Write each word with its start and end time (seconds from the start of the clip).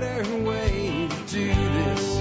better 0.00 0.36
way 0.42 1.06
to 1.06 1.16
do 1.26 1.48
this. 1.48 2.18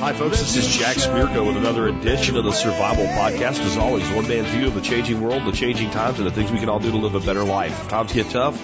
Hi, 0.00 0.12
folks. 0.14 0.40
This 0.40 0.56
is 0.56 0.76
Jack 0.76 0.96
Spirko 0.96 1.46
with 1.46 1.56
another 1.56 1.86
edition 1.86 2.36
of 2.36 2.42
the 2.42 2.50
Survival 2.50 3.04
Podcast. 3.06 3.60
As 3.64 3.76
always, 3.76 4.08
one 4.10 4.26
man's 4.26 4.48
view 4.48 4.66
of 4.66 4.74
the 4.74 4.80
changing 4.80 5.20
world, 5.20 5.44
the 5.46 5.52
changing 5.52 5.90
times, 5.90 6.18
and 6.18 6.26
the 6.26 6.32
things 6.32 6.50
we 6.50 6.58
can 6.58 6.68
all 6.68 6.80
do 6.80 6.90
to 6.90 6.96
live 6.96 7.14
a 7.14 7.20
better 7.20 7.44
life. 7.44 7.84
If 7.84 7.88
times 7.88 8.12
get 8.12 8.30
tough, 8.30 8.60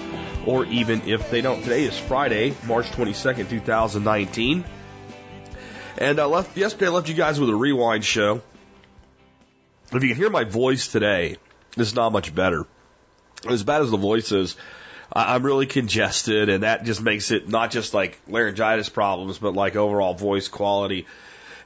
or 0.48 0.64
even 0.66 1.02
if 1.06 1.30
they 1.30 1.42
don't. 1.42 1.62
Today 1.62 1.84
is 1.84 1.96
Friday, 1.96 2.56
March 2.66 2.86
22nd, 2.86 3.48
2019. 3.48 4.64
And 5.98 6.18
uh, 6.18 6.26
left, 6.28 6.56
yesterday 6.56 6.86
I 6.86 6.90
left 6.90 7.08
you 7.08 7.14
guys 7.14 7.38
with 7.38 7.50
a 7.50 7.54
rewind 7.54 8.04
show. 8.04 8.42
If 9.92 10.02
you 10.02 10.08
can 10.08 10.16
hear 10.16 10.30
my 10.30 10.42
voice 10.42 10.88
today, 10.88 11.36
it's 11.76 11.94
not 11.94 12.10
much 12.10 12.34
better. 12.34 12.66
As 13.48 13.62
bad 13.62 13.82
as 13.82 13.92
the 13.92 13.96
voice 13.96 14.32
is, 14.32 14.56
I- 14.56 14.60
I'm 15.12 15.42
really 15.42 15.66
congested, 15.66 16.48
and 16.48 16.62
that 16.62 16.84
just 16.84 17.00
makes 17.00 17.30
it 17.30 17.48
not 17.48 17.70
just 17.70 17.94
like 17.94 18.18
laryngitis 18.28 18.88
problems, 18.88 19.38
but 19.38 19.54
like 19.54 19.74
overall 19.74 20.14
voice 20.14 20.48
quality. 20.48 21.06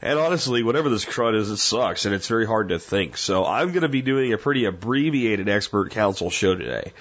And 0.01 0.19
honestly, 0.19 0.63
whatever 0.63 0.89
this 0.89 1.05
crud 1.05 1.37
is, 1.37 1.51
it 1.51 1.59
sucks, 1.59 2.07
and 2.07 2.15
it's 2.15 2.29
very 2.29 2.47
hard 2.47 2.71
to 2.71 2.79
think. 2.79 3.17
So 3.17 3.45
I'm 3.45 3.69
going 3.69 3.83
to 3.83 3.89
be 3.89 4.03
doing 4.03 4.33
a 4.33 4.39
pretty 4.39 4.65
abbreviated 4.65 5.49
expert 5.49 5.91
council 5.91 6.31
show 6.31 6.55
today, 6.55 6.93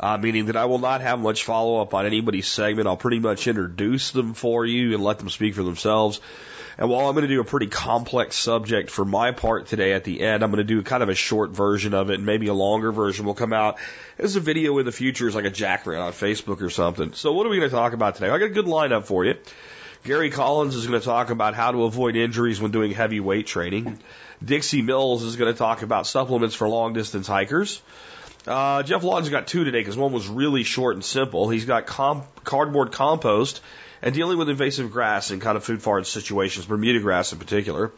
uh, 0.00 0.18
meaning 0.18 0.46
that 0.46 0.56
I 0.56 0.66
will 0.66 0.78
not 0.78 1.00
have 1.00 1.18
much 1.18 1.44
follow 1.44 1.80
up 1.80 1.94
on 1.94 2.06
anybody's 2.06 2.48
segment. 2.48 2.88
I'll 2.88 2.96
pretty 2.96 3.20
much 3.20 3.46
introduce 3.46 4.10
them 4.10 4.34
for 4.34 4.66
you 4.66 4.94
and 4.94 5.02
let 5.02 5.18
them 5.18 5.30
speak 5.30 5.54
for 5.54 5.62
themselves. 5.62 6.20
And 6.78 6.88
while 6.88 7.06
I'm 7.06 7.14
going 7.14 7.28
to 7.28 7.34
do 7.34 7.40
a 7.40 7.44
pretty 7.44 7.66
complex 7.66 8.36
subject 8.36 8.90
for 8.90 9.04
my 9.04 9.32
part 9.32 9.66
today 9.66 9.92
at 9.92 10.04
the 10.04 10.20
end, 10.20 10.42
I'm 10.42 10.50
going 10.50 10.66
to 10.66 10.74
do 10.74 10.82
kind 10.82 11.02
of 11.02 11.08
a 11.08 11.14
short 11.14 11.50
version 11.50 11.94
of 11.94 12.10
it, 12.10 12.14
and 12.14 12.26
maybe 12.26 12.46
a 12.46 12.54
longer 12.54 12.92
version 12.92 13.26
will 13.26 13.34
come 13.34 13.52
out 13.52 13.78
as 14.18 14.36
a 14.36 14.40
video 14.40 14.78
in 14.78 14.86
the 14.86 14.92
future 14.92 15.28
as 15.28 15.34
like 15.34 15.44
a 15.44 15.50
jack 15.50 15.86
rant 15.86 16.02
on 16.02 16.12
Facebook 16.12 16.62
or 16.62 16.70
something. 16.70 17.12
So 17.12 17.32
what 17.32 17.46
are 17.46 17.50
we 17.50 17.58
going 17.58 17.68
to 17.68 17.76
talk 17.76 17.92
about 17.92 18.14
today? 18.14 18.30
I 18.30 18.38
got 18.38 18.46
a 18.46 18.50
good 18.50 18.66
lineup 18.66 19.04
for 19.04 19.24
you. 19.24 19.34
Gary 20.04 20.30
Collins 20.30 20.74
is 20.74 20.86
going 20.86 20.98
to 20.98 21.04
talk 21.04 21.30
about 21.30 21.54
how 21.54 21.70
to 21.70 21.84
avoid 21.84 22.16
injuries 22.16 22.60
when 22.60 22.72
doing 22.72 22.90
heavy 22.90 23.20
weight 23.20 23.46
training. 23.46 24.00
Dixie 24.44 24.82
Mills 24.82 25.22
is 25.22 25.36
going 25.36 25.52
to 25.52 25.56
talk 25.56 25.82
about 25.82 26.08
supplements 26.08 26.56
for 26.56 26.68
long 26.68 26.92
distance 26.92 27.28
hikers. 27.28 27.80
Uh, 28.44 28.82
Geoff 28.82 29.04
Lawton's 29.04 29.28
got 29.28 29.46
two 29.46 29.62
today 29.62 29.78
because 29.78 29.96
one 29.96 30.12
was 30.12 30.26
really 30.26 30.64
short 30.64 30.96
and 30.96 31.04
simple. 31.04 31.48
He's 31.48 31.64
got 31.64 31.86
com- 31.86 32.24
cardboard 32.42 32.90
compost 32.90 33.60
and 34.02 34.14
dealing 34.14 34.36
with 34.36 34.48
invasive 34.48 34.90
grass 34.90 35.30
in 35.30 35.40
kind 35.40 35.56
of 35.56 35.64
food 35.64 35.80
forest 35.80 36.12
situations, 36.12 36.66
Bermuda 36.66 37.00
grass 37.00 37.32
in 37.32 37.38
particular. 37.38 37.92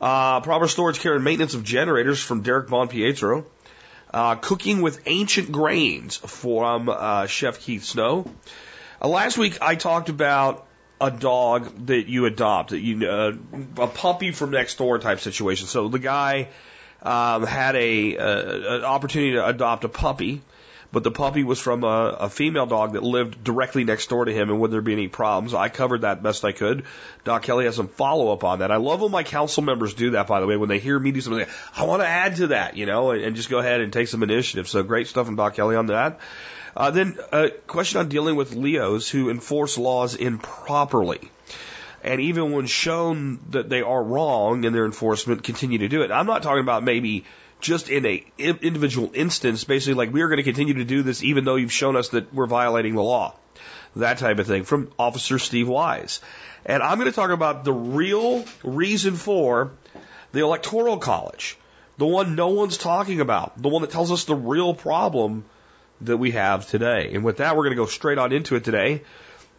Uh, 0.00 0.40
proper 0.40 0.68
storage, 0.68 1.00
care, 1.00 1.14
and 1.14 1.24
maintenance 1.24 1.54
of 1.54 1.64
generators 1.64 2.22
from 2.22 2.42
Derek 2.42 2.68
Bon 2.68 2.88
Pietro. 2.88 3.46
Uh, 4.12 4.34
cooking 4.34 4.82
with 4.82 5.00
ancient 5.06 5.50
grains 5.50 6.16
from 6.16 6.90
uh, 6.90 7.26
Chef 7.26 7.60
Keith 7.60 7.84
Snow. 7.84 8.30
Uh, 9.00 9.08
last 9.08 9.38
week 9.38 9.58
I 9.62 9.74
talked 9.74 10.10
about 10.10 10.66
a 11.00 11.10
dog 11.10 11.86
that 11.86 12.08
you 12.08 12.26
adopt, 12.26 12.70
that 12.70 12.80
you 12.80 13.08
uh, 13.08 13.32
a 13.78 13.86
puppy 13.86 14.30
from 14.30 14.50
next 14.50 14.76
door 14.76 14.98
type 14.98 15.20
situation. 15.20 15.66
So 15.66 15.88
the 15.88 15.98
guy 15.98 16.48
um, 17.02 17.44
had 17.44 17.74
a, 17.74 18.16
uh, 18.16 18.76
an 18.76 18.84
opportunity 18.84 19.32
to 19.32 19.46
adopt 19.46 19.84
a 19.84 19.88
puppy, 19.88 20.42
but 20.92 21.02
the 21.02 21.10
puppy 21.10 21.42
was 21.42 21.58
from 21.58 21.84
a, 21.84 22.16
a 22.20 22.28
female 22.28 22.66
dog 22.66 22.92
that 22.92 23.02
lived 23.02 23.42
directly 23.42 23.82
next 23.84 24.08
door 24.08 24.26
to 24.26 24.32
him, 24.32 24.50
and 24.50 24.60
would 24.60 24.70
there 24.70 24.82
be 24.82 24.92
any 24.92 25.08
problems? 25.08 25.54
I 25.54 25.70
covered 25.70 26.02
that 26.02 26.22
best 26.22 26.44
I 26.44 26.52
could. 26.52 26.84
Doc 27.24 27.42
Kelly 27.42 27.64
has 27.64 27.76
some 27.76 27.88
follow 27.88 28.32
up 28.32 28.44
on 28.44 28.58
that. 28.58 28.70
I 28.70 28.76
love 28.76 29.00
when 29.00 29.10
my 29.10 29.22
council 29.22 29.62
members 29.62 29.94
do 29.94 30.10
that, 30.10 30.26
by 30.26 30.40
the 30.40 30.46
way, 30.46 30.56
when 30.56 30.68
they 30.68 30.78
hear 30.78 30.98
me 30.98 31.10
do 31.10 31.22
something, 31.22 31.46
I 31.74 31.84
want 31.84 32.02
to 32.02 32.08
add 32.08 32.36
to 32.36 32.48
that, 32.48 32.76
you 32.76 32.84
know, 32.84 33.10
and, 33.10 33.22
and 33.22 33.36
just 33.36 33.48
go 33.48 33.58
ahead 33.58 33.80
and 33.80 33.92
take 33.92 34.08
some 34.08 34.22
initiative. 34.22 34.68
So 34.68 34.82
great 34.82 35.06
stuff 35.06 35.26
from 35.26 35.36
Doc 35.36 35.54
Kelly 35.54 35.76
on 35.76 35.86
that. 35.86 36.20
Uh, 36.76 36.90
then 36.90 37.18
a 37.32 37.50
question 37.66 38.00
on 38.00 38.08
dealing 38.08 38.36
with 38.36 38.54
LEOs 38.54 39.08
who 39.08 39.30
enforce 39.30 39.78
laws 39.78 40.14
improperly. 40.14 41.30
And 42.02 42.20
even 42.20 42.50
when 42.52 42.66
shown 42.66 43.40
that 43.50 43.68
they 43.68 43.82
are 43.82 44.02
wrong 44.02 44.64
in 44.64 44.72
their 44.72 44.86
enforcement, 44.86 45.44
continue 45.44 45.78
to 45.78 45.88
do 45.88 46.02
it. 46.02 46.10
I'm 46.10 46.26
not 46.26 46.42
talking 46.42 46.62
about 46.62 46.82
maybe 46.82 47.24
just 47.62 47.88
in 47.88 48.04
a 48.04 48.24
individual 48.38 49.10
instance, 49.14 49.64
basically 49.64 49.94
like 49.94 50.12
we 50.12 50.20
are 50.20 50.28
going 50.28 50.38
to 50.38 50.42
continue 50.42 50.74
to 50.74 50.84
do 50.84 51.02
this 51.02 51.22
even 51.22 51.44
though 51.44 51.56
you've 51.56 51.72
shown 51.72 51.96
us 51.96 52.10
that 52.10 52.34
we're 52.34 52.46
violating 52.46 52.94
the 52.94 53.02
law. 53.02 53.34
That 53.96 54.18
type 54.18 54.38
of 54.38 54.46
thing 54.46 54.64
from 54.64 54.90
Officer 54.98 55.38
Steve 55.38 55.68
Wise. 55.68 56.20
And 56.66 56.82
I'm 56.82 56.98
going 56.98 57.10
to 57.10 57.14
talk 57.14 57.30
about 57.30 57.64
the 57.64 57.72
real 57.72 58.44
reason 58.62 59.14
for 59.14 59.72
the 60.32 60.40
Electoral 60.40 60.98
College. 60.98 61.56
The 61.98 62.06
one 62.06 62.34
no 62.34 62.48
one's 62.48 62.78
talking 62.78 63.20
about. 63.20 63.60
The 63.60 63.68
one 63.68 63.82
that 63.82 63.90
tells 63.90 64.10
us 64.10 64.24
the 64.24 64.34
real 64.34 64.74
problem 64.74 65.44
that 66.00 66.16
we 66.16 66.32
have 66.32 66.66
today. 66.66 67.10
And 67.14 67.22
with 67.22 67.36
that, 67.36 67.56
we're 67.56 67.64
going 67.64 67.76
to 67.76 67.82
go 67.82 67.86
straight 67.86 68.18
on 68.18 68.32
into 68.32 68.56
it 68.56 68.64
today. 68.64 69.02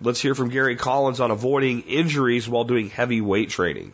Let's 0.01 0.19
hear 0.19 0.35
from 0.35 0.49
Gary 0.49 0.75
Collins 0.75 1.19
on 1.19 1.31
avoiding 1.31 1.81
injuries 1.81 2.49
while 2.49 2.63
doing 2.63 2.89
heavy 2.89 3.21
weight 3.21 3.49
training. 3.49 3.93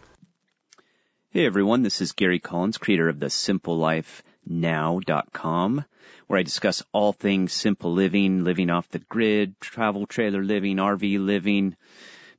Hey 1.31 1.45
everyone, 1.45 1.83
this 1.83 2.01
is 2.01 2.13
Gary 2.13 2.39
Collins, 2.39 2.79
creator 2.79 3.07
of 3.07 3.19
the 3.19 3.27
simplelifenow.com, 3.27 5.85
where 6.25 6.39
I 6.39 6.41
discuss 6.41 6.81
all 6.91 7.13
things 7.13 7.53
simple 7.53 7.93
living, 7.93 8.43
living 8.43 8.71
off 8.71 8.89
the 8.89 8.97
grid, 8.97 9.53
travel 9.59 10.07
trailer 10.07 10.43
living, 10.43 10.77
RV 10.77 11.23
living, 11.23 11.75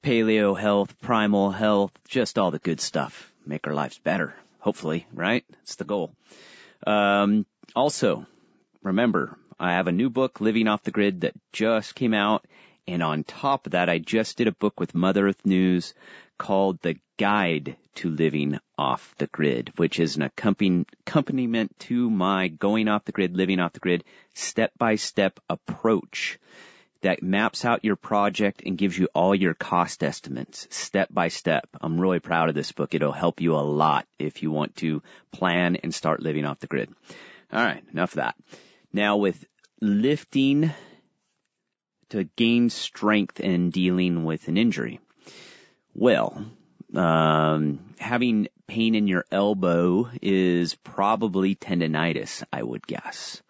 paleo 0.03 0.59
health, 0.59 1.01
primal 1.01 1.53
health, 1.53 1.93
just 2.09 2.37
all 2.37 2.51
the 2.51 2.59
good 2.59 2.81
stuff. 2.81 3.31
Make 3.47 3.69
our 3.69 3.75
lives 3.75 3.99
better, 3.99 4.35
hopefully, 4.59 5.07
right? 5.15 5.45
That's 5.51 5.77
the 5.77 5.85
goal. 5.85 6.11
Um, 6.85 7.47
also, 7.77 8.27
remember, 8.83 9.39
I 9.61 9.75
have 9.75 9.87
a 9.87 9.93
new 9.93 10.11
book, 10.11 10.41
Living 10.41 10.67
Off 10.67 10.83
the 10.83 10.91
Grid, 10.91 11.21
that 11.21 11.35
just 11.53 11.95
came 11.95 12.13
out. 12.13 12.45
And 12.89 13.05
on 13.05 13.23
top 13.23 13.67
of 13.67 13.73
that, 13.73 13.89
I 13.89 13.99
just 13.99 14.37
did 14.37 14.49
a 14.49 14.53
book 14.53 14.81
with 14.81 14.97
Mother 14.97 15.29
Earth 15.29 15.47
News 15.47 15.95
called 16.41 16.81
The 16.81 16.97
Guide 17.19 17.77
to 17.97 18.09
Living 18.09 18.59
Off 18.79 19.15
the 19.19 19.27
Grid, 19.27 19.75
which 19.77 20.01
is 20.01 20.17
an 20.17 20.27
accompan- 20.27 20.87
accompaniment 21.07 21.79
to 21.81 22.09
my 22.09 22.49
Going 22.49 22.89
Off 22.89 23.05
the 23.05 23.13
Grid, 23.13 23.37
Living 23.37 23.61
Off 23.61 23.75
the 23.75 23.79
Grid 23.79 24.05
step 24.33 24.73
by 24.79 24.95
step 24.95 25.39
approach 25.51 26.39
that 27.03 27.23
maps 27.23 27.67
out 27.67 27.85
your 27.85 27.97
project 27.97 28.63
and 28.65 28.79
gives 28.79 28.99
you 28.99 29.07
all 29.15 29.35
your 29.35 29.53
cost 29.53 30.03
estimates 30.03 30.67
step 30.71 31.09
by 31.13 31.29
step. 31.29 31.69
I'm 31.79 32.01
really 32.01 32.21
proud 32.21 32.49
of 32.49 32.55
this 32.55 32.73
book. 32.73 32.95
It'll 32.95 33.13
help 33.13 33.43
you 33.43 33.55
a 33.55 33.61
lot 33.61 34.07
if 34.19 34.43
you 34.43 34.51
want 34.51 34.77
to 34.77 35.03
plan 35.33 35.77
and 35.77 35.95
start 35.95 36.23
living 36.23 36.47
off 36.47 36.61
the 36.61 36.69
grid. 36.69 36.89
All 37.53 37.63
right, 37.63 37.85
enough 37.93 38.13
of 38.13 38.17
that. 38.17 38.35
Now 38.95 39.19
with 39.19 39.45
lifting 39.83 40.73
to 42.09 42.25
gain 42.25 42.71
strength 42.71 43.41
in 43.41 43.69
dealing 43.69 44.25
with 44.25 44.49
an 44.49 44.57
injury. 44.57 45.01
Well, 45.95 46.47
um, 46.95 47.81
having 47.99 48.49
pain 48.67 48.95
in 48.95 49.09
your 49.09 49.25
elbow 49.31 50.11
is 50.23 50.75
probably 50.75 51.55
tendonitis, 51.55 52.45
I 52.53 52.63
would 52.63 52.87
guess. 52.87 53.43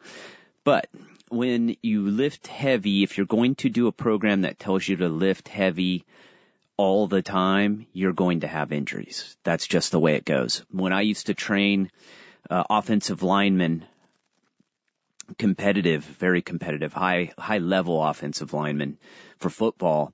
But 0.65 0.89
when 1.29 1.77
you 1.83 2.11
lift 2.11 2.47
heavy, 2.47 3.03
if 3.03 3.17
you're 3.17 3.27
going 3.27 3.55
to 3.57 3.69
do 3.69 3.87
a 3.87 3.93
program 3.93 4.43
that 4.43 4.59
tells 4.59 4.87
you 4.87 4.97
to 4.97 5.09
lift 5.09 5.49
heavy 5.49 6.05
all 6.77 7.07
the 7.07 7.23
time, 7.23 7.87
you're 7.93 8.15
going 8.15 8.41
to 8.41 8.49
have 8.49 8.73
injuries. 8.73 9.37
That's 9.45 9.67
just 9.67 9.93
the 9.93 10.01
way 10.01 10.15
it 10.15 10.25
goes. 10.25 10.65
When 10.71 10.93
I 10.93 11.03
used 11.03 11.27
to 11.27 11.35
train 11.35 11.91
uh, 12.49 12.65
offensive 12.71 13.23
linemen, 13.23 13.85
competitive, 15.39 16.05
very 16.05 16.43
competitive, 16.43 16.93
high 16.93 17.33
high 17.39 17.59
level 17.59 18.03
offensive 18.03 18.55
linemen 18.55 18.99
for 19.39 19.51
football, 19.51 20.13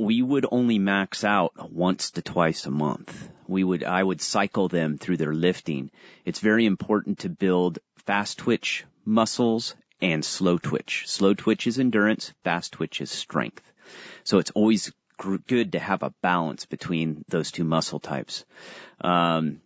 we 0.00 0.22
would 0.22 0.46
only 0.50 0.78
max 0.78 1.24
out 1.24 1.70
once 1.70 2.12
to 2.12 2.22
twice 2.22 2.64
a 2.64 2.70
month. 2.70 3.28
We 3.46 3.62
would, 3.62 3.84
I 3.84 4.02
would 4.02 4.22
cycle 4.22 4.68
them 4.68 4.96
through 4.96 5.18
their 5.18 5.34
lifting. 5.34 5.90
It's 6.24 6.40
very 6.40 6.64
important 6.64 7.20
to 7.20 7.28
build 7.28 7.80
fast 8.06 8.38
twitch 8.38 8.86
muscles 9.04 9.74
and 10.00 10.24
slow 10.24 10.56
twitch. 10.56 11.04
Slow 11.06 11.34
twitch 11.34 11.66
is 11.66 11.78
endurance, 11.78 12.32
fast 12.44 12.72
twitch 12.72 13.02
is 13.02 13.10
strength. 13.10 13.70
So 14.24 14.38
it's 14.38 14.52
always 14.52 14.90
gr- 15.18 15.36
good 15.46 15.72
to 15.72 15.78
have 15.78 16.02
a 16.02 16.14
balance 16.22 16.64
between 16.64 17.22
those 17.28 17.50
two 17.50 17.64
muscle 17.64 18.00
types. 18.00 18.46
Um, 19.02 19.60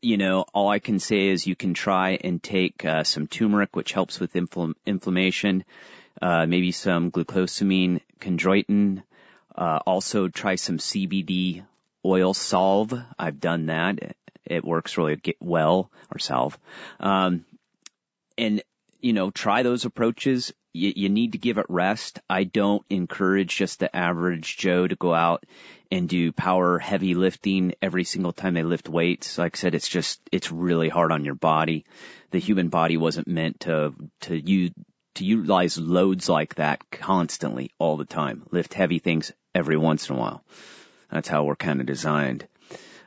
you 0.00 0.16
know, 0.16 0.46
all 0.54 0.70
I 0.70 0.78
can 0.78 1.00
say 1.00 1.28
is 1.28 1.46
you 1.46 1.54
can 1.54 1.74
try 1.74 2.18
and 2.24 2.42
take 2.42 2.82
uh, 2.82 3.04
some 3.04 3.26
turmeric, 3.26 3.76
which 3.76 3.92
helps 3.92 4.20
with 4.20 4.32
infl- 4.32 4.74
inflammation, 4.86 5.64
uh, 6.22 6.46
maybe 6.46 6.72
some 6.72 7.10
glucosamine 7.10 8.00
chondroitin, 8.20 9.02
uh, 9.58 9.80
also 9.84 10.28
try 10.28 10.54
some 10.54 10.78
CBD 10.78 11.64
oil 12.04 12.32
salve. 12.32 12.94
I've 13.18 13.40
done 13.40 13.66
that. 13.66 14.16
It, 14.46 14.64
works 14.64 14.96
really 14.96 15.20
well, 15.40 15.90
or 16.12 16.20
salve. 16.20 16.56
Um, 17.00 17.44
and, 18.38 18.62
you 19.00 19.12
know, 19.12 19.30
try 19.30 19.64
those 19.64 19.84
approaches. 19.84 20.54
You, 20.72 20.92
you 20.94 21.08
need 21.08 21.32
to 21.32 21.38
give 21.38 21.58
it 21.58 21.66
rest. 21.68 22.20
I 22.30 22.44
don't 22.44 22.84
encourage 22.88 23.56
just 23.56 23.80
the 23.80 23.94
average 23.94 24.56
Joe 24.56 24.86
to 24.86 24.94
go 24.94 25.12
out 25.12 25.44
and 25.90 26.08
do 26.08 26.30
power 26.30 26.78
heavy 26.78 27.14
lifting 27.14 27.74
every 27.82 28.04
single 28.04 28.32
time 28.32 28.54
they 28.54 28.62
lift 28.62 28.88
weights. 28.88 29.38
Like 29.38 29.56
I 29.56 29.58
said, 29.58 29.74
it's 29.74 29.88
just, 29.88 30.20
it's 30.30 30.52
really 30.52 30.88
hard 30.88 31.10
on 31.10 31.24
your 31.24 31.34
body. 31.34 31.84
The 32.30 32.38
human 32.38 32.68
body 32.68 32.96
wasn't 32.96 33.26
meant 33.26 33.60
to, 33.60 33.92
to 34.20 34.38
use, 34.38 34.70
to 35.16 35.24
utilize 35.24 35.78
loads 35.78 36.28
like 36.28 36.54
that 36.54 36.88
constantly 36.90 37.72
all 37.78 37.96
the 37.96 38.04
time. 38.04 38.44
Lift 38.52 38.72
heavy 38.72 39.00
things 39.00 39.32
every 39.58 39.76
once 39.76 40.08
in 40.08 40.16
a 40.16 40.18
while. 40.18 40.42
That's 41.10 41.28
how 41.28 41.44
we're 41.44 41.56
kind 41.56 41.80
of 41.80 41.86
designed. 41.86 42.46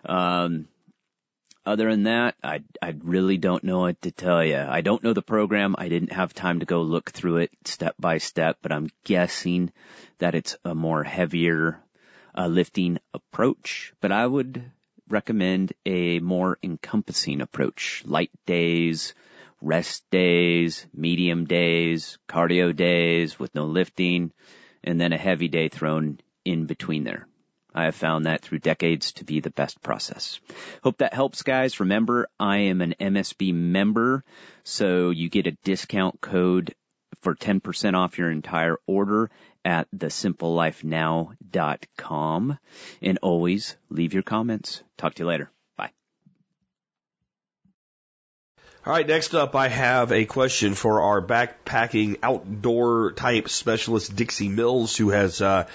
Um, 0.05 0.67
other 1.65 1.91
than 1.91 2.03
that, 2.03 2.35
I 2.43 2.63
I 2.81 2.95
really 3.03 3.37
don't 3.37 3.63
know 3.63 3.81
what 3.81 4.01
to 4.01 4.11
tell 4.11 4.43
you. 4.43 4.57
I 4.57 4.81
don't 4.81 5.03
know 5.03 5.13
the 5.13 5.21
program. 5.21 5.75
I 5.77 5.89
didn't 5.89 6.13
have 6.13 6.33
time 6.33 6.59
to 6.59 6.65
go 6.65 6.81
look 6.81 7.11
through 7.11 7.37
it 7.37 7.51
step 7.65 7.95
by 7.99 8.17
step, 8.17 8.57
but 8.61 8.71
I'm 8.71 8.89
guessing 9.03 9.71
that 10.17 10.33
it's 10.33 10.57
a 10.65 10.73
more 10.73 11.03
heavier 11.03 11.79
uh, 12.35 12.47
lifting 12.47 12.97
approach. 13.13 13.93
But 14.01 14.11
I 14.11 14.25
would 14.25 14.71
recommend 15.07 15.73
a 15.85 16.19
more 16.19 16.57
encompassing 16.63 17.41
approach: 17.41 18.01
light 18.05 18.31
days, 18.47 19.13
rest 19.61 20.03
days, 20.09 20.87
medium 20.93 21.45
days, 21.45 22.17
cardio 22.27 22.75
days 22.75 23.37
with 23.37 23.53
no 23.53 23.65
lifting, 23.65 24.31
and 24.83 24.99
then 24.99 25.13
a 25.13 25.17
heavy 25.17 25.47
day 25.47 25.69
thrown 25.69 26.19
in 26.45 26.65
between 26.65 27.03
there. 27.03 27.27
I 27.73 27.85
have 27.85 27.95
found 27.95 28.25
that 28.25 28.41
through 28.41 28.59
decades 28.59 29.13
to 29.13 29.23
be 29.23 29.39
the 29.39 29.49
best 29.49 29.81
process. 29.81 30.41
Hope 30.83 30.97
that 30.97 31.13
helps 31.13 31.43
guys. 31.43 31.79
Remember, 31.79 32.27
I 32.37 32.57
am 32.57 32.81
an 32.81 32.95
MSB 32.99 33.53
member, 33.53 34.25
so 34.63 35.09
you 35.09 35.29
get 35.29 35.47
a 35.47 35.57
discount 35.63 36.19
code 36.19 36.75
for 37.21 37.33
10% 37.33 37.93
off 37.93 38.17
your 38.17 38.29
entire 38.31 38.77
order 38.87 39.29
at 39.63 39.89
thesimplelifenow.com. 39.91 42.59
And 43.01 43.19
always 43.21 43.77
leave 43.89 44.13
your 44.13 44.23
comments. 44.23 44.83
Talk 44.97 45.13
to 45.15 45.23
you 45.23 45.27
later. 45.27 45.49
Bye. 45.77 45.91
All 48.83 48.91
right, 48.91 49.07
next 49.07 49.35
up, 49.35 49.55
I 49.55 49.67
have 49.67 50.11
a 50.11 50.25
question 50.25 50.73
for 50.73 51.01
our 51.01 51.21
backpacking 51.21 52.17
outdoor 52.23 53.11
type 53.11 53.47
specialist, 53.47 54.15
Dixie 54.15 54.49
Mills, 54.49 54.97
who 54.97 55.11
has, 55.11 55.39
uh, 55.39 55.67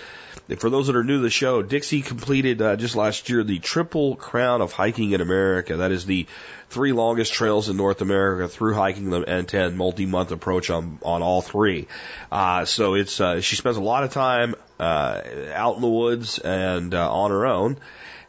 for 0.59 0.71
those 0.71 0.89
that 0.89 0.97
are 0.97 1.05
new 1.05 1.19
to 1.19 1.23
the 1.23 1.31
show, 1.31 1.63
Dixie 1.63 2.03
completed 2.03 2.61
uh, 2.61 2.75
just 2.75 2.97
last 2.97 3.29
year 3.29 3.45
the 3.45 3.61
Triple 3.61 4.17
Crown 4.17 4.61
of 4.61 4.73
Hiking 4.73 5.13
in 5.13 5.21
America. 5.21 5.77
That 5.77 5.93
is 5.93 6.05
the 6.05 6.27
three 6.69 6.91
longest 6.93 7.33
trails 7.33 7.69
in 7.69 7.77
North 7.77 8.03
America 8.03 8.49
through 8.49 8.75
hiking 8.75 9.11
them 9.11 9.25
and 9.29 9.47
10 9.47 9.77
multi-month 9.77 10.33
approach 10.33 10.69
on, 10.71 10.99
on 11.03 11.23
all 11.23 11.43
three. 11.43 11.87
Uh, 12.33 12.65
so 12.65 12.95
it's, 12.95 13.21
uh, 13.21 13.41
she 13.41 13.55
spends 13.55 13.77
a 13.77 13.83
lot 13.83 14.03
of 14.03 14.11
time, 14.13 14.57
uh, 14.81 15.23
out 15.55 15.77
in 15.77 15.81
the 15.81 15.89
woods 15.89 16.41
and, 16.41 16.93
uh, 16.93 17.09
on 17.09 17.31
her 17.31 17.47
own. 17.47 17.77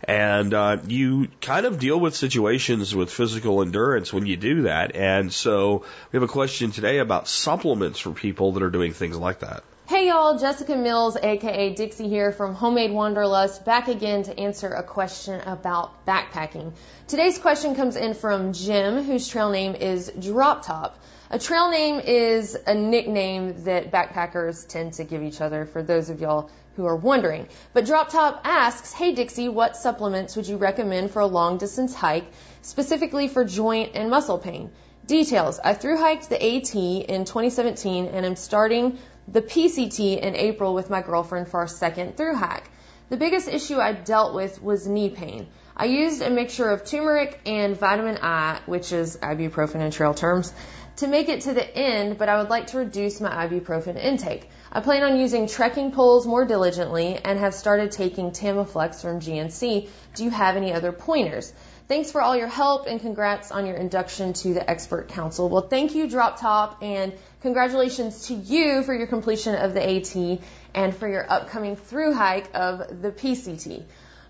And, 0.03 0.53
uh, 0.53 0.77
you 0.87 1.27
kind 1.41 1.65
of 1.65 1.79
deal 1.79 1.99
with 1.99 2.15
situations 2.15 2.95
with 2.95 3.11
physical 3.11 3.61
endurance 3.61 4.13
when 4.13 4.25
you 4.25 4.37
do 4.37 4.63
that. 4.63 4.95
And 4.95 5.33
so 5.33 5.83
we 6.11 6.17
have 6.17 6.23
a 6.23 6.31
question 6.31 6.71
today 6.71 6.99
about 6.99 7.27
supplements 7.27 7.99
for 7.99 8.11
people 8.11 8.53
that 8.53 8.63
are 8.63 8.69
doing 8.69 8.93
things 8.93 9.17
like 9.17 9.39
that. 9.39 9.63
Hey 9.87 10.09
y'all, 10.09 10.37
Jessica 10.37 10.75
Mills, 10.75 11.15
aka 11.15 11.73
Dixie 11.73 12.09
here 12.09 12.33
from 12.33 12.53
Homemade 12.53 12.91
Wanderlust, 12.91 13.63
back 13.63 13.87
again 13.87 14.23
to 14.23 14.37
answer 14.37 14.67
a 14.67 14.83
question 14.83 15.39
about 15.39 16.05
backpacking. 16.05 16.73
Today's 17.07 17.37
question 17.37 17.73
comes 17.73 17.95
in 17.95 18.13
from 18.13 18.51
Jim, 18.51 19.05
whose 19.05 19.29
trail 19.29 19.49
name 19.49 19.75
is 19.75 20.11
Drop 20.19 20.65
Top. 20.65 20.99
A 21.29 21.39
trail 21.39 21.71
name 21.71 22.01
is 22.01 22.57
a 22.67 22.75
nickname 22.75 23.63
that 23.63 23.89
backpackers 23.89 24.67
tend 24.67 24.91
to 24.95 25.05
give 25.05 25.23
each 25.23 25.39
other 25.39 25.65
for 25.65 25.81
those 25.81 26.09
of 26.09 26.19
y'all 26.19 26.49
who 26.77 26.85
are 26.85 26.95
wondering. 26.95 27.47
But 27.73 27.85
Drop 27.85 28.09
Top 28.09 28.41
asks, 28.45 28.93
Hey 28.93 29.13
Dixie, 29.13 29.49
what 29.49 29.75
supplements 29.75 30.35
would 30.35 30.47
you 30.47 30.57
recommend 30.57 31.11
for 31.11 31.19
a 31.19 31.25
long 31.25 31.57
distance 31.57 31.93
hike, 31.93 32.31
specifically 32.61 33.27
for 33.27 33.43
joint 33.43 33.91
and 33.95 34.09
muscle 34.09 34.37
pain? 34.37 34.69
Details. 35.05 35.59
I 35.61 35.73
through 35.73 35.97
hiked 35.97 36.29
the 36.29 36.35
AT 36.35 36.75
in 36.75 37.25
2017 37.25 38.07
and 38.07 38.25
am 38.25 38.35
starting 38.35 38.99
the 39.27 39.41
PCT 39.41 40.19
in 40.19 40.35
April 40.35 40.73
with 40.73 40.89
my 40.89 41.01
girlfriend 41.01 41.49
for 41.49 41.61
our 41.61 41.67
second 41.67 42.15
through 42.15 42.35
hike. 42.35 42.69
The 43.09 43.17
biggest 43.17 43.47
issue 43.47 43.79
I 43.79 43.93
dealt 43.93 44.35
with 44.35 44.61
was 44.61 44.87
knee 44.87 45.09
pain. 45.09 45.47
I 45.75 45.85
used 45.85 46.21
a 46.21 46.29
mixture 46.29 46.69
of 46.69 46.83
turmeric 46.83 47.39
and 47.45 47.77
vitamin 47.77 48.19
I, 48.21 48.59
which 48.65 48.91
is 48.91 49.17
ibuprofen 49.17 49.81
in 49.81 49.91
trail 49.91 50.13
terms, 50.13 50.53
to 50.97 51.07
make 51.07 51.29
it 51.29 51.41
to 51.41 51.53
the 51.53 51.77
end, 51.77 52.17
but 52.17 52.27
I 52.27 52.37
would 52.39 52.49
like 52.49 52.67
to 52.67 52.77
reduce 52.79 53.21
my 53.21 53.47
ibuprofen 53.47 53.97
intake. 53.97 54.49
I 54.71 54.81
plan 54.81 55.03
on 55.03 55.19
using 55.19 55.47
trekking 55.47 55.91
poles 55.91 56.25
more 56.25 56.45
diligently 56.45 57.19
and 57.23 57.39
have 57.39 57.53
started 57.53 57.91
taking 57.91 58.31
Tamiflex 58.31 59.01
from 59.01 59.19
GNC. 59.19 59.89
Do 60.15 60.23
you 60.23 60.29
have 60.31 60.57
any 60.57 60.73
other 60.73 60.91
pointers? 60.91 61.53
Thanks 61.87 62.11
for 62.11 62.21
all 62.21 62.35
your 62.35 62.47
help 62.47 62.87
and 62.87 62.99
congrats 62.99 63.51
on 63.51 63.65
your 63.65 63.75
induction 63.75 64.33
to 64.33 64.53
the 64.53 64.69
expert 64.69 65.07
council. 65.07 65.47
Well, 65.49 65.67
thank 65.67 65.95
you, 65.95 66.09
Drop 66.09 66.39
Top, 66.39 66.83
and 66.83 67.13
congratulations 67.41 68.27
to 68.27 68.33
you 68.33 68.83
for 68.83 68.93
your 68.93 69.07
completion 69.07 69.55
of 69.55 69.73
the 69.73 69.87
AT 69.87 70.41
and 70.75 70.95
for 70.95 71.07
your 71.07 71.31
upcoming 71.31 71.75
through 71.75 72.13
hike 72.13 72.49
of 72.53 73.01
the 73.01 73.11
PCT. 73.11 73.83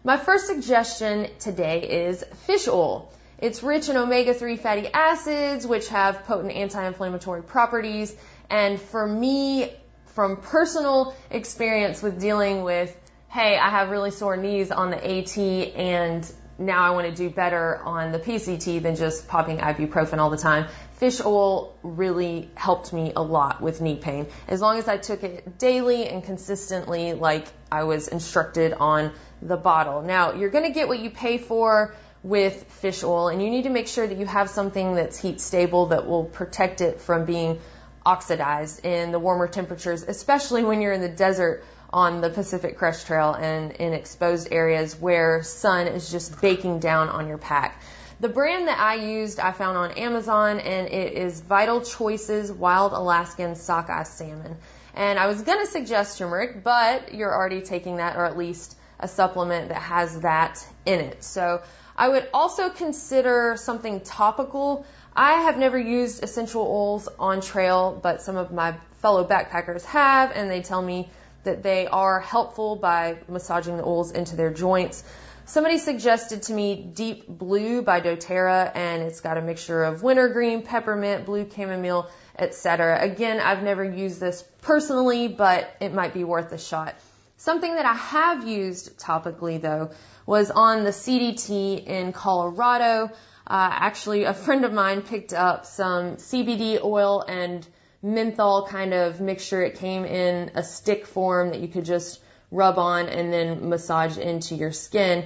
My 0.03 0.17
first 0.17 0.47
suggestion 0.47 1.29
today 1.39 2.07
is 2.07 2.23
fish 2.45 2.67
oil. 2.67 3.11
It's 3.39 3.61
rich 3.61 3.87
in 3.87 3.97
omega-3 3.97 4.57
fatty 4.57 4.87
acids, 4.91 5.65
which 5.67 5.89
have 5.89 6.23
potent 6.25 6.53
anti-inflammatory 6.53 7.43
properties. 7.43 8.15
And 8.49 8.81
for 8.81 9.05
me, 9.05 9.71
from 10.05 10.37
personal 10.37 11.15
experience 11.29 12.01
with 12.01 12.19
dealing 12.19 12.63
with, 12.63 12.95
hey, 13.29 13.57
I 13.57 13.69
have 13.69 13.89
really 13.89 14.09
sore 14.09 14.37
knees 14.37 14.71
on 14.71 14.89
the 14.89 14.97
AT 14.97 15.37
and 15.37 16.31
now 16.57 16.81
I 16.81 16.89
want 16.89 17.07
to 17.07 17.13
do 17.13 17.29
better 17.29 17.79
on 17.83 18.11
the 18.11 18.17
PCT 18.17 18.81
than 18.81 18.95
just 18.95 19.27
popping 19.27 19.59
ibuprofen 19.59 20.17
all 20.17 20.31
the 20.31 20.37
time. 20.37 20.67
Fish 20.93 21.21
oil 21.23 21.77
really 21.83 22.49
helped 22.55 22.91
me 22.91 23.13
a 23.15 23.21
lot 23.21 23.61
with 23.61 23.79
knee 23.79 23.97
pain. 23.97 24.25
As 24.47 24.59
long 24.59 24.79
as 24.79 24.87
I 24.87 24.97
took 24.97 25.23
it 25.23 25.59
daily 25.59 26.07
and 26.07 26.23
consistently, 26.23 27.13
like 27.13 27.45
I 27.71 27.83
was 27.83 28.07
instructed 28.07 28.73
on 28.73 29.11
the 29.43 29.57
bottle. 29.57 30.01
Now, 30.01 30.33
you're 30.33 30.49
going 30.49 30.65
to 30.65 30.71
get 30.71 30.87
what 30.87 30.97
you 30.97 31.11
pay 31.11 31.37
for 31.37 31.93
with 32.27 32.63
fish 32.81 33.03
oil, 33.03 33.29
and 33.29 33.41
you 33.41 33.49
need 33.49 33.63
to 33.63 33.69
make 33.69 33.87
sure 33.87 34.05
that 34.05 34.17
you 34.17 34.25
have 34.25 34.49
something 34.49 34.95
that's 34.95 35.17
heat 35.17 35.39
stable 35.39 35.87
that 35.87 36.07
will 36.07 36.25
protect 36.25 36.81
it 36.81 36.99
from 36.99 37.25
being 37.25 37.59
oxidized 38.05 38.85
in 38.85 39.11
the 39.11 39.19
warmer 39.19 39.47
temperatures, 39.47 40.03
especially 40.03 40.63
when 40.63 40.81
you're 40.81 40.93
in 40.93 41.01
the 41.01 41.09
desert 41.09 41.63
on 41.91 42.21
the 42.21 42.29
Pacific 42.29 42.77
Crest 42.77 43.07
Trail 43.07 43.33
and 43.33 43.71
in 43.73 43.93
exposed 43.93 44.49
areas 44.51 44.95
where 44.99 45.41
sun 45.43 45.87
is 45.87 46.11
just 46.11 46.41
baking 46.41 46.79
down 46.79 47.09
on 47.09 47.27
your 47.27 47.37
pack. 47.37 47.81
The 48.19 48.29
brand 48.29 48.67
that 48.67 48.79
I 48.79 48.95
used, 48.95 49.39
I 49.39 49.51
found 49.51 49.77
on 49.77 49.91
Amazon, 49.91 50.59
and 50.59 50.87
it 50.87 51.13
is 51.13 51.39
Vital 51.39 51.81
Choices 51.81 52.51
Wild 52.51 52.91
Alaskan 52.91 53.55
Sockeye 53.55 54.03
Salmon. 54.03 54.57
And 54.95 55.19
I 55.19 55.27
was 55.27 55.43
going 55.43 55.59
to 55.59 55.71
suggest 55.71 56.17
turmeric, 56.17 56.63
but 56.63 57.13
you're 57.13 57.33
already 57.33 57.61
taking 57.61 57.97
that, 57.97 58.15
or 58.15 58.25
at 58.25 58.35
least 58.35 58.75
a 58.99 59.07
supplement 59.07 59.69
that 59.69 59.81
has 59.81 60.21
that 60.21 60.65
in 60.85 60.99
it. 60.99 61.23
So 61.23 61.61
I 61.97 62.09
would 62.09 62.27
also 62.31 62.69
consider 62.69 63.55
something 63.57 64.01
topical. 64.01 64.85
I 65.15 65.41
have 65.41 65.57
never 65.57 65.79
used 65.79 66.23
essential 66.23 66.61
oils 66.61 67.09
on 67.17 67.41
trail, 67.41 67.99
but 68.01 68.21
some 68.21 68.37
of 68.37 68.51
my 68.51 68.75
fellow 69.01 69.25
backpackers 69.27 69.83
have, 69.85 70.31
and 70.31 70.49
they 70.51 70.61
tell 70.61 70.81
me 70.81 71.09
that 71.43 71.63
they 71.63 71.87
are 71.87 72.19
helpful 72.19 72.75
by 72.75 73.17
massaging 73.27 73.77
the 73.77 73.83
oils 73.83 74.11
into 74.11 74.35
their 74.35 74.51
joints. 74.51 75.03
Somebody 75.45 75.79
suggested 75.79 76.43
to 76.43 76.53
me 76.53 76.75
Deep 76.75 77.27
Blue 77.27 77.81
by 77.81 78.01
doTERRA, 78.01 78.73
and 78.75 79.01
it's 79.01 79.21
got 79.21 79.37
a 79.37 79.41
mixture 79.41 79.83
of 79.83 80.03
wintergreen, 80.03 80.61
peppermint, 80.61 81.25
blue 81.25 81.49
chamomile, 81.49 82.09
etc. 82.37 82.99
Again, 83.01 83.39
I've 83.39 83.63
never 83.63 83.83
used 83.83 84.19
this 84.19 84.43
personally, 84.61 85.29
but 85.29 85.73
it 85.79 85.93
might 85.93 86.13
be 86.13 86.23
worth 86.23 86.51
a 86.51 86.57
shot. 86.59 86.93
Something 87.37 87.75
that 87.75 87.85
I 87.85 87.93
have 87.93 88.47
used 88.47 88.99
topically 88.99 89.61
though 89.61 89.91
was 90.27 90.51
on 90.51 90.83
the 90.83 90.91
CDT 90.91 91.85
in 91.85 92.13
Colorado. 92.13 93.09
Uh, 93.47 93.69
actually, 93.71 94.25
a 94.25 94.33
friend 94.45 94.65
of 94.65 94.73
mine 94.73 95.01
picked 95.01 95.33
up 95.33 95.65
some 95.65 96.17
CBD 96.17 96.83
oil 96.83 97.23
and 97.27 97.65
menthol 98.03 98.67
kind 98.67 98.93
of 98.93 99.19
mixture. 99.19 99.63
It 99.63 99.75
came 99.75 100.05
in 100.05 100.51
a 100.53 100.63
stick 100.63 101.07
form 101.07 101.49
that 101.49 101.61
you 101.61 101.69
could 101.69 101.85
just 101.85 102.21
rub 102.51 102.77
on 102.77 103.09
and 103.09 103.33
then 103.33 103.69
massage 103.69 104.17
into 104.17 104.53
your 104.53 104.71
skin. 104.71 105.25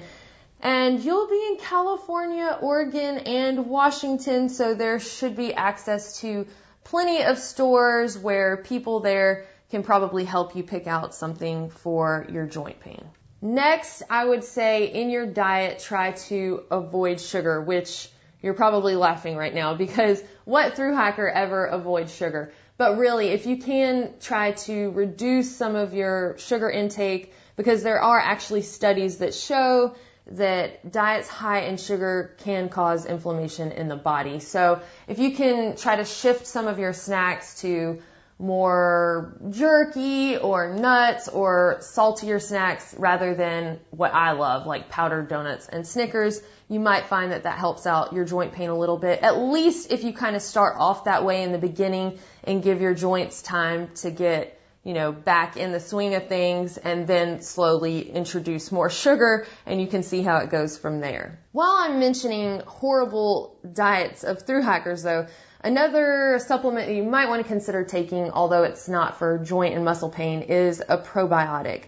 And 0.62 1.00
you'll 1.04 1.28
be 1.28 1.44
in 1.52 1.58
California, 1.58 2.58
Oregon, 2.62 3.18
and 3.18 3.66
Washington, 3.66 4.50
so 4.50 4.76
there 4.76 5.00
should 5.00 5.36
be 5.36 5.56
access 5.56 6.22
to 6.22 6.46
plenty 6.84 7.24
of 7.24 7.40
stores 7.40 8.18
where 8.18 8.58
people 8.58 9.00
there 9.00 9.48
can 9.72 9.82
probably 9.82 10.24
help 10.24 10.56
you 10.56 10.62
pick 10.62 10.86
out 10.86 11.16
something 11.16 11.72
for 11.72 12.28
your 12.30 12.46
joint 12.46 12.80
pain. 12.80 13.04
Next, 13.42 14.04
I 14.10 14.24
would 14.24 14.44
say 14.44 14.86
in 14.86 15.10
your 15.10 15.26
diet, 15.26 15.80
try 15.80 16.12
to 16.12 16.64
avoid 16.70 17.20
sugar, 17.20 17.60
which 17.60 18.10
you're 18.42 18.54
probably 18.54 18.96
laughing 18.96 19.36
right 19.36 19.54
now 19.54 19.74
because 19.74 20.22
what 20.46 20.76
through 20.76 20.96
hiker 20.96 21.28
ever 21.28 21.66
avoids 21.66 22.16
sugar? 22.16 22.54
But 22.78 22.98
really, 22.98 23.30
if 23.30 23.46
you 23.46 23.58
can 23.58 24.14
try 24.20 24.52
to 24.52 24.92
reduce 24.92 25.56
some 25.56 25.76
of 25.76 25.94
your 25.94 26.38
sugar 26.38 26.70
intake, 26.70 27.34
because 27.56 27.84
there 27.84 28.02
are 28.02 28.20
actually 28.20 28.62
studies 28.62 29.18
that 29.18 29.34
show 29.34 29.96
that 30.28 30.92
diets 30.92 31.28
high 31.28 31.62
in 31.62 31.78
sugar 31.78 32.36
can 32.44 32.70
cause 32.70 33.06
inflammation 33.06 33.72
in 33.72 33.88
the 33.88 33.96
body. 33.96 34.40
So 34.40 34.82
if 35.08 35.20
you 35.20 35.32
can 35.32 35.76
try 35.76 35.96
to 35.96 36.06
shift 36.06 36.48
some 36.48 36.68
of 36.68 36.80
your 36.80 36.94
snacks 36.94 37.62
to 37.62 38.02
more 38.42 39.38
jerky 39.50 40.36
or 40.36 40.74
nuts 40.74 41.28
or 41.28 41.78
saltier 41.82 42.40
snacks 42.40 42.96
rather 42.98 43.36
than 43.36 43.80
what 43.92 44.14
I 44.14 44.32
love, 44.32 44.66
like 44.66 44.90
powdered 44.90 45.30
donuts 45.30 45.68
and 45.68 45.88
Snickers, 45.88 46.42
you 46.68 46.80
might 46.80 47.06
find 47.06 47.32
that 47.32 47.44
that 47.44 47.60
helps 47.60 47.86
out 47.86 48.14
your 48.14 48.26
joint 48.26 48.54
pain 48.54 48.70
a 48.70 48.78
little 48.78 48.98
bit. 48.98 49.22
At 49.22 49.38
least 49.38 49.92
if 49.92 50.04
you 50.04 50.12
kind 50.12 50.36
of 50.36 50.42
start 50.42 50.76
off 50.80 51.06
that 51.06 51.24
way 51.24 51.44
in 51.44 51.52
the 51.52 51.60
beginning 51.60 52.20
and 52.44 52.64
give 52.64 52.82
your 52.82 52.96
joints 52.96 53.42
time 53.42 53.90
to 53.98 54.10
get 54.10 54.58
you 54.84 54.96
know, 54.96 55.12
back 55.12 55.58
in 55.58 55.72
the 55.72 55.80
swing 55.80 56.16
of 56.16 56.28
things 56.28 56.78
and 56.78 57.06
then 57.06 57.42
slowly 57.42 58.02
introduce 58.10 58.72
more 58.72 58.90
sugar 58.90 59.46
and 59.68 59.80
you 59.80 59.86
can 59.86 60.02
see 60.02 60.24
how 60.24 60.38
it 60.38 60.50
goes 60.50 60.76
from 60.76 61.02
there. 61.02 61.40
While 61.52 61.72
I'm 61.72 62.00
mentioning 62.00 62.62
horrible 62.66 63.60
diets 63.72 64.24
of 64.24 64.42
through 64.42 64.64
hikers 64.64 65.04
though, 65.04 65.28
another 65.64 66.40
supplement 66.40 66.88
that 66.88 66.94
you 66.94 67.04
might 67.04 67.30
want 67.30 67.42
to 67.42 67.48
consider 67.48 67.84
taking, 67.84 68.32
although 68.32 68.64
it's 68.64 68.88
not 68.88 69.18
for 69.18 69.38
joint 69.40 69.76
and 69.76 69.86
muscle 69.86 70.10
pain, 70.10 70.42
is 70.42 70.82
a 70.88 70.98
probiotic. 70.98 71.84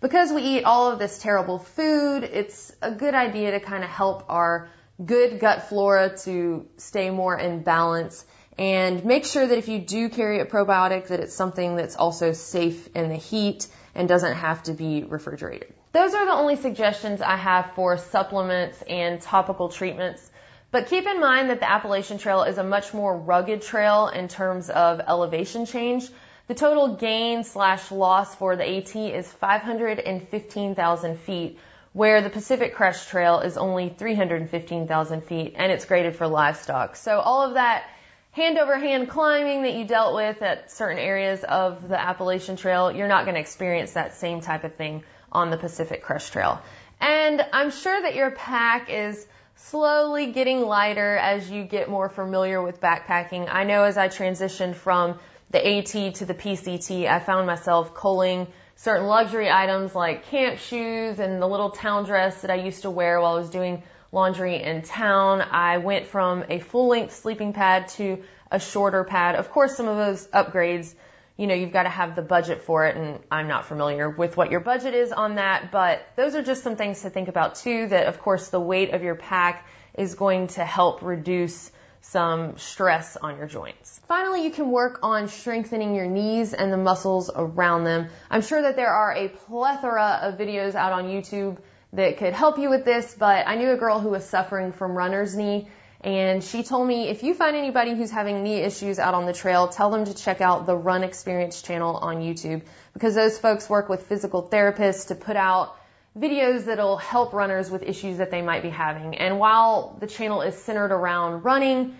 Because 0.00 0.32
we 0.32 0.42
eat 0.42 0.64
all 0.64 0.92
of 0.92 0.98
this 0.98 1.18
terrible 1.18 1.58
food, 1.58 2.22
it's 2.24 2.72
a 2.80 2.92
good 2.92 3.14
idea 3.14 3.52
to 3.52 3.60
kind 3.60 3.82
of 3.82 3.90
help 3.90 4.24
our 4.28 4.68
good 5.04 5.40
gut 5.40 5.68
flora 5.68 6.16
to 6.24 6.66
stay 6.76 7.10
more 7.10 7.36
in 7.38 7.62
balance 7.62 8.24
and 8.58 9.04
make 9.04 9.24
sure 9.24 9.46
that 9.46 9.56
if 9.56 9.68
you 9.68 9.78
do 9.78 10.08
carry 10.08 10.40
a 10.40 10.44
probiotic 10.44 11.08
that 11.08 11.20
it's 11.20 11.34
something 11.34 11.76
that's 11.76 11.94
also 11.94 12.32
safe 12.32 12.88
in 12.96 13.08
the 13.08 13.16
heat 13.16 13.68
and 13.94 14.08
doesn't 14.08 14.34
have 14.34 14.62
to 14.64 14.72
be 14.72 15.04
refrigerated. 15.04 15.72
Those 15.92 16.14
are 16.14 16.26
the 16.26 16.32
only 16.32 16.56
suggestions 16.56 17.22
I 17.22 17.36
have 17.36 17.72
for 17.74 17.96
supplements 17.96 18.82
and 18.82 19.20
topical 19.20 19.68
treatments. 19.68 20.28
But 20.70 20.88
keep 20.88 21.06
in 21.06 21.18
mind 21.18 21.48
that 21.48 21.60
the 21.60 21.70
Appalachian 21.70 22.18
Trail 22.18 22.42
is 22.42 22.58
a 22.58 22.62
much 22.62 22.92
more 22.92 23.16
rugged 23.16 23.62
trail 23.62 24.08
in 24.08 24.28
terms 24.28 24.68
of 24.68 25.00
elevation 25.00 25.64
change. 25.64 26.08
The 26.46 26.54
total 26.54 26.96
gain 26.96 27.44
slash 27.44 27.90
loss 27.90 28.34
for 28.34 28.54
the 28.54 28.76
AT 28.76 28.94
is 28.94 29.30
515,000 29.32 31.20
feet, 31.20 31.58
where 31.94 32.20
the 32.20 32.28
Pacific 32.28 32.74
Crest 32.74 33.08
Trail 33.08 33.40
is 33.40 33.56
only 33.56 33.88
315,000 33.88 35.24
feet, 35.24 35.54
and 35.56 35.72
it's 35.72 35.86
graded 35.86 36.16
for 36.16 36.26
livestock. 36.26 36.96
So 36.96 37.18
all 37.18 37.46
of 37.46 37.54
that 37.54 37.88
hand 38.32 38.58
over 38.58 38.78
hand 38.78 39.08
climbing 39.08 39.62
that 39.62 39.72
you 39.72 39.86
dealt 39.86 40.14
with 40.14 40.42
at 40.42 40.70
certain 40.70 40.98
areas 40.98 41.44
of 41.44 41.88
the 41.88 41.98
Appalachian 41.98 42.56
Trail, 42.56 42.92
you're 42.92 43.08
not 43.08 43.24
going 43.24 43.34
to 43.34 43.40
experience 43.40 43.92
that 43.92 44.14
same 44.14 44.42
type 44.42 44.64
of 44.64 44.74
thing 44.74 45.02
on 45.32 45.50
the 45.50 45.56
Pacific 45.56 46.02
Crest 46.02 46.32
Trail. 46.32 46.60
And 47.00 47.44
I'm 47.52 47.70
sure 47.70 48.02
that 48.02 48.14
your 48.14 48.32
pack 48.32 48.90
is 48.90 49.26
slowly 49.58 50.32
getting 50.32 50.60
lighter 50.60 51.16
as 51.16 51.50
you 51.50 51.64
get 51.64 51.90
more 51.90 52.08
familiar 52.08 52.62
with 52.62 52.80
backpacking. 52.80 53.48
I 53.50 53.64
know 53.64 53.84
as 53.84 53.98
I 53.98 54.08
transitioned 54.08 54.76
from 54.76 55.18
the 55.50 55.66
AT 55.66 56.14
to 56.16 56.24
the 56.24 56.34
PCT, 56.34 57.06
I 57.08 57.18
found 57.20 57.46
myself 57.46 57.94
culling 57.94 58.46
certain 58.76 59.06
luxury 59.06 59.50
items 59.50 59.94
like 59.94 60.26
camp 60.26 60.58
shoes 60.58 61.18
and 61.18 61.42
the 61.42 61.46
little 61.46 61.70
town 61.70 62.04
dress 62.04 62.42
that 62.42 62.50
I 62.50 62.54
used 62.56 62.82
to 62.82 62.90
wear 62.90 63.20
while 63.20 63.34
I 63.34 63.38
was 63.38 63.50
doing 63.50 63.82
laundry 64.12 64.62
in 64.62 64.82
town. 64.82 65.42
I 65.42 65.78
went 65.78 66.06
from 66.06 66.44
a 66.48 66.60
full 66.60 66.88
length 66.88 67.14
sleeping 67.16 67.52
pad 67.52 67.88
to 67.88 68.22
a 68.50 68.60
shorter 68.60 69.04
pad. 69.04 69.34
Of 69.34 69.50
course, 69.50 69.76
some 69.76 69.88
of 69.88 69.96
those 69.96 70.26
upgrades, 70.28 70.94
you 71.38 71.46
know, 71.46 71.54
you've 71.54 71.72
got 71.72 71.84
to 71.84 71.88
have 71.88 72.16
the 72.16 72.22
budget 72.22 72.62
for 72.64 72.84
it 72.86 72.96
and 72.96 73.20
I'm 73.30 73.46
not 73.46 73.64
familiar 73.64 74.10
with 74.10 74.36
what 74.36 74.50
your 74.50 74.60
budget 74.60 74.92
is 74.92 75.12
on 75.12 75.36
that, 75.36 75.70
but 75.70 76.04
those 76.16 76.34
are 76.34 76.42
just 76.42 76.64
some 76.64 76.74
things 76.76 77.02
to 77.02 77.10
think 77.10 77.28
about 77.28 77.54
too 77.54 77.86
that 77.86 78.08
of 78.08 78.18
course 78.18 78.48
the 78.48 78.60
weight 78.60 78.92
of 78.92 79.02
your 79.02 79.14
pack 79.14 79.66
is 79.96 80.16
going 80.16 80.48
to 80.48 80.64
help 80.64 81.00
reduce 81.00 81.70
some 82.00 82.58
stress 82.58 83.16
on 83.16 83.38
your 83.38 83.46
joints. 83.46 84.00
Finally, 84.08 84.44
you 84.44 84.50
can 84.50 84.70
work 84.70 85.00
on 85.02 85.28
strengthening 85.28 85.94
your 85.94 86.06
knees 86.06 86.54
and 86.54 86.72
the 86.72 86.76
muscles 86.76 87.30
around 87.34 87.84
them. 87.84 88.08
I'm 88.30 88.42
sure 88.42 88.62
that 88.62 88.76
there 88.76 88.92
are 88.92 89.14
a 89.14 89.28
plethora 89.28 90.20
of 90.22 90.38
videos 90.38 90.74
out 90.74 90.92
on 90.92 91.04
YouTube 91.04 91.58
that 91.92 92.18
could 92.18 92.32
help 92.32 92.58
you 92.58 92.68
with 92.68 92.84
this, 92.84 93.14
but 93.18 93.46
I 93.46 93.54
knew 93.54 93.70
a 93.70 93.76
girl 93.76 94.00
who 94.00 94.10
was 94.10 94.28
suffering 94.28 94.72
from 94.72 94.92
runner's 94.92 95.36
knee 95.36 95.68
and 96.00 96.44
she 96.44 96.62
told 96.62 96.86
me 96.86 97.08
if 97.08 97.22
you 97.24 97.34
find 97.34 97.56
anybody 97.56 97.94
who's 97.96 98.10
having 98.10 98.44
knee 98.44 98.58
issues 98.58 98.98
out 98.98 99.14
on 99.14 99.26
the 99.26 99.32
trail, 99.32 99.66
tell 99.66 99.90
them 99.90 100.04
to 100.04 100.14
check 100.14 100.40
out 100.40 100.64
the 100.66 100.76
Run 100.76 101.02
Experience 101.02 101.60
channel 101.60 101.96
on 101.96 102.18
YouTube 102.18 102.62
because 102.92 103.14
those 103.16 103.36
folks 103.36 103.68
work 103.68 103.88
with 103.88 104.06
physical 104.06 104.42
therapists 104.42 105.08
to 105.08 105.16
put 105.16 105.34
out 105.36 105.76
videos 106.16 106.66
that'll 106.66 106.96
help 106.96 107.32
runners 107.32 107.70
with 107.70 107.82
issues 107.82 108.18
that 108.18 108.30
they 108.30 108.42
might 108.42 108.62
be 108.62 108.70
having. 108.70 109.16
And 109.16 109.38
while 109.38 109.96
the 109.98 110.06
channel 110.06 110.42
is 110.42 110.56
centered 110.56 110.92
around 110.92 111.42
running, 111.42 111.96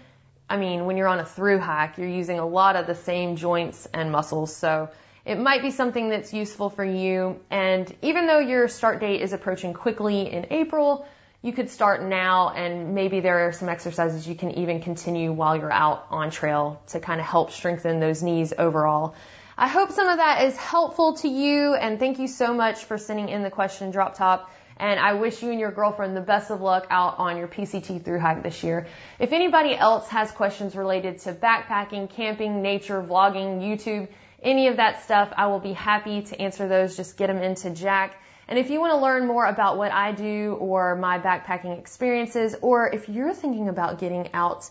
I 0.48 0.56
mean, 0.56 0.86
when 0.86 0.96
you're 0.96 1.08
on 1.08 1.18
a 1.18 1.24
through 1.24 1.58
hike, 1.58 1.98
you're 1.98 2.08
using 2.08 2.38
a 2.38 2.46
lot 2.46 2.76
of 2.76 2.86
the 2.86 2.94
same 2.94 3.36
joints 3.36 3.86
and 3.92 4.12
muscles. 4.12 4.54
So 4.54 4.90
it 5.24 5.38
might 5.38 5.60
be 5.60 5.70
something 5.70 6.08
that's 6.08 6.32
useful 6.32 6.70
for 6.70 6.84
you. 6.84 7.40
And 7.50 7.92
even 8.02 8.26
though 8.26 8.38
your 8.38 8.68
start 8.68 9.00
date 9.00 9.20
is 9.22 9.32
approaching 9.32 9.74
quickly 9.74 10.32
in 10.32 10.46
April, 10.50 11.06
you 11.42 11.52
could 11.52 11.70
start 11.70 12.02
now 12.02 12.50
and 12.50 12.94
maybe 12.94 13.20
there 13.20 13.46
are 13.46 13.52
some 13.52 13.68
exercises 13.68 14.26
you 14.26 14.34
can 14.34 14.50
even 14.52 14.80
continue 14.80 15.32
while 15.32 15.56
you're 15.56 15.72
out 15.72 16.06
on 16.10 16.30
trail 16.30 16.82
to 16.88 16.98
kind 16.98 17.20
of 17.20 17.26
help 17.26 17.52
strengthen 17.52 18.00
those 18.00 18.22
knees 18.22 18.52
overall. 18.58 19.14
I 19.56 19.68
hope 19.68 19.92
some 19.92 20.08
of 20.08 20.18
that 20.18 20.44
is 20.44 20.56
helpful 20.56 21.14
to 21.18 21.28
you 21.28 21.74
and 21.74 21.98
thank 21.98 22.18
you 22.18 22.26
so 22.26 22.54
much 22.54 22.84
for 22.84 22.98
sending 22.98 23.28
in 23.28 23.42
the 23.42 23.50
question 23.50 23.90
drop 23.92 24.16
top. 24.16 24.50
And 24.80 25.00
I 25.00 25.14
wish 25.14 25.42
you 25.42 25.50
and 25.50 25.58
your 25.58 25.72
girlfriend 25.72 26.16
the 26.16 26.20
best 26.20 26.50
of 26.50 26.60
luck 26.60 26.86
out 26.90 27.18
on 27.18 27.36
your 27.36 27.48
PCT 27.48 28.04
through 28.04 28.20
hike 28.20 28.44
this 28.44 28.62
year. 28.62 28.86
If 29.18 29.32
anybody 29.32 29.76
else 29.76 30.08
has 30.08 30.30
questions 30.30 30.76
related 30.76 31.18
to 31.20 31.32
backpacking, 31.32 32.10
camping, 32.10 32.62
nature, 32.62 33.02
vlogging, 33.02 33.60
YouTube, 33.60 34.08
any 34.40 34.68
of 34.68 34.76
that 34.76 35.02
stuff, 35.02 35.32
I 35.36 35.48
will 35.48 35.58
be 35.58 35.72
happy 35.72 36.22
to 36.22 36.40
answer 36.40 36.68
those. 36.68 36.96
Just 36.96 37.16
get 37.16 37.26
them 37.26 37.38
into 37.38 37.70
Jack. 37.70 38.20
And 38.48 38.58
if 38.58 38.70
you 38.70 38.80
want 38.80 38.92
to 38.92 38.96
learn 38.96 39.26
more 39.26 39.44
about 39.44 39.76
what 39.76 39.92
I 39.92 40.12
do 40.12 40.56
or 40.58 40.96
my 40.96 41.18
backpacking 41.18 41.78
experiences, 41.78 42.56
or 42.62 42.88
if 42.88 43.08
you're 43.08 43.34
thinking 43.34 43.68
about 43.68 43.98
getting 43.98 44.30
out 44.32 44.68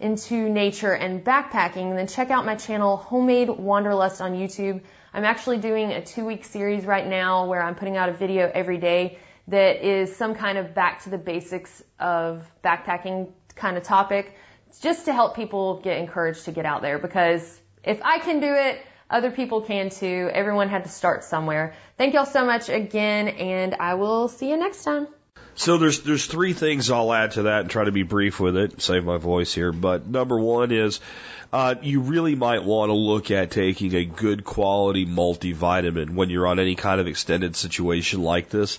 into 0.00 0.48
nature 0.48 0.92
and 0.92 1.24
backpacking, 1.24 1.94
then 1.94 2.08
check 2.08 2.30
out 2.30 2.44
my 2.44 2.56
channel, 2.56 2.96
Homemade 2.96 3.48
Wanderlust 3.48 4.20
on 4.20 4.32
YouTube. 4.32 4.80
I'm 5.14 5.24
actually 5.24 5.58
doing 5.58 5.92
a 5.92 6.04
two 6.04 6.24
week 6.24 6.44
series 6.44 6.84
right 6.84 7.06
now 7.06 7.46
where 7.46 7.62
I'm 7.62 7.76
putting 7.76 7.96
out 7.96 8.08
a 8.08 8.12
video 8.12 8.50
every 8.52 8.78
day 8.78 9.18
that 9.46 9.86
is 9.86 10.16
some 10.16 10.34
kind 10.34 10.58
of 10.58 10.74
back 10.74 11.04
to 11.04 11.10
the 11.10 11.18
basics 11.18 11.82
of 12.00 12.50
backpacking 12.64 13.30
kind 13.54 13.76
of 13.76 13.84
topic 13.84 14.34
just 14.80 15.04
to 15.04 15.12
help 15.12 15.36
people 15.36 15.80
get 15.80 15.98
encouraged 15.98 16.46
to 16.46 16.52
get 16.52 16.64
out 16.64 16.82
there 16.82 16.98
because 16.98 17.60
if 17.84 18.00
I 18.02 18.18
can 18.18 18.40
do 18.40 18.52
it, 18.52 18.80
other 19.10 19.30
people 19.30 19.60
can 19.60 19.90
too. 19.90 20.30
Everyone 20.32 20.68
had 20.68 20.84
to 20.84 20.90
start 20.90 21.24
somewhere. 21.24 21.74
Thank 21.98 22.14
y'all 22.14 22.26
so 22.26 22.46
much 22.46 22.68
again, 22.68 23.28
and 23.28 23.74
I 23.74 23.94
will 23.94 24.28
see 24.28 24.50
you 24.50 24.56
next 24.56 24.84
time. 24.84 25.08
So 25.56 25.76
there's 25.78 26.00
there's 26.00 26.26
three 26.26 26.52
things 26.52 26.90
I'll 26.90 27.12
add 27.12 27.32
to 27.32 27.42
that 27.42 27.62
and 27.62 27.70
try 27.70 27.84
to 27.84 27.92
be 27.92 28.02
brief 28.02 28.40
with 28.40 28.56
it, 28.56 28.80
save 28.80 29.04
my 29.04 29.18
voice 29.18 29.52
here. 29.52 29.72
But 29.72 30.06
number 30.06 30.38
one 30.38 30.70
is 30.70 31.00
uh, 31.52 31.74
you 31.82 32.00
really 32.00 32.34
might 32.34 32.64
want 32.64 32.90
to 32.90 32.94
look 32.94 33.30
at 33.30 33.50
taking 33.50 33.94
a 33.94 34.04
good 34.04 34.44
quality 34.44 35.04
multivitamin 35.04 36.10
when 36.10 36.30
you're 36.30 36.46
on 36.46 36.60
any 36.60 36.76
kind 36.76 37.00
of 37.00 37.08
extended 37.08 37.56
situation 37.56 38.22
like 38.22 38.48
this. 38.48 38.78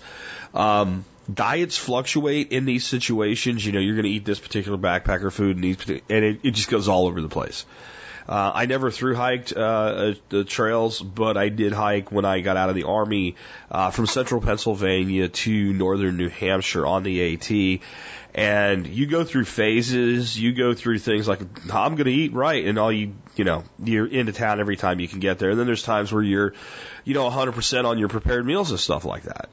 Um, 0.54 1.06
diets 1.32 1.78
fluctuate 1.78 2.52
in 2.52 2.66
these 2.66 2.86
situations. 2.86 3.66
You 3.66 3.74
know, 3.74 3.80
you're 3.80 3.96
going 3.96 4.06
to 4.06 4.12
eat 4.12 4.26
this 4.26 4.40
particular 4.40 4.78
backpacker 4.78 5.32
food 5.32 5.58
and 5.58 5.64
these, 5.64 5.88
and 5.88 6.26
it, 6.26 6.40
it 6.44 6.52
just 6.52 6.70
goes 6.70 6.88
all 6.88 7.08
over 7.08 7.22
the 7.22 7.30
place. 7.30 7.66
Uh, 8.28 8.52
I 8.54 8.66
never 8.66 8.92
through 8.92 9.16
hiked 9.16 9.54
uh, 9.54 10.14
the 10.30 10.44
trails, 10.44 11.02
but 11.02 11.38
I 11.38 11.50
did 11.50 11.74
hike 11.74 12.12
when 12.12 12.26
I 12.26 12.42
got 12.42 12.58
out 12.58 12.70
of 12.70 12.76
the 12.76 12.84
army 12.84 13.36
uh, 13.70 13.92
from 13.92 14.06
central 14.06 14.42
Pennsylvania 14.42 15.30
to 15.30 15.74
northern 15.74 16.18
New 16.18 16.30
Hampshire 16.30 16.86
on 16.86 17.04
the 17.04 17.34
AT. 17.34 17.82
And 18.34 18.88
you 18.88 19.08
go 19.08 19.26
through 19.26 19.44
phases, 19.44 20.40
you 20.40 20.54
go 20.54 20.74
through 20.74 21.00
things 21.00 21.28
like, 21.28 21.42
I'm 21.72 21.96
going 21.96 22.06
to 22.06 22.14
eat 22.14 22.32
right, 22.32 22.66
and 22.66 22.80
all 22.80 22.92
you, 22.92 23.14
you 23.36 23.44
know, 23.44 23.66
you're 23.84 24.08
into 24.08 24.32
town 24.32 24.62
every 24.62 24.78
time 24.78 25.02
you 25.02 25.08
can 25.08 25.20
get 25.20 25.38
there. 25.38 25.50
And 25.50 25.60
then 25.60 25.68
there's 25.68 25.84
times 25.84 26.14
where 26.14 26.24
you're, 26.24 26.54
you 27.04 27.14
know, 27.14 27.30
100% 27.30 27.86
on 27.86 27.98
your 27.98 28.08
prepared 28.08 28.46
meals 28.46 28.72
and 28.72 28.80
stuff 28.80 29.04
like 29.04 29.24
that. 29.24 29.50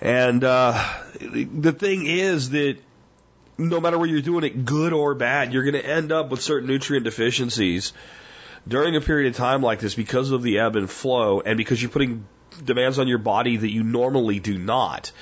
And 0.00 0.42
uh, 0.42 0.82
the 1.20 1.72
thing 1.72 2.06
is 2.06 2.50
that 2.50 2.78
no 3.60 3.80
matter 3.80 3.98
whether 3.98 4.10
you're 4.10 4.22
doing 4.22 4.44
it 4.44 4.64
good 4.64 4.92
or 4.92 5.14
bad, 5.14 5.52
you're 5.52 5.64
going 5.64 5.74
to 5.74 5.84
end 5.84 6.12
up 6.12 6.30
with 6.30 6.40
certain 6.40 6.68
nutrient 6.68 7.04
deficiencies 7.04 7.92
during 8.66 8.96
a 8.96 9.00
period 9.00 9.28
of 9.28 9.36
time 9.36 9.62
like 9.62 9.80
this 9.80 9.94
because 9.94 10.30
of 10.30 10.42
the 10.42 10.58
ebb 10.58 10.76
and 10.76 10.90
flow 10.90 11.40
and 11.40 11.56
because 11.56 11.80
you're 11.80 11.90
putting 11.90 12.26
demands 12.64 12.98
on 12.98 13.06
your 13.06 13.18
body 13.18 13.56
that 13.58 13.70
you 13.70 13.82
normally 13.82 14.38
do 14.38 14.56
not. 14.56 15.12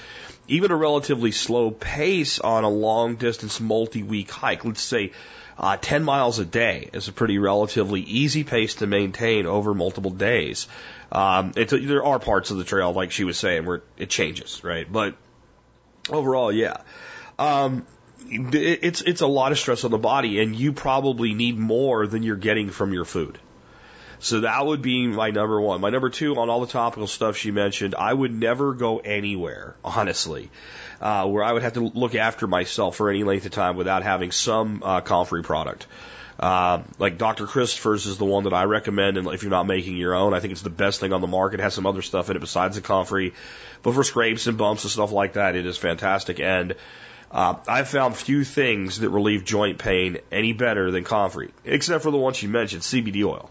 Even 0.47 0.71
a 0.71 0.77
relatively 0.77 1.33
slow 1.33 1.71
pace 1.71 2.39
on 2.39 2.65
a 2.65 2.71
long 2.71 3.17
distance 3.17 3.61
multi 3.61 4.03
week 4.03 4.31
hike, 4.31 4.65
let's 4.65 4.81
say 4.81 5.13
uh, 5.59 5.77
10 5.77 6.05
miles 6.05 6.39
a 6.39 6.45
day, 6.45 6.89
is 6.93 7.09
a 7.09 7.13
pretty 7.13 7.39
relatively 7.39 8.01
easy 8.01 8.45
pace 8.45 8.77
to 8.77 8.87
maintain 8.87 9.47
over 9.47 9.75
multiple 9.75 10.13
days. 10.13 10.69
Um, 11.11 11.53
there 11.53 12.05
are 12.05 12.19
parts 12.19 12.51
of 12.51 12.57
the 12.57 12.65
trail, 12.65 12.93
like 12.93 13.11
she 13.11 13.25
was 13.25 13.37
saying, 13.37 13.67
where 13.67 13.83
it 13.99 14.09
changes, 14.09 14.63
right? 14.65 14.91
But 14.91 15.17
overall, 16.09 16.51
yeah. 16.51 16.79
Um, 17.39 17.85
it's 18.31 19.03
it's 19.03 19.21
a 19.21 19.27
lot 19.27 19.53
of 19.53 19.59
stress 19.59 19.85
on 19.85 19.91
the 19.91 19.99
body, 19.99 20.41
and 20.41 20.55
you 20.55 20.73
probably 20.73 21.35
need 21.35 21.59
more 21.59 22.07
than 22.07 22.23
you're 22.23 22.37
getting 22.37 22.71
from 22.71 22.93
your 22.93 23.05
food. 23.05 23.39
So 24.21 24.41
that 24.41 24.67
would 24.67 24.83
be 24.83 25.07
my 25.07 25.31
number 25.31 25.61
one. 25.61 25.81
My 25.81 25.91
number 25.91 26.11
two 26.11 26.35
on 26.37 26.51
all 26.51 26.61
the 26.61 26.67
topical 26.67 27.07
stuff 27.07 27.37
she 27.37 27.53
mentioned, 27.53 27.95
I 27.95 28.13
would 28.13 28.35
never 28.35 28.75
go 28.75 28.99
anywhere, 28.99 29.77
honestly, 29.85 30.51
uh, 31.01 31.27
where 31.29 31.45
I 31.45 31.53
would 31.53 31.63
have 31.63 31.75
to 31.75 31.81
look 31.81 32.17
after 32.17 32.49
myself 32.49 32.97
for 32.97 33.11
any 33.11 33.23
length 33.23 33.47
of 33.47 33.53
time 33.53 33.77
without 33.77 34.03
having 34.03 34.33
some 34.33 34.83
uh, 34.85 35.01
comfrey 35.03 35.43
product. 35.43 35.87
Uh, 36.39 36.83
like 36.99 37.19
Dr. 37.19 37.47
Christopher's 37.47 38.07
is 38.07 38.19
the 38.19 38.25
one 38.25 38.45
that 38.45 38.53
I 38.53 38.65
recommend, 38.65 39.19
and 39.19 39.27
if 39.29 39.43
you're 39.43 39.51
not 39.51 39.67
making 39.67 39.97
your 39.97 40.15
own, 40.15 40.35
I 40.35 40.41
think 40.41 40.53
it's 40.53 40.63
the 40.63 40.71
best 40.71 41.01
thing 41.01 41.13
on 41.13 41.21
the 41.21 41.27
market. 41.27 41.61
It 41.61 41.65
has 41.65 41.75
some 41.75 41.87
other 41.87 42.03
stuff 42.03 42.31
in 42.31 42.37
it 42.37 42.41
besides 42.41 42.77
the 42.77 42.83
comfrey, 42.83 43.35
but 43.83 43.95
for 43.95 44.05
scrapes 44.05 44.47
and 44.47 44.57
bumps 44.57 44.85
and 44.85 44.91
stuff 44.91 45.11
like 45.11 45.33
that, 45.33 45.57
it 45.57 45.67
is 45.67 45.79
fantastic. 45.79 46.39
And 46.39 46.77
uh, 47.31 47.57
I've 47.67 47.89
found 47.89 48.17
few 48.17 48.45
things 48.45 49.01
that 49.01 49.11
relieve 49.11 49.45
joint 49.45 49.79
pain 49.79 50.19
any 50.33 50.53
better 50.53 50.91
than 50.91 51.05
comfrey, 51.05 51.51
except 51.65 52.03
for 52.03 52.11
the 52.11 52.17
ones 52.17 52.43
you 52.43 52.49
mentioned, 52.49 52.83
CBD 52.83 53.25
oil. 53.25 53.51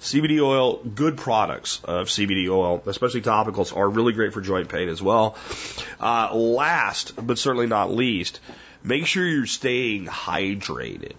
CBD 0.00 0.42
oil, 0.42 0.82
good 0.84 1.16
products 1.16 1.80
of 1.84 2.08
CBD 2.08 2.50
oil, 2.50 2.82
especially 2.86 3.22
topicals, 3.22 3.74
are 3.74 3.88
really 3.88 4.12
great 4.12 4.34
for 4.34 4.42
joint 4.42 4.68
pain 4.68 4.90
as 4.90 5.00
well. 5.00 5.36
Uh, 5.98 6.34
last, 6.34 7.12
but 7.16 7.38
certainly 7.38 7.66
not 7.66 7.90
least, 7.90 8.40
make 8.82 9.06
sure 9.06 9.26
you're 9.26 9.46
staying 9.46 10.04
hydrated. 10.04 11.14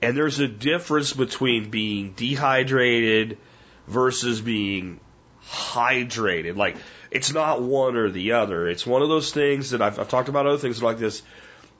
And 0.00 0.16
there's 0.16 0.40
a 0.40 0.48
difference 0.48 1.12
between 1.12 1.68
being 1.68 2.12
dehydrated 2.12 3.36
versus 3.86 4.40
being 4.40 5.00
hydrated. 5.46 6.56
Like, 6.56 6.76
it's 7.14 7.32
not 7.32 7.62
one 7.62 7.96
or 7.96 8.10
the 8.10 8.32
other. 8.32 8.68
It's 8.68 8.84
one 8.84 9.00
of 9.00 9.08
those 9.08 9.32
things 9.32 9.70
that 9.70 9.80
I've, 9.80 10.00
I've 10.00 10.08
talked 10.08 10.28
about 10.28 10.46
other 10.46 10.58
things 10.58 10.82
like 10.82 10.98
this. 10.98 11.22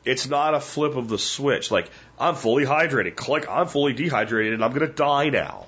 It's 0.04 0.28
not 0.28 0.54
a 0.54 0.60
flip 0.60 0.94
of 0.94 1.08
the 1.08 1.18
switch. 1.18 1.72
Like, 1.72 1.90
I'm 2.20 2.36
fully 2.36 2.64
hydrated. 2.64 3.16
Click, 3.16 3.46
I'm 3.50 3.66
fully 3.66 3.94
dehydrated 3.94 4.54
and 4.54 4.64
I'm 4.64 4.72
going 4.72 4.86
to 4.86 4.94
die 4.94 5.30
now. 5.30 5.66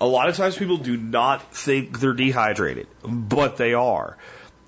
A 0.00 0.06
lot 0.06 0.28
of 0.28 0.36
times 0.36 0.56
people 0.58 0.78
do 0.78 0.96
not 0.96 1.54
think 1.54 2.00
they're 2.00 2.12
dehydrated, 2.12 2.88
but 3.04 3.56
they 3.56 3.74
are. 3.74 4.18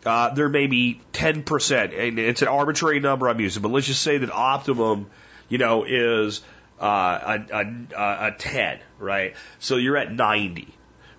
Uh, 0.04 0.32
there 0.32 0.48
may 0.48 0.68
be 0.68 1.00
10%, 1.12 1.98
and 1.98 2.18
it's 2.20 2.42
an 2.42 2.48
arbitrary 2.48 3.00
number 3.00 3.28
I'm 3.28 3.40
using, 3.40 3.62
but 3.62 3.72
let's 3.72 3.88
just 3.88 4.02
say 4.02 4.18
that 4.18 4.30
optimum, 4.30 5.10
you 5.48 5.58
know, 5.58 5.82
is 5.82 6.42
uh, 6.80 7.38
a, 7.50 7.56
a, 7.56 8.28
a 8.28 8.34
10, 8.38 8.78
right? 9.00 9.34
So 9.58 9.76
you're 9.76 9.96
at 9.96 10.12
90 10.12 10.75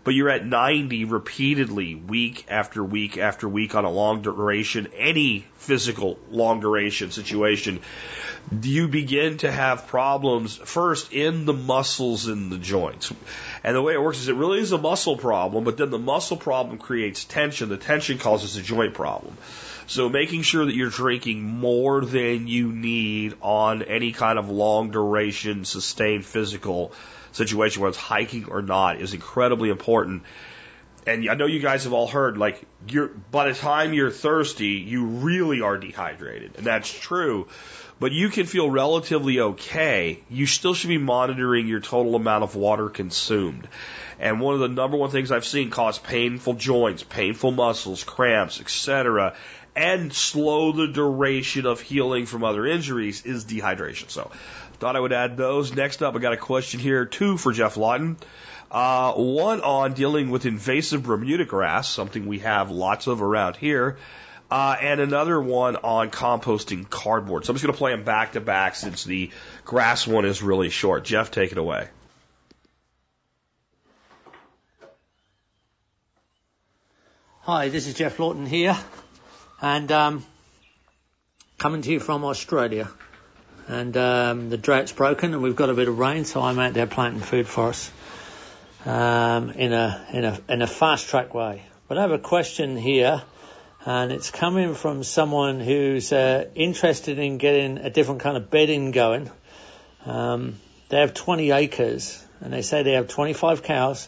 but 0.08 0.16
you're 0.16 0.30
at 0.30 0.46
90 0.46 1.04
repeatedly, 1.04 1.94
week 1.94 2.46
after 2.48 2.82
week 2.82 3.18
after 3.18 3.46
week 3.46 3.76
on 3.76 3.84
a 3.84 3.92
long 3.92 4.22
duration, 4.22 4.88
any 4.96 5.46
physical 5.56 6.18
long 6.32 6.62
duration 6.62 7.12
situation, 7.12 7.82
you 8.62 8.88
begin 8.88 9.36
to 9.40 9.52
have 9.52 9.88
problems 9.88 10.56
first 10.56 11.12
in 11.12 11.44
the 11.44 11.52
muscles 11.52 12.30
in 12.30 12.50
the 12.50 12.58
joints. 12.58 13.12
And 13.66 13.76
the 13.76 13.82
way 13.82 13.96
it 13.96 14.02
works 14.02 14.20
is 14.20 14.30
it 14.30 14.36
really 14.36 14.60
is 14.60 14.72
a 14.72 14.78
muscle 14.78 15.18
problem, 15.18 15.66
but 15.66 15.76
then 15.76 15.90
the 15.90 16.00
muscle 16.00 16.38
problem 16.38 16.78
creates 16.78 17.26
tension. 17.26 17.68
The 17.68 17.76
tension 17.76 18.18
causes 18.18 18.56
a 18.56 18.62
joint 18.62 18.94
problem. 18.94 19.36
So 19.88 20.08
making 20.08 20.44
sure 20.44 20.64
that 20.64 20.74
you're 20.74 20.90
drinking 20.90 21.44
more 21.44 22.00
than 22.00 22.48
you 22.48 22.72
need 22.72 23.36
on 23.42 23.84
any 23.84 24.14
kind 24.14 24.40
of 24.40 24.50
long 24.50 24.90
duration, 24.90 25.66
sustained 25.66 26.26
physical 26.26 26.94
situation, 27.38 27.82
whether 27.82 27.90
it's 27.90 27.98
hiking 27.98 28.46
or 28.50 28.62
not, 28.62 29.00
is 29.00 29.14
incredibly 29.14 29.70
important. 29.70 30.24
And 31.06 31.30
I 31.30 31.36
know 31.36 31.46
you 31.46 31.60
guys 31.60 31.86
have 31.86 31.94
all 31.94 32.08
heard, 32.08 32.38
like, 32.38 32.62
you're, 32.90 33.08
by 33.08 33.48
the 33.48 33.54
time 33.54 33.94
you're 33.94 34.12
thirsty, 34.12 34.84
you 34.86 35.06
really 35.06 35.62
are 35.62 35.78
dehydrated. 35.78 36.56
And 36.58 36.66
that's 36.66 36.92
true. 36.92 37.48
But 38.00 38.12
you 38.12 38.30
can 38.30 38.46
feel 38.46 38.70
relatively 38.70 39.40
okay. 39.40 40.20
You 40.30 40.46
still 40.46 40.74
should 40.74 40.90
be 40.90 40.98
monitoring 40.98 41.68
your 41.68 41.80
total 41.80 42.16
amount 42.16 42.44
of 42.44 42.56
water 42.56 42.90
consumed. 42.90 43.68
And 44.20 44.42
one 44.42 44.56
of 44.56 44.60
the 44.60 44.68
number 44.68 44.98
one 44.98 45.10
things 45.10 45.32
I've 45.32 45.46
seen 45.46 45.70
cause 45.70 45.98
painful 45.98 46.56
joints, 46.56 47.04
painful 47.04 47.52
muscles, 47.52 48.04
cramps, 48.04 48.60
etc., 48.60 49.36
and 49.76 50.12
slow 50.12 50.72
the 50.72 50.88
duration 50.88 51.68
of 51.68 51.80
healing 51.80 52.26
from 52.26 52.44
other 52.44 52.66
injuries 52.66 53.24
is 53.26 53.46
dehydration. 53.46 54.10
So 54.10 54.32
Thought 54.80 54.96
I 54.96 55.00
would 55.00 55.14
add 55.14 55.38
those. 55.38 55.74
Next 55.74 56.04
up, 56.04 56.16
I 56.16 56.20
got 56.20 56.34
a 56.34 56.38
question 56.38 56.80
here, 56.80 57.06
two 57.06 57.38
for 57.38 57.52
Geoff 57.52 57.78
Lawton. 57.78 58.18
Uh, 58.70 59.14
one 59.14 59.62
on 59.62 59.94
dealing 59.94 60.30
with 60.30 60.46
invasive 60.46 61.04
Bermuda 61.04 61.46
grass, 61.46 61.90
something 61.90 62.28
we 62.28 62.40
have 62.40 62.70
lots 62.70 63.08
of 63.08 63.24
around 63.24 63.56
here. 63.56 63.98
Uh, 64.52 64.76
and 64.80 65.02
another 65.02 65.42
one 65.42 65.78
on 65.78 66.12
composting 66.12 66.88
cardboard. 66.88 67.44
So 67.44 67.52
I'm 67.52 67.56
just 67.56 67.66
going 67.66 67.74
to 67.74 67.78
play 67.78 67.92
them 67.92 68.04
back 68.04 68.34
to 68.34 68.40
back 68.40 68.76
since 68.76 69.04
the 69.04 69.32
grass 69.66 70.06
one 70.06 70.26
is 70.26 70.44
really 70.44 70.70
short. 70.70 71.04
Geoff, 71.04 71.32
take 71.32 71.52
it 71.52 71.58
away. 71.58 71.90
Hi, 77.42 77.70
this 77.70 77.88
is 77.88 77.96
Geoff 77.96 78.20
Lawton 78.20 78.46
here, 78.46 78.78
and 79.62 79.90
um, 79.92 80.26
coming 81.58 81.82
to 81.82 81.92
you 81.92 82.00
from 82.00 82.26
Australia 82.26 82.90
and 83.68 83.98
um, 83.98 84.50
the 84.50 84.58
drought's 84.58 84.94
broken, 84.94 85.34
and 85.34 85.44
we've 85.44 85.56
got 85.56 85.70
a 85.70 85.74
bit 85.74 85.88
of 85.88 86.00
rain, 86.00 86.24
so 86.26 86.42
I'm 86.42 86.58
out 86.58 86.74
there 86.74 86.88
planting 86.88 87.22
food 87.22 87.48
for 87.48 87.70
us 87.70 87.92
um, 88.86 89.52
in 89.52 89.74
a 89.74 90.08
in 90.14 90.24
a 90.24 90.40
in 90.50 90.62
a 90.62 90.68
fast 90.68 91.10
track 91.10 91.34
way. 91.34 91.64
But 91.88 91.98
I 91.98 92.02
have 92.02 92.12
a 92.12 92.20
question 92.20 92.78
here, 92.78 93.22
and 93.86 94.12
it's 94.12 94.32
coming 94.32 94.74
from 94.74 95.04
someone 95.04 95.60
who's 95.60 96.14
uh, 96.14 96.50
interested 96.56 97.20
in 97.20 97.38
getting 97.38 97.78
a 97.78 97.90
different 97.90 98.22
kind 98.22 98.38
of 98.38 98.50
bedding 98.50 98.92
going. 98.92 99.30
Um, 100.06 100.56
they 100.90 101.02
have 101.02 101.14
20 101.14 101.52
acres, 101.52 102.24
and 102.40 102.54
they 102.54 102.62
say 102.62 102.84
they 102.84 102.94
have 102.94 103.10
25 103.10 103.64
cows, 103.64 104.08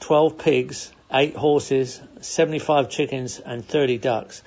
12 0.00 0.38
pigs, 0.38 0.90
eight 1.12 1.36
horses, 1.36 2.00
75 2.22 2.88
chickens, 2.88 3.40
and 3.40 3.64
30 3.64 3.98
ducks. 3.98 4.42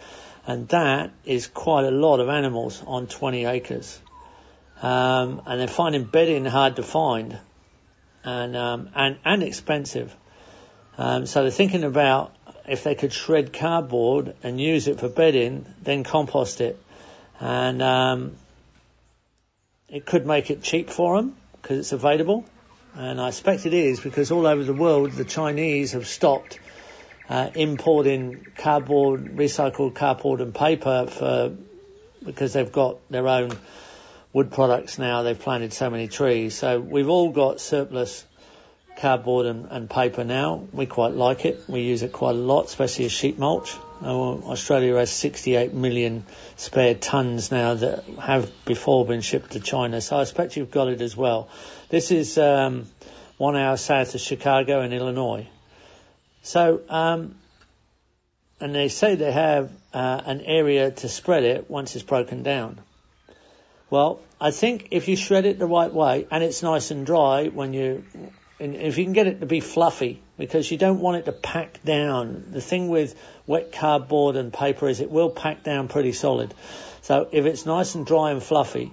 And 0.47 0.67
that 0.69 1.11
is 1.25 1.45
quite 1.45 1.85
a 1.85 1.91
lot 1.91 2.19
of 2.19 2.29
animals 2.29 2.81
on 2.87 3.05
20 3.05 3.45
acres 3.45 3.99
um, 4.81 5.41
and 5.45 5.59
they're 5.59 5.67
finding 5.67 6.03
bedding 6.03 6.45
hard 6.45 6.75
to 6.75 6.83
find 6.83 7.37
and 8.23 8.55
um, 8.55 8.89
and 8.95 9.17
and 9.23 9.43
expensive. 9.43 10.15
Um, 10.97 11.25
so 11.25 11.43
they're 11.43 11.51
thinking 11.51 11.83
about 11.83 12.35
if 12.67 12.83
they 12.83 12.95
could 12.95 13.13
shred 13.13 13.53
cardboard 13.53 14.35
and 14.43 14.59
use 14.59 14.87
it 14.87 14.99
for 14.99 15.09
bedding, 15.09 15.65
then 15.81 16.03
compost 16.03 16.59
it, 16.59 16.77
and 17.39 17.81
um, 17.81 18.35
it 19.89 20.05
could 20.05 20.25
make 20.25 20.51
it 20.51 20.61
cheap 20.61 20.89
for 20.89 21.17
them 21.17 21.35
because 21.61 21.79
it's 21.79 21.91
available. 21.91 22.45
And 22.95 23.21
I 23.21 23.27
expect 23.27 23.65
it 23.65 23.73
is 23.73 23.99
because 23.99 24.31
all 24.31 24.47
over 24.47 24.63
the 24.63 24.73
world 24.73 25.11
the 25.11 25.25
Chinese 25.25 25.91
have 25.91 26.07
stopped 26.07 26.59
uh, 27.29 27.49
importing 27.53 28.45
cardboard, 28.57 29.35
recycled 29.35 29.95
cardboard 29.95 30.41
and 30.41 30.53
paper 30.53 31.07
for 31.07 31.55
because 32.25 32.53
they've 32.53 32.71
got 32.71 32.97
their 33.09 33.27
own 33.27 33.51
wood 34.33 34.51
products 34.51 34.97
now. 34.97 35.23
They've 35.23 35.39
planted 35.39 35.73
so 35.73 35.89
many 35.89 36.07
trees. 36.07 36.55
So 36.55 36.79
we've 36.79 37.09
all 37.09 37.31
got 37.31 37.59
surplus 37.59 38.25
cardboard 38.97 39.45
and, 39.45 39.67
and 39.69 39.89
paper 39.89 40.23
now. 40.23 40.67
We 40.73 40.85
quite 40.85 41.13
like 41.13 41.45
it. 41.45 41.63
We 41.67 41.81
use 41.81 42.03
it 42.03 42.11
quite 42.11 42.35
a 42.35 42.39
lot, 42.39 42.65
especially 42.65 43.05
as 43.05 43.11
sheet 43.11 43.37
mulch. 43.39 43.75
Uh, 44.01 44.07
Australia 44.07 44.95
has 44.95 45.11
68 45.11 45.73
million 45.73 46.25
spare 46.55 46.95
tons 46.95 47.51
now 47.51 47.75
that 47.75 48.03
have 48.19 48.51
before 48.65 49.05
been 49.05 49.21
shipped 49.21 49.51
to 49.51 49.59
China. 49.59 50.01
So 50.01 50.17
I 50.17 50.21
expect 50.21 50.57
you've 50.57 50.71
got 50.71 50.87
it 50.87 51.01
as 51.01 51.15
well. 51.15 51.49
This 51.89 52.11
is 52.11 52.37
um, 52.37 52.87
one 53.37 53.55
hour 53.55 53.77
south 53.77 54.13
of 54.13 54.21
Chicago 54.21 54.81
in 54.81 54.93
Illinois. 54.93 55.47
So, 56.43 56.81
um, 56.89 57.35
and 58.59 58.73
they 58.73 58.89
say 58.89 59.15
they 59.15 59.31
have 59.31 59.71
uh, 59.93 60.21
an 60.25 60.41
area 60.41 60.91
to 60.91 61.09
spread 61.09 61.43
it 61.43 61.69
once 61.69 61.95
it's 61.95 62.05
broken 62.05 62.43
down. 62.43 62.79
Well, 63.89 64.19
I 64.39 64.51
think 64.51 64.89
if 64.91 65.07
you 65.07 65.15
shred 65.15 65.45
it 65.45 65.59
the 65.59 65.65
right 65.65 65.93
way 65.93 66.27
and 66.29 66.43
it's 66.43 66.61
nice 66.61 66.91
and 66.91 67.05
dry 67.05 67.47
when 67.47 67.73
you, 67.73 68.03
if 68.59 68.97
you 68.97 69.03
can 69.05 69.13
get 69.13 69.27
it 69.27 69.39
to 69.39 69.45
be 69.45 69.61
fluffy, 69.61 70.21
because 70.37 70.69
you 70.69 70.77
don't 70.77 70.99
want 70.99 71.17
it 71.17 71.25
to 71.25 71.31
pack 71.31 71.83
down. 71.83 72.45
The 72.51 72.61
thing 72.61 72.89
with 72.89 73.19
wet 73.47 73.71
cardboard 73.71 74.35
and 74.35 74.53
paper 74.53 74.87
is 74.87 74.99
it 74.99 75.09
will 75.09 75.29
pack 75.29 75.63
down 75.63 75.87
pretty 75.87 76.11
solid. 76.11 76.53
So 77.01 77.27
if 77.31 77.45
it's 77.45 77.65
nice 77.65 77.95
and 77.95 78.05
dry 78.05 78.31
and 78.31 78.43
fluffy, 78.43 78.91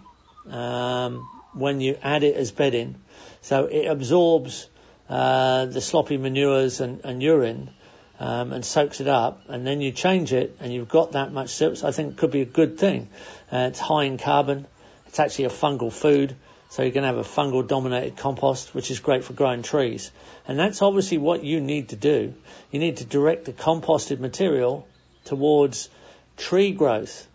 um, 0.48 1.28
when 1.52 1.80
you 1.80 1.98
add 2.02 2.22
it 2.22 2.36
as 2.36 2.50
bedding, 2.52 2.96
so 3.42 3.66
it 3.66 3.86
absorbs 3.86 4.68
uh, 5.08 5.66
the 5.66 5.80
sloppy 5.80 6.16
manures 6.16 6.80
and, 6.80 7.04
and 7.04 7.22
urine 7.22 7.70
um, 8.18 8.52
and 8.52 8.64
soaks 8.64 9.00
it 9.00 9.08
up, 9.08 9.42
and 9.48 9.66
then 9.66 9.80
you 9.80 9.92
change 9.92 10.32
it, 10.32 10.56
and 10.60 10.72
you've 10.72 10.88
got 10.88 11.12
that 11.12 11.32
much 11.32 11.50
surplus. 11.50 11.84
I 11.84 11.90
think 11.90 12.16
could 12.16 12.30
be 12.30 12.42
a 12.42 12.46
good 12.46 12.78
thing. 12.78 13.08
Uh, 13.52 13.68
it's 13.70 13.80
high 13.80 14.04
in 14.04 14.18
carbon. 14.18 14.66
It's 15.14 15.20
actually 15.20 15.44
a 15.44 15.50
fungal 15.50 15.92
food, 15.92 16.34
so 16.70 16.82
you're 16.82 16.90
going 16.90 17.02
to 17.02 17.06
have 17.06 17.18
a 17.18 17.22
fungal 17.22 17.64
dominated 17.64 18.16
compost, 18.16 18.74
which 18.74 18.90
is 18.90 18.98
great 18.98 19.22
for 19.22 19.32
growing 19.32 19.62
trees. 19.62 20.10
And 20.48 20.58
that's 20.58 20.82
obviously 20.82 21.18
what 21.18 21.44
you 21.44 21.60
need 21.60 21.90
to 21.90 21.96
do. 21.96 22.34
You 22.72 22.80
need 22.80 22.96
to 22.96 23.04
direct 23.04 23.44
the 23.44 23.52
composted 23.52 24.18
material 24.18 24.88
towards 25.24 25.88
tree 26.36 26.72
growth. 26.72 27.28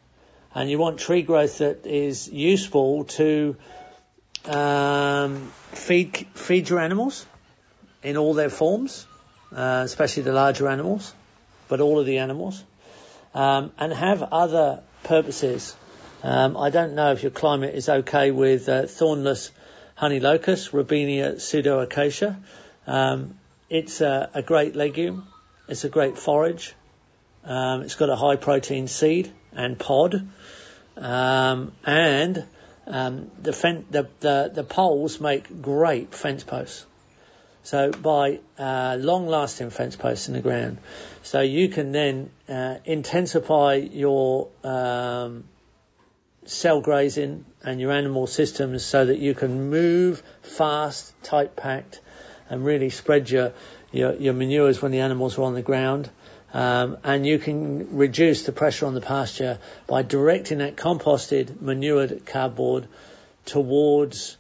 And 0.53 0.69
you 0.69 0.77
want 0.77 0.99
tree 0.99 1.21
growth 1.21 1.59
that 1.59 1.85
is 1.85 2.27
useful 2.27 3.05
to 3.05 3.55
um, 4.43 5.49
feed 5.71 6.27
feed 6.33 6.67
your 6.67 6.81
animals. 6.81 7.25
in 8.03 8.17
all 8.17 8.33
their 8.33 8.49
forms, 8.49 9.07
uh, 9.55 9.83
especially 9.85 10.23
the 10.23 10.33
larger 10.33 10.67
animals, 10.67 11.13
but 11.69 11.79
all 11.79 11.97
of 11.97 12.05
the 12.05 12.17
animals, 12.17 12.61
um, 13.33 13.71
and 13.77 13.93
have 13.93 14.21
other 14.21 14.83
purposes. 15.03 15.77
Um, 16.21 16.57
I 16.57 16.69
don't 16.69 16.95
know 16.95 17.13
if 17.13 17.23
your 17.23 17.31
climate 17.31 17.75
is 17.75 17.87
okay 17.87 18.31
with 18.31 18.67
uh, 18.67 18.87
thornless 18.87 19.51
honey 19.95 20.19
locust, 20.19 20.73
Robinia 20.73 21.35
pseudoacacia. 21.35 22.35
Um, 22.85 23.35
it's 23.69 24.01
a, 24.01 24.29
a, 24.33 24.41
great 24.41 24.75
legume. 24.75 25.25
It's 25.69 25.85
a 25.85 25.89
great 25.89 26.17
forage. 26.17 26.73
Um, 27.45 27.83
it's 27.83 27.95
got 27.95 28.09
a 28.09 28.17
high 28.17 28.35
protein 28.35 28.87
seed 28.87 29.31
and 29.53 29.79
pod. 29.79 30.27
Um, 30.97 31.71
and 31.85 32.43
um, 32.85 33.31
the, 33.41 33.53
fen- 33.53 33.85
the, 33.89 34.09
the, 34.19 34.51
the 34.53 34.63
poles 34.65 35.21
make 35.21 35.61
great 35.61 36.13
fence 36.13 36.43
posts. 36.43 36.85
So 37.63 37.91
by 37.91 38.39
uh, 38.57 38.97
long-lasting 38.99 39.69
fence 39.69 39.95
posts 39.95 40.27
in 40.27 40.33
the 40.33 40.41
ground, 40.41 40.79
so 41.23 41.39
you 41.39 41.69
can 41.69 41.93
then 41.93 42.29
uh, 42.49 42.77
intensify 42.83 43.75
your 43.75 44.49
um, 44.63 45.43
cell 46.45 46.81
grazing 46.81 47.45
and 47.63 47.79
your 47.79 47.91
animal 47.91 48.27
systems 48.27 48.83
so 48.83 49.05
that 49.05 49.19
you 49.19 49.33
can 49.33 49.69
move 49.69 50.23
fast, 50.41 51.13
tight 51.23 51.55
packed, 51.55 51.99
and 52.49 52.65
really 52.65 52.89
spread 52.89 53.29
your, 53.29 53.53
your, 53.91 54.15
your 54.15 54.33
manures 54.33 54.81
when 54.81 54.91
the 54.91 54.99
animals 54.99 55.37
are 55.37 55.43
on 55.43 55.53
the 55.53 55.61
ground. 55.61 56.09
Um, 56.51 56.97
and 57.03 57.27
you 57.27 57.37
can 57.37 57.97
reduce 57.97 58.43
the 58.43 58.51
pressure 58.51 58.87
on 58.87 58.95
the 58.95 59.01
pasture 59.01 59.59
by 59.85 60.01
directing 60.01 60.59
that 60.59 60.75
composted, 60.75 61.61
manured 61.61 62.25
cardboard 62.25 62.87
towards 63.45 64.37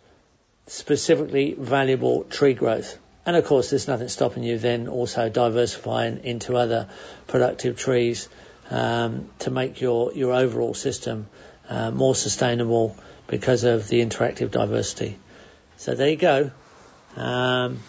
specifically 0.65 1.55
valuable 1.57 2.23
tree 2.23 2.53
growth. 2.53 2.97
And 3.25 3.35
of 3.35 3.45
course, 3.45 3.69
there's 3.69 3.87
nothing 3.87 4.07
stopping 4.07 4.43
you 4.43 4.57
then 4.57 4.87
also 4.87 5.29
diversifying 5.29 6.23
into 6.23 6.57
other 6.57 6.89
productive 7.27 7.77
trees 7.77 8.27
um, 8.71 9.29
to 9.39 9.51
make 9.51 9.81
your, 9.81 10.13
your 10.13 10.33
overall 10.33 10.73
system 10.73 11.27
uh, 11.69 11.91
more 11.91 12.15
sustainable 12.15 12.97
because 13.27 13.63
of 13.63 13.87
the 13.87 14.03
interactive 14.03 14.51
diversity. 14.51 15.17
So 15.77 15.95
there 15.95 16.09
you 16.09 16.17
go. 16.17 16.51
Um, 17.15 17.79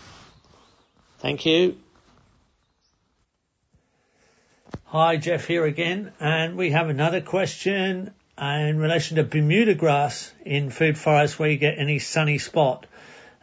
thank 1.19 1.47
you. 1.47 1.79
Hi, 4.85 5.17
Geoff 5.17 5.47
here 5.47 5.65
again, 5.65 6.13
and 6.21 6.57
we 6.57 6.71
have 6.71 6.89
another 6.89 7.21
question 7.21 8.13
in 8.41 8.79
relation 8.79 9.17
to 9.17 9.25
Bermuda 9.25 9.75
grass 9.75 10.33
in 10.45 10.71
food 10.71 10.99
forests 10.99 11.39
where 11.39 11.51
you 11.51 11.59
get 11.59 11.79
any 11.79 11.99
sunny 11.99 12.39
spot. 12.39 12.87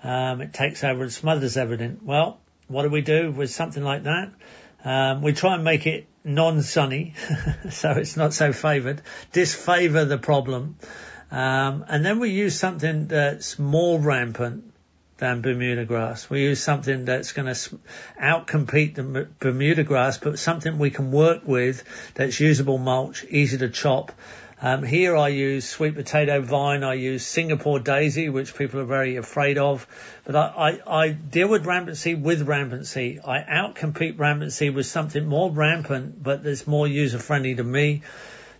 Um, 0.03 0.41
it 0.41 0.53
takes 0.53 0.83
over 0.83 1.03
and 1.03 1.11
smothers 1.11 1.57
everything. 1.57 1.99
Well, 2.03 2.39
what 2.67 2.83
do 2.83 2.89
we 2.89 3.01
do 3.01 3.31
with 3.31 3.49
something 3.49 3.83
like 3.83 4.03
that? 4.03 4.31
Um, 4.83 5.21
we 5.21 5.33
try 5.33 5.55
and 5.55 5.63
make 5.63 5.87
it 5.87 6.07
non-sunny, 6.27 7.13
so 7.69 7.91
it's 7.91 8.17
not 8.17 8.33
so 8.33 8.53
favoured, 8.53 9.01
disfavour 9.31 10.05
the 10.05 10.17
problem. 10.17 10.75
Um, 11.31 11.85
and 11.87 12.05
then 12.05 12.19
we 12.19 12.29
use 12.29 12.57
something 12.57 13.07
that's 13.07 13.59
more 13.59 13.99
rampant 13.99 14.73
than 15.17 15.41
Bermuda 15.41 15.85
grass. 15.85 16.29
We 16.29 16.43
use 16.43 16.61
something 16.61 17.05
that's 17.05 17.31
going 17.31 17.53
to 17.53 17.79
outcompete 18.21 18.95
the 18.95 19.27
Bermuda 19.39 19.83
grass, 19.83 20.17
but 20.17 20.39
something 20.39 20.77
we 20.77 20.91
can 20.91 21.11
work 21.11 21.47
with 21.47 21.83
that's 22.13 22.39
usable 22.39 22.77
mulch, 22.77 23.25
easy 23.25 23.57
to 23.57 23.69
chop, 23.69 24.11
um, 24.59 24.81
here 24.81 25.15
I 25.15 25.27
use 25.27 25.69
sweet 25.69 25.93
potato 25.93 26.41
vine. 26.41 26.83
I 26.83 26.95
use 26.95 27.25
Singapore 27.25 27.79
daisy, 27.79 28.29
which 28.29 28.55
people 28.55 28.79
are 28.79 28.85
very 28.85 29.17
afraid 29.17 29.59
of. 29.59 29.85
But 30.25 30.35
I, 30.35 30.79
I, 30.85 31.01
I 31.03 31.09
deal 31.09 31.47
with 31.47 31.65
rampancy 31.65 32.15
with 32.15 32.41
rampancy. 32.41 33.19
I 33.23 33.39
outcompete 33.41 34.17
rampancy 34.17 34.71
with 34.71 34.87
something 34.87 35.27
more 35.27 35.51
rampant, 35.51 36.21
but 36.21 36.43
that's 36.43 36.65
more 36.65 36.87
user 36.87 37.19
friendly 37.19 37.53
to 37.55 37.63
me 37.63 38.01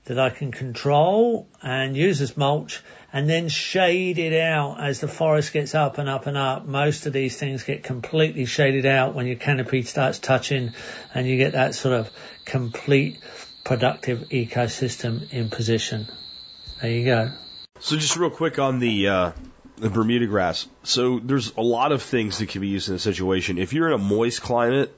that 0.06 0.20
I 0.20 0.30
can 0.30 0.52
control 0.52 1.48
and 1.62 1.98
use 1.98 2.22
as 2.22 2.38
mulch 2.38 2.82
and 3.12 3.30
then 3.30 3.50
shade 3.50 4.20
it 4.20 4.40
out 4.40 4.80
as 4.80 5.02
the 5.02 5.08
forest 5.08 5.52
gets 5.52 5.76
up 5.76 5.98
and 5.98 6.08
up 6.08 6.28
and 6.28 6.38
up. 6.38 6.66
Most 6.66 7.08
of 7.08 7.14
these 7.14 7.36
things 7.36 7.64
get 7.64 7.84
completely 7.84 8.46
shaded 8.46 8.86
out 8.86 9.16
when 9.16 9.28
your 9.28 9.36
canopy 9.36 9.82
starts 9.82 10.20
touching 10.20 10.74
and 11.14 11.28
you 11.28 11.38
get 11.38 11.54
that 11.54 11.76
sort 11.76 11.96
of 11.96 12.10
complete 12.46 13.20
productive 13.68 14.30
ecosystem 14.30 15.32
in 15.34 15.50
position. 15.50 16.08
There 16.82 16.90
you 16.90 17.04
go. 17.04 17.32
So 17.82 17.98
just 17.98 18.16
real 18.16 18.30
quick 18.30 18.60
on 18.60 18.80
the 18.80 19.10
uh, 19.10 19.32
the 19.76 19.90
Bermuda 19.90 20.26
grass. 20.26 20.68
So 20.84 21.20
there's 21.20 21.54
a 21.58 21.62
lot 21.62 21.92
of 21.92 22.02
things 22.02 22.38
that 22.38 22.48
can 22.48 22.62
be 22.62 22.70
used 22.70 22.88
in 22.88 22.96
a 22.96 23.00
situation. 23.00 23.58
If 23.58 23.74
you're 23.74 23.88
in 23.88 23.94
a 23.94 23.98
moist 23.98 24.42
climate, 24.42 24.98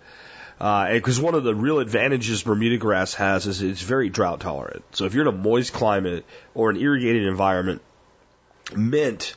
because 0.59 1.19
uh, 1.19 1.23
one 1.23 1.33
of 1.33 1.43
the 1.43 1.55
real 1.55 1.79
advantages 1.79 2.43
Bermuda 2.43 2.77
grass 2.77 3.15
has 3.15 3.47
is 3.47 3.63
it's 3.63 3.81
very 3.81 4.09
drought 4.09 4.39
tolerant. 4.41 4.83
So 4.95 5.05
if 5.05 5.15
you're 5.15 5.27
in 5.27 5.33
a 5.33 5.37
moist 5.37 5.73
climate 5.73 6.23
or 6.53 6.69
an 6.69 6.77
irrigated 6.77 7.25
environment, 7.25 7.81
mint 8.75 9.33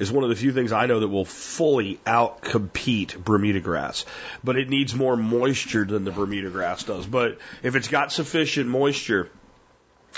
is 0.00 0.10
one 0.10 0.24
of 0.24 0.30
the 0.30 0.36
few 0.36 0.50
things 0.50 0.72
I 0.72 0.86
know 0.86 1.00
that 1.00 1.08
will 1.08 1.26
fully 1.26 2.00
outcompete 2.06 3.22
Bermuda 3.22 3.60
grass. 3.60 4.06
But 4.42 4.56
it 4.56 4.70
needs 4.70 4.94
more 4.94 5.16
moisture 5.16 5.84
than 5.84 6.04
the 6.04 6.10
Bermuda 6.10 6.48
grass 6.48 6.82
does. 6.82 7.06
But 7.06 7.38
if 7.62 7.76
it's 7.76 7.86
got 7.86 8.10
sufficient 8.10 8.68
moisture, 8.68 9.30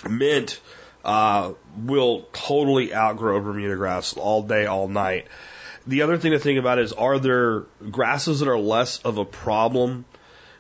mint 0.09 0.61
uh, 1.05 1.55
will 1.77 2.29
totally 2.33 2.95
outgrow 2.95 3.41
Bermuda 3.41 3.75
grass 3.75 4.17
all 4.17 4.43
day, 4.43 4.67
all 4.67 4.87
night. 4.87 5.27
The 5.85 6.03
other 6.03 6.17
thing 6.17 6.31
to 6.31 6.39
think 6.39 6.61
about 6.61 6.79
is 6.79 6.93
are 6.93 7.19
there 7.19 7.65
grasses 7.91 8.39
that 8.39 8.49
are 8.49 8.59
less 8.59 8.99
of 8.99 9.19
a 9.19 9.25
problem 9.25 10.05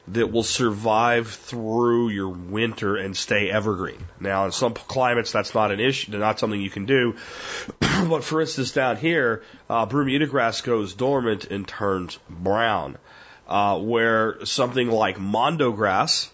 that 0.08 0.32
will 0.32 0.42
survive 0.42 1.28
through 1.28 2.08
your 2.08 2.28
winter 2.28 2.96
and 2.96 3.16
stay 3.16 3.50
evergreen. 3.50 4.04
Now, 4.18 4.46
in 4.46 4.52
some 4.52 4.74
climates, 4.74 5.30
that's 5.30 5.54
not 5.54 5.70
an 5.70 5.78
issue, 5.78 6.16
not 6.16 6.40
something 6.40 6.60
you 6.60 6.70
can 6.70 6.86
do. 6.86 7.14
but 7.80 8.24
for 8.24 8.40
instance, 8.40 8.72
down 8.72 8.96
here, 8.96 9.42
uh, 9.70 9.86
Bermuda 9.86 10.26
grass 10.26 10.60
goes 10.60 10.94
dormant 10.94 11.44
and 11.44 11.68
turns 11.68 12.18
brown, 12.28 12.98
uh, 13.46 13.78
where 13.78 14.44
something 14.44 14.90
like 14.90 15.20
mondo 15.20 15.70
grass, 15.70 16.28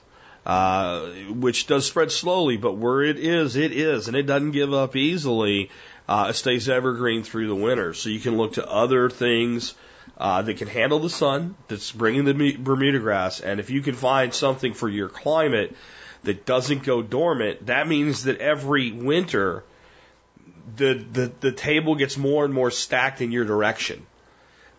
uh, 0.46 1.06
which 1.28 1.66
does 1.66 1.84
spread 1.84 2.10
slowly, 2.10 2.56
but 2.56 2.78
where 2.78 3.02
it 3.02 3.18
is, 3.18 3.56
it 3.56 3.72
is, 3.72 4.08
and 4.08 4.16
it 4.16 4.22
doesn't 4.22 4.52
give 4.52 4.72
up 4.72 4.96
easily. 4.96 5.70
Uh, 6.08 6.28
it 6.30 6.34
stays 6.34 6.70
evergreen 6.70 7.22
through 7.22 7.48
the 7.48 7.54
winter. 7.54 7.92
So 7.92 8.08
you 8.08 8.18
can 8.18 8.38
look 8.38 8.54
to 8.54 8.66
other 8.66 9.10
things 9.10 9.74
uh, 10.16 10.42
that 10.42 10.56
can 10.56 10.68
handle 10.68 10.98
the 10.98 11.10
sun, 11.10 11.56
that's 11.68 11.92
bringing 11.92 12.24
the 12.24 12.56
Bermuda 12.56 12.98
grass, 12.98 13.40
and 13.40 13.60
if 13.60 13.70
you 13.70 13.82
can 13.82 13.94
find 13.94 14.32
something 14.32 14.74
for 14.74 14.88
your 14.88 15.08
climate 15.08 15.76
that 16.24 16.46
doesn't 16.46 16.84
go 16.84 17.02
dormant, 17.02 17.66
that 17.66 17.86
means 17.86 18.24
that 18.24 18.38
every 18.40 18.92
winter 18.92 19.64
the 20.76 20.94
the, 20.94 21.32
the 21.40 21.52
table 21.52 21.94
gets 21.94 22.16
more 22.16 22.44
and 22.44 22.52
more 22.52 22.70
stacked 22.70 23.20
in 23.20 23.32
your 23.32 23.44
direction 23.44 24.06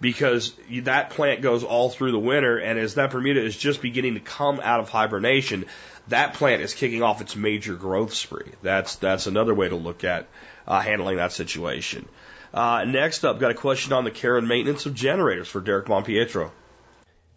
because 0.01 0.53
that 0.83 1.09
plant 1.11 1.41
goes 1.41 1.63
all 1.63 1.89
through 1.89 2.11
the 2.11 2.19
winter, 2.19 2.57
and 2.57 2.79
as 2.79 2.95
that 2.95 3.11
Bermuda 3.11 3.43
is 3.43 3.57
just 3.57 3.81
beginning 3.81 4.13
to 4.13 4.19
come 4.19 4.59
out 4.63 4.79
of 4.79 4.89
hibernation, 4.89 5.65
that 6.07 6.35
plant 6.35 6.61
is 6.61 6.73
kicking 6.73 7.03
off 7.03 7.21
its 7.21 7.35
major 7.35 7.75
growth 7.75 8.13
spree. 8.13 8.51
That's 8.61 8.95
that's 8.95 9.27
another 9.27 9.53
way 9.53 9.69
to 9.69 9.75
look 9.75 10.03
at 10.03 10.27
uh, 10.67 10.79
handling 10.79 11.17
that 11.17 11.31
situation. 11.31 12.07
Uh, 12.53 12.83
next 12.85 13.23
up, 13.25 13.39
got 13.39 13.51
a 13.51 13.55
question 13.55 13.93
on 13.93 14.03
the 14.03 14.11
care 14.11 14.37
and 14.37 14.47
maintenance 14.47 14.85
of 14.85 14.93
generators 14.93 15.47
for 15.47 15.61
Derek 15.61 15.85
Monpietro. 15.85 16.51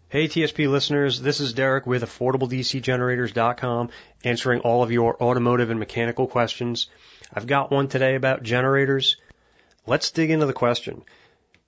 Hey 0.09 0.27
TSP 0.27 0.69
listeners, 0.69 1.21
this 1.21 1.39
is 1.39 1.53
Derek 1.53 1.87
with 1.87 2.03
AffordableDCGenerators.com 2.03 3.89
answering 4.23 4.59
all 4.59 4.83
of 4.83 4.91
your 4.91 5.21
automotive 5.21 5.71
and 5.71 5.79
mechanical 5.79 6.27
questions. 6.27 6.87
I've 7.33 7.47
got 7.47 7.71
one 7.71 7.87
today 7.87 8.13
about 8.13 8.43
generators. 8.43 9.17
Let's 9.87 10.11
dig 10.11 10.29
into 10.29 10.45
the 10.45 10.53
question. 10.53 11.03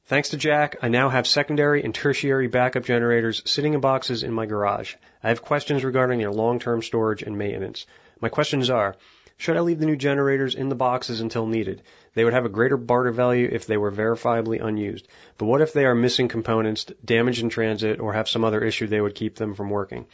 Thanks 0.05 0.29
to 0.29 0.37
Jack, 0.37 0.77
I 0.83 0.89
now 0.89 1.09
have 1.09 1.25
secondary 1.25 1.83
and 1.83 1.93
tertiary 1.93 2.47
backup 2.47 2.85
generators 2.85 3.41
sitting 3.45 3.73
in 3.73 3.79
boxes 3.79 4.21
in 4.21 4.31
my 4.31 4.45
garage. 4.45 4.93
I 5.23 5.29
have 5.29 5.41
questions 5.41 5.83
regarding 5.83 6.19
their 6.19 6.31
long-term 6.31 6.83
storage 6.83 7.23
and 7.23 7.39
maintenance. 7.39 7.87
My 8.21 8.29
questions 8.29 8.69
are, 8.69 8.95
should 9.37 9.57
I 9.57 9.61
leave 9.61 9.79
the 9.79 9.85
new 9.85 9.97
generators 9.97 10.55
in 10.55 10.69
the 10.69 10.75
boxes 10.75 11.19
until 11.19 11.45
needed? 11.45 11.81
They 12.13 12.23
would 12.23 12.33
have 12.33 12.45
a 12.45 12.49
greater 12.49 12.77
barter 12.77 13.11
value 13.11 13.49
if 13.51 13.67
they 13.67 13.77
were 13.77 13.91
verifiably 13.91 14.63
unused. 14.63 15.07
But 15.37 15.47
what 15.47 15.61
if 15.61 15.73
they 15.73 15.85
are 15.85 15.93
missing 15.93 16.29
components, 16.29 16.85
damaged 17.03 17.43
in 17.43 17.49
transit, 17.49 17.99
or 17.99 18.13
have 18.13 18.29
some 18.29 18.45
other 18.45 18.63
issue 18.63 18.87
they 18.87 19.01
would 19.01 19.15
keep 19.15 19.35
them 19.35 19.53
from 19.53 19.69
working? 19.69 20.05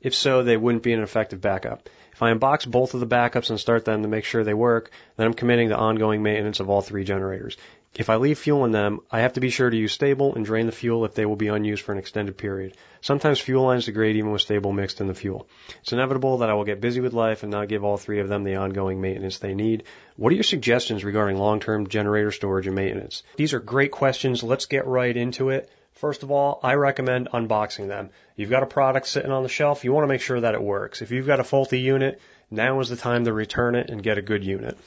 If 0.00 0.14
so, 0.14 0.42
they 0.42 0.56
wouldn't 0.56 0.82
be 0.82 0.94
an 0.94 1.02
effective 1.02 1.42
backup. 1.42 1.88
If 2.12 2.22
I 2.22 2.32
unbox 2.32 2.66
both 2.66 2.94
of 2.94 3.00
the 3.00 3.06
backups 3.06 3.50
and 3.50 3.60
start 3.60 3.84
them 3.84 4.02
to 4.02 4.08
make 4.08 4.24
sure 4.24 4.44
they 4.44 4.54
work, 4.54 4.90
then 5.16 5.26
I'm 5.26 5.34
committing 5.34 5.68
to 5.68 5.76
ongoing 5.76 6.22
maintenance 6.22 6.60
of 6.60 6.70
all 6.70 6.80
three 6.80 7.04
generators. 7.04 7.58
If 7.96 8.08
I 8.08 8.16
leave 8.16 8.38
fuel 8.38 8.64
in 8.64 8.70
them, 8.70 9.00
I 9.10 9.20
have 9.20 9.32
to 9.32 9.40
be 9.40 9.50
sure 9.50 9.68
to 9.68 9.76
use 9.76 9.92
stable 9.92 10.36
and 10.36 10.44
drain 10.44 10.66
the 10.66 10.72
fuel 10.72 11.04
if 11.04 11.14
they 11.14 11.26
will 11.26 11.34
be 11.34 11.48
unused 11.48 11.82
for 11.82 11.90
an 11.90 11.98
extended 11.98 12.38
period. 12.38 12.76
Sometimes 13.00 13.40
fuel 13.40 13.64
lines 13.64 13.86
degrade 13.86 14.14
even 14.14 14.30
with 14.30 14.42
stable 14.42 14.72
mixed 14.72 15.00
in 15.00 15.08
the 15.08 15.14
fuel. 15.14 15.48
It's 15.82 15.92
inevitable 15.92 16.38
that 16.38 16.50
I 16.50 16.54
will 16.54 16.64
get 16.64 16.80
busy 16.80 17.00
with 17.00 17.14
life 17.14 17.42
and 17.42 17.50
not 17.50 17.66
give 17.66 17.82
all 17.82 17.96
three 17.96 18.20
of 18.20 18.28
them 18.28 18.44
the 18.44 18.54
ongoing 18.54 19.00
maintenance 19.00 19.38
they 19.38 19.54
need. 19.54 19.82
What 20.16 20.30
are 20.30 20.36
your 20.36 20.44
suggestions 20.44 21.02
regarding 21.02 21.36
long-term 21.36 21.88
generator 21.88 22.30
storage 22.30 22.68
and 22.68 22.76
maintenance? 22.76 23.24
These 23.34 23.54
are 23.54 23.60
great 23.60 23.90
questions. 23.90 24.44
Let's 24.44 24.66
get 24.66 24.86
right 24.86 25.16
into 25.16 25.50
it. 25.50 25.68
First 25.94 26.22
of 26.22 26.30
all, 26.30 26.60
I 26.62 26.74
recommend 26.74 27.28
unboxing 27.34 27.88
them. 27.88 28.10
You've 28.36 28.50
got 28.50 28.62
a 28.62 28.66
product 28.66 29.08
sitting 29.08 29.32
on 29.32 29.42
the 29.42 29.48
shelf, 29.48 29.84
you 29.84 29.92
want 29.92 30.04
to 30.04 30.08
make 30.08 30.20
sure 30.20 30.40
that 30.40 30.54
it 30.54 30.62
works. 30.62 31.02
If 31.02 31.10
you've 31.10 31.26
got 31.26 31.40
a 31.40 31.44
faulty 31.44 31.80
unit, 31.80 32.20
now 32.52 32.78
is 32.78 32.88
the 32.88 32.96
time 32.96 33.24
to 33.24 33.32
return 33.32 33.74
it 33.74 33.90
and 33.90 34.00
get 34.00 34.16
a 34.16 34.22
good 34.22 34.44
unit. 34.44 34.78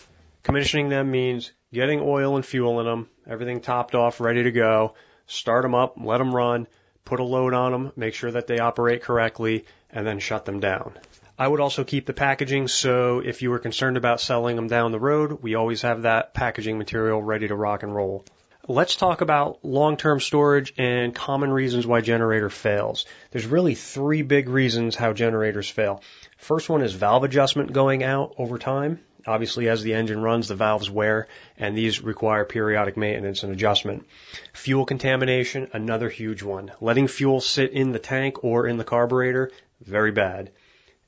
Commissioning 0.44 0.90
them 0.90 1.10
means 1.10 1.54
getting 1.72 2.02
oil 2.02 2.36
and 2.36 2.46
fuel 2.46 2.82
in 2.82 2.86
them, 2.86 3.10
everything 3.26 3.62
topped 3.62 3.96
off, 3.96 4.20
ready 4.20 4.44
to 4.44 4.52
go. 4.52 4.94
Start 5.26 5.64
them 5.64 5.74
up, 5.74 5.96
let 5.98 6.18
them 6.18 6.36
run, 6.36 6.68
put 7.06 7.22
a 7.22 7.24
load 7.24 7.54
on 7.54 7.72
them, 7.72 7.92
make 7.96 8.14
sure 8.14 8.30
that 8.32 8.48
they 8.48 8.60
operate 8.60 9.04
correctly, 9.04 9.66
and 9.90 10.06
then 10.06 10.20
shut 10.20 10.44
them 10.44 10.60
down. 10.60 10.94
I 11.40 11.48
would 11.48 11.62
also 11.62 11.84
keep 11.86 12.06
the 12.06 12.14
packaging 12.14 12.68
so 12.68 13.20
if 13.20 13.42
you 13.42 13.50
were 13.50 13.60
concerned 13.60 13.96
about 13.96 14.20
selling 14.20 14.56
them 14.58 14.68
down 14.68 14.92
the 14.92 15.00
road, 15.00 15.42
we 15.42 15.56
always 15.56 15.82
have 15.82 16.02
that 16.02 16.34
packaging 16.34 16.78
material 16.78 17.24
ready 17.24 17.48
to 17.48 17.56
rock 17.56 17.84
and 17.84 17.96
roll. 17.96 18.26
Let's 18.68 18.96
talk 18.96 19.22
about 19.22 19.64
long-term 19.64 20.20
storage 20.20 20.74
and 20.78 21.16
common 21.16 21.52
reasons 21.52 21.88
why 21.88 22.02
generator 22.02 22.50
fails. 22.50 23.06
There's 23.32 23.46
really 23.46 23.76
three 23.76 24.22
big 24.22 24.48
reasons 24.48 24.96
how 24.96 25.14
generators 25.14 25.70
fail. 25.70 26.02
First 26.38 26.70
one 26.70 26.82
is 26.82 26.94
valve 26.94 27.24
adjustment 27.24 27.74
going 27.74 28.04
out 28.04 28.36
over 28.38 28.58
time. 28.58 29.00
Obviously, 29.26 29.70
as 29.70 29.84
the 29.84 29.94
engine 29.94 30.22
runs, 30.22 30.48
the 30.48 30.56
valves 30.56 30.90
wear, 30.90 31.28
and 31.58 31.78
these 31.78 32.02
require 32.02 32.44
periodic 32.44 32.98
maintenance 32.98 33.44
and 33.44 33.54
adjustment. 33.54 34.06
Fuel 34.54 34.86
contamination, 34.86 35.70
another 35.74 36.10
huge 36.10 36.44
one. 36.44 36.72
Letting 36.82 37.08
fuel 37.08 37.40
sit 37.40 37.72
in 37.72 37.92
the 37.92 38.00
tank 38.00 38.44
or 38.44 38.68
in 38.68 38.78
the 38.78 38.84
carburetor, 38.84 39.52
very 39.82 40.12
bad. 40.12 40.52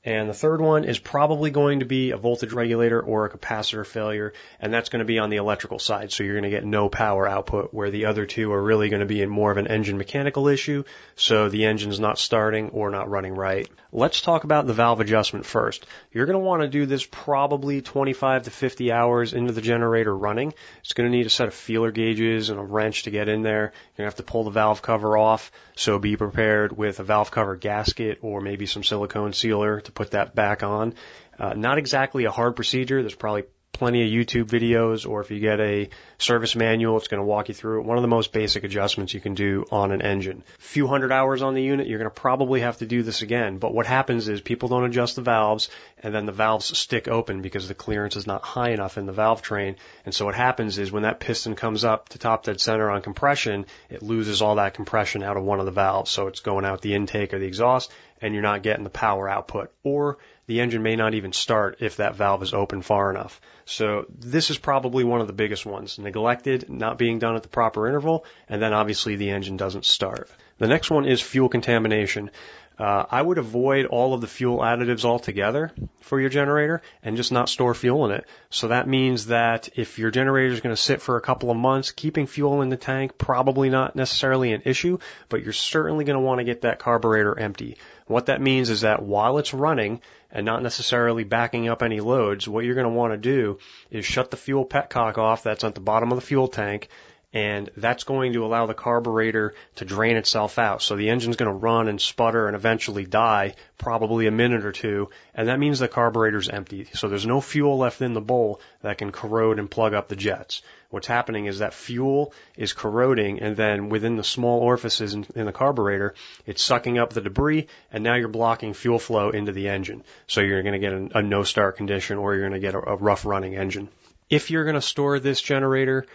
And 0.06 0.28
the 0.28 0.34
third 0.34 0.60
one 0.60 0.84
is 0.84 1.00
probably 1.00 1.50
going 1.50 1.80
to 1.80 1.84
be 1.84 2.12
a 2.12 2.16
voltage 2.16 2.52
regulator 2.52 3.00
or 3.00 3.24
a 3.24 3.30
capacitor 3.30 3.84
failure, 3.84 4.34
and 4.60 4.72
that's 4.72 4.88
going 4.88 5.00
to 5.00 5.04
be 5.04 5.18
on 5.18 5.30
the 5.30 5.38
electrical 5.38 5.80
side. 5.80 6.12
So 6.12 6.22
you're 6.22 6.34
going 6.34 6.44
to 6.44 6.50
get 6.50 6.64
no 6.64 6.88
power 6.88 7.26
output, 7.26 7.74
where 7.74 7.90
the 7.90 8.04
other 8.04 8.24
two 8.24 8.52
are 8.52 8.62
really 8.62 8.88
going 8.88 9.00
to 9.00 9.06
be 9.06 9.20
in 9.20 9.28
more 9.28 9.50
of 9.50 9.56
an 9.56 9.66
engine 9.66 9.98
mechanical 9.98 10.46
issue, 10.46 10.84
so 11.16 11.48
the 11.48 11.64
engine's 11.64 11.98
not 11.98 12.20
starting 12.20 12.68
or 12.68 12.88
not 12.90 13.10
running 13.10 13.34
right. 13.34 13.68
Let's 13.90 14.20
talk 14.20 14.44
about 14.44 14.68
the 14.68 14.74
valve 14.74 15.00
adjustment 15.00 15.44
first. 15.44 15.86
You're 16.12 16.26
going 16.26 16.38
to 16.38 16.44
want 16.44 16.62
to 16.62 16.68
do 16.68 16.86
this 16.86 17.04
probably 17.04 17.82
25 17.82 18.44
to 18.44 18.50
50 18.50 18.92
hours 18.92 19.32
into 19.32 19.54
the 19.54 19.60
generator 19.60 20.16
running. 20.16 20.54
It's 20.84 20.92
going 20.92 21.10
to 21.10 21.16
need 21.16 21.26
a 21.26 21.30
set 21.30 21.48
of 21.48 21.54
feeler 21.54 21.90
gauges 21.90 22.50
and 22.50 22.60
a 22.60 22.62
wrench 22.62 23.04
to 23.04 23.10
get 23.10 23.28
in 23.28 23.42
there. 23.42 23.72
You're 23.96 23.96
going 23.96 23.96
to 23.96 24.04
have 24.04 24.16
to 24.16 24.22
pull 24.22 24.44
the 24.44 24.50
valve 24.50 24.82
cover 24.82 25.18
off, 25.18 25.50
so 25.74 25.98
be 25.98 26.16
prepared 26.16 26.76
with 26.76 27.00
a 27.00 27.04
valve 27.04 27.32
cover 27.32 27.56
gasket 27.56 28.18
or 28.22 28.40
maybe 28.40 28.66
some 28.66 28.84
silicone 28.84 29.32
sealer 29.32 29.80
to 29.80 29.95
put 29.96 30.12
that 30.12 30.34
back 30.34 30.62
on. 30.62 30.94
Uh, 31.38 31.54
not 31.54 31.78
exactly 31.78 32.24
a 32.24 32.30
hard 32.30 32.54
procedure. 32.54 33.02
There's 33.02 33.14
probably 33.14 33.44
plenty 33.76 34.02
of 34.02 34.08
YouTube 34.08 34.46
videos, 34.46 35.06
or 35.06 35.20
if 35.20 35.30
you 35.30 35.38
get 35.38 35.60
a 35.60 35.90
service 36.18 36.56
manual, 36.56 36.96
it's 36.96 37.08
going 37.08 37.20
to 37.20 37.26
walk 37.26 37.48
you 37.48 37.54
through 37.54 37.80
it. 37.80 37.86
One 37.86 37.98
of 37.98 38.02
the 38.02 38.08
most 38.08 38.32
basic 38.32 38.64
adjustments 38.64 39.12
you 39.12 39.20
can 39.20 39.34
do 39.34 39.66
on 39.70 39.92
an 39.92 40.00
engine. 40.00 40.42
A 40.58 40.62
few 40.62 40.86
hundred 40.86 41.12
hours 41.12 41.42
on 41.42 41.52
the 41.52 41.62
unit, 41.62 41.86
you're 41.86 41.98
going 41.98 42.10
to 42.10 42.20
probably 42.20 42.60
have 42.60 42.78
to 42.78 42.86
do 42.86 43.02
this 43.02 43.20
again. 43.20 43.58
But 43.58 43.74
what 43.74 43.84
happens 43.84 44.28
is 44.28 44.40
people 44.40 44.70
don't 44.70 44.86
adjust 44.86 45.16
the 45.16 45.22
valves, 45.22 45.68
and 46.02 46.14
then 46.14 46.24
the 46.24 46.32
valves 46.32 46.76
stick 46.76 47.06
open 47.06 47.42
because 47.42 47.68
the 47.68 47.74
clearance 47.74 48.16
is 48.16 48.26
not 48.26 48.42
high 48.42 48.70
enough 48.70 48.96
in 48.96 49.04
the 49.04 49.12
valve 49.12 49.42
train. 49.42 49.76
And 50.06 50.14
so 50.14 50.24
what 50.24 50.34
happens 50.34 50.78
is 50.78 50.90
when 50.90 51.02
that 51.02 51.20
piston 51.20 51.54
comes 51.54 51.84
up 51.84 52.08
to 52.10 52.18
top 52.18 52.44
dead 52.44 52.60
center 52.60 52.90
on 52.90 53.02
compression, 53.02 53.66
it 53.90 54.02
loses 54.02 54.40
all 54.40 54.54
that 54.54 54.72
compression 54.72 55.22
out 55.22 55.36
of 55.36 55.44
one 55.44 55.60
of 55.60 55.66
the 55.66 55.72
valves. 55.72 56.10
So 56.10 56.28
it's 56.28 56.40
going 56.40 56.64
out 56.64 56.80
the 56.80 56.94
intake 56.94 57.34
or 57.34 57.38
the 57.38 57.46
exhaust, 57.46 57.92
and 58.20 58.34
you're 58.34 58.42
not 58.42 58.62
getting 58.62 58.84
the 58.84 58.90
power 58.90 59.28
output. 59.28 59.72
Or 59.82 60.18
the 60.46 60.60
engine 60.60 60.82
may 60.82 60.96
not 60.96 61.14
even 61.14 61.32
start 61.32 61.78
if 61.80 61.96
that 61.96 62.14
valve 62.14 62.42
is 62.42 62.54
open 62.54 62.82
far 62.82 63.10
enough. 63.10 63.40
So 63.64 64.06
this 64.08 64.50
is 64.50 64.58
probably 64.58 65.04
one 65.04 65.20
of 65.20 65.26
the 65.26 65.32
biggest 65.32 65.66
ones. 65.66 65.98
Neglected, 65.98 66.70
not 66.70 66.98
being 66.98 67.18
done 67.18 67.36
at 67.36 67.42
the 67.42 67.48
proper 67.48 67.88
interval, 67.88 68.24
and 68.48 68.62
then 68.62 68.72
obviously 68.72 69.16
the 69.16 69.30
engine 69.30 69.56
doesn't 69.56 69.84
start. 69.84 70.30
The 70.58 70.68
next 70.68 70.90
one 70.90 71.04
is 71.04 71.20
fuel 71.20 71.48
contamination. 71.48 72.30
Uh, 72.78 73.06
I 73.10 73.22
would 73.22 73.38
avoid 73.38 73.86
all 73.86 74.12
of 74.12 74.20
the 74.20 74.26
fuel 74.26 74.58
additives 74.58 75.04
altogether 75.04 75.72
for 76.02 76.20
your 76.20 76.28
generator 76.28 76.82
and 77.02 77.16
just 77.16 77.32
not 77.32 77.48
store 77.48 77.72
fuel 77.72 78.04
in 78.04 78.10
it. 78.12 78.26
So 78.50 78.68
that 78.68 78.86
means 78.86 79.26
that 79.26 79.70
if 79.76 79.98
your 79.98 80.10
generator 80.10 80.52
is 80.52 80.60
going 80.60 80.74
to 80.74 80.80
sit 80.80 81.00
for 81.00 81.16
a 81.16 81.22
couple 81.22 81.50
of 81.50 81.56
months, 81.56 81.90
keeping 81.90 82.26
fuel 82.26 82.60
in 82.60 82.68
the 82.68 82.76
tank 82.76 83.16
probably 83.16 83.70
not 83.70 83.96
necessarily 83.96 84.52
an 84.52 84.62
issue, 84.66 84.98
but 85.30 85.42
you're 85.42 85.54
certainly 85.54 86.04
going 86.04 86.18
to 86.18 86.24
want 86.24 86.40
to 86.40 86.44
get 86.44 86.62
that 86.62 86.78
carburetor 86.78 87.38
empty. 87.38 87.78
What 88.06 88.26
that 88.26 88.42
means 88.42 88.68
is 88.68 88.82
that 88.82 89.02
while 89.02 89.38
it's 89.38 89.54
running 89.54 90.02
and 90.30 90.44
not 90.44 90.62
necessarily 90.62 91.24
backing 91.24 91.68
up 91.68 91.82
any 91.82 92.00
loads, 92.00 92.46
what 92.46 92.64
you're 92.64 92.74
going 92.74 92.84
to 92.84 92.92
want 92.92 93.14
to 93.14 93.16
do 93.16 93.58
is 93.90 94.04
shut 94.04 94.30
the 94.30 94.36
fuel 94.36 94.66
petcock 94.66 95.16
off 95.16 95.42
that's 95.42 95.64
at 95.64 95.74
the 95.74 95.80
bottom 95.80 96.12
of 96.12 96.16
the 96.16 96.26
fuel 96.26 96.48
tank 96.48 96.90
and 97.36 97.68
that's 97.76 98.04
going 98.04 98.32
to 98.32 98.46
allow 98.46 98.64
the 98.64 98.72
carburetor 98.72 99.52
to 99.74 99.84
drain 99.84 100.16
itself 100.16 100.58
out. 100.58 100.80
So 100.80 100.96
the 100.96 101.10
engine's 101.10 101.36
going 101.36 101.50
to 101.50 101.54
run 101.54 101.86
and 101.86 102.00
sputter 102.00 102.46
and 102.46 102.56
eventually 102.56 103.04
die, 103.04 103.56
probably 103.76 104.26
a 104.26 104.30
minute 104.30 104.64
or 104.64 104.72
two, 104.72 105.10
and 105.34 105.48
that 105.48 105.58
means 105.58 105.78
the 105.78 105.86
carburetor's 105.86 106.48
empty. 106.48 106.86
So 106.94 107.08
there's 107.08 107.26
no 107.26 107.42
fuel 107.42 107.76
left 107.76 108.00
in 108.00 108.14
the 108.14 108.22
bowl 108.22 108.62
that 108.80 108.96
can 108.96 109.12
corrode 109.12 109.58
and 109.58 109.70
plug 109.70 109.92
up 109.92 110.08
the 110.08 110.16
jets. 110.16 110.62
What's 110.88 111.08
happening 111.08 111.44
is 111.44 111.58
that 111.58 111.74
fuel 111.74 112.32
is 112.56 112.72
corroding 112.72 113.40
and 113.40 113.54
then 113.54 113.90
within 113.90 114.16
the 114.16 114.24
small 114.24 114.60
orifices 114.60 115.12
in, 115.12 115.26
in 115.34 115.44
the 115.44 115.52
carburetor, 115.52 116.14
it's 116.46 116.64
sucking 116.64 116.96
up 116.96 117.12
the 117.12 117.20
debris 117.20 117.66
and 117.92 118.02
now 118.02 118.14
you're 118.14 118.28
blocking 118.28 118.72
fuel 118.72 118.98
flow 118.98 119.28
into 119.28 119.52
the 119.52 119.68
engine. 119.68 120.04
So 120.26 120.40
you're 120.40 120.62
going 120.62 120.72
to 120.72 120.78
get 120.78 120.92
a, 120.94 121.18
a 121.18 121.22
no 121.22 121.42
start 121.42 121.76
condition 121.76 122.16
or 122.16 122.34
you're 122.34 122.48
going 122.48 122.58
to 122.58 122.66
get 122.66 122.74
a, 122.74 122.92
a 122.92 122.96
rough 122.96 123.26
running 123.26 123.56
engine. 123.56 123.90
If 124.30 124.50
you're 124.50 124.64
going 124.64 124.74
to 124.74 124.80
store 124.80 125.20
this 125.20 125.42
generator, 125.42 126.06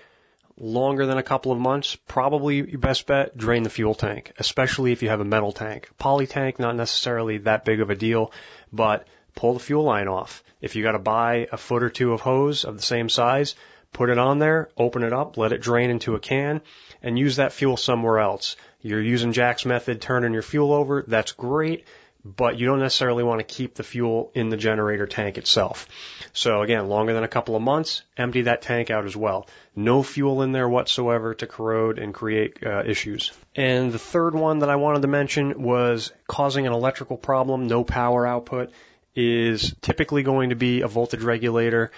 longer 0.58 1.06
than 1.06 1.18
a 1.18 1.24
couple 1.24 1.52
of 1.52 1.60
months, 1.60 1.98
probably 2.08 2.58
your 2.58 2.80
best 2.80 3.08
bet, 3.08 3.38
drain 3.38 3.64
the 3.64 3.70
fuel 3.70 3.96
tank, 3.96 4.34
especially 4.38 4.92
if 4.92 5.04
you 5.04 5.10
have 5.10 5.22
a 5.22 5.26
metal 5.26 5.52
tank. 5.52 5.90
Poly 5.98 6.28
tank, 6.28 6.60
not 6.60 6.76
necessarily 6.76 7.40
that 7.40 7.66
big 7.66 7.82
of 7.82 7.90
a 7.90 7.96
deal, 7.96 8.32
but 8.72 9.08
pull 9.36 9.54
the 9.54 9.60
fuel 9.60 9.84
line 9.84 10.08
off. 10.08 10.44
If 10.62 10.76
you 10.76 10.84
got 10.84 10.92
to 10.94 11.00
buy 11.00 11.48
a 11.52 11.58
foot 11.58 11.84
or 11.84 11.90
two 11.90 12.14
of 12.14 12.22
hose 12.22 12.66
of 12.66 12.76
the 12.76 12.84
same 12.84 13.10
size, 13.10 13.56
put 13.94 14.10
it 14.10 14.18
on 14.18 14.40
there, 14.40 14.70
open 14.78 15.04
it 15.04 15.14
up, 15.14 15.38
let 15.38 15.52
it 15.52 15.62
drain 15.62 15.90
into 15.90 16.16
a 16.16 16.20
can, 16.20 16.62
and 17.02 17.18
use 17.18 17.38
that 17.38 17.54
fuel 17.54 17.78
somewhere 17.78 18.20
else. 18.20 18.56
You're 18.82 19.02
using 19.02 19.34
Jack's 19.34 19.66
method, 19.66 20.02
turning 20.02 20.34
your 20.34 20.42
fuel 20.42 20.74
over, 20.74 21.04
that's 21.08 21.32
great, 21.32 21.86
but 22.24 22.60
you 22.60 22.68
don't 22.68 22.80
necessarily 22.80 23.24
want 23.24 23.40
to 23.40 23.56
keep 23.56 23.76
the 23.76 23.84
fuel 23.84 24.32
in 24.34 24.50
the 24.50 24.58
generator 24.58 25.08
tank 25.08 25.38
itself. 25.38 25.88
So 26.34 26.62
again, 26.62 26.88
longer 26.88 27.14
than 27.14 27.24
a 27.24 27.28
couple 27.28 27.56
of 27.56 27.62
months, 27.62 28.04
empty 28.18 28.44
that 28.44 28.62
tank 28.62 28.90
out 28.90 29.06
as 29.06 29.16
well. 29.16 29.48
No 29.76 30.04
fuel 30.04 30.42
in 30.42 30.52
there 30.52 30.70
whatsoever 30.70 31.34
to 31.36 31.48
corrode 31.48 31.98
and 31.98 32.14
create 32.14 32.64
uh, 32.66 32.84
issues. 32.86 33.32
And 33.56 33.92
the 33.92 34.00
third 34.00 34.36
one 34.36 34.60
that 34.60 34.70
I 34.70 34.76
wanted 34.76 35.02
to 35.02 35.08
mention 35.08 35.62
was 35.62 36.12
causing 36.28 36.68
an 36.68 36.74
electrical 36.74 37.18
problem, 37.18 37.68
no 37.68 37.84
power 37.84 38.26
output, 38.26 38.72
is 39.16 39.76
typically 39.82 40.24
going 40.24 40.52
to 40.52 40.56
be 40.56 40.82
a 40.82 40.88
voltage 40.88 41.24
regulator 41.24 41.92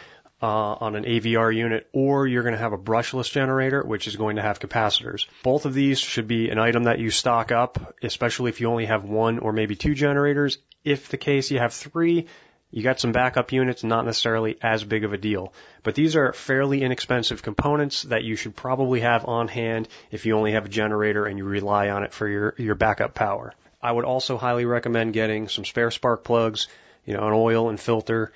uh, 0.44 0.76
on 0.82 0.98
an 0.98 1.06
AVR 1.06 1.56
unit, 1.56 1.88
or 1.94 2.28
you're 2.28 2.44
going 2.44 2.54
to 2.54 2.60
have 2.60 2.74
a 2.74 2.78
brushless 2.78 3.32
generator, 3.32 3.82
which 3.82 4.08
is 4.08 4.18
going 4.18 4.36
to 4.36 4.42
have 4.42 4.60
capacitors. 4.60 5.26
Both 5.42 5.66
of 5.66 5.74
these 5.74 6.00
should 6.00 6.28
be 6.28 6.50
an 6.50 6.60
item 6.60 6.84
that 6.84 7.00
you 7.00 7.12
stock 7.12 7.54
up, 7.54 7.96
especially 8.04 8.50
if 8.50 8.60
you 8.60 8.68
only 8.68 8.86
have 8.86 9.06
one 9.06 9.40
or 9.40 9.54
maybe 9.54 9.78
two 9.78 9.96
generators. 9.96 10.58
If 10.84 11.08
the 11.08 11.16
case 11.16 11.50
you 11.50 11.60
have 11.60 11.72
three, 11.72 12.28
you 12.72 12.84
got 12.84 13.00
some 13.00 13.14
backup 13.14 13.54
units, 13.54 13.86
not 13.86 14.04
necessarily 14.04 14.58
as 14.62 14.84
big 14.84 15.06
of 15.06 15.14
a 15.14 15.18
deal. 15.18 15.54
But 15.82 15.96
these 15.96 16.18
are 16.18 16.34
fairly 16.34 16.82
inexpensive 16.82 17.42
components 17.42 18.04
that 18.04 18.26
you 18.26 18.36
should 18.36 18.54
probably 18.54 19.00
have 19.00 19.24
on 19.24 19.48
hand 19.48 19.88
if 20.12 20.26
you 20.26 20.36
only 20.36 20.52
have 20.52 20.66
a 20.66 20.70
generator 20.70 21.26
and 21.26 21.38
you 21.38 21.46
rely 21.46 21.88
on 21.88 22.04
it 22.04 22.12
for 22.12 22.28
your, 22.28 22.54
your 22.58 22.76
backup 22.76 23.14
power. 23.14 23.54
I 23.82 23.94
would 23.94 24.04
also 24.04 24.38
highly 24.38 24.66
recommend 24.66 25.14
getting 25.14 25.48
some 25.48 25.64
spare 25.64 25.92
spark 25.92 26.26
plugs, 26.26 26.68
you 27.06 27.14
know, 27.14 27.26
an 27.26 27.34
oil 27.34 27.70
and 27.70 27.80
filter, 27.80 28.34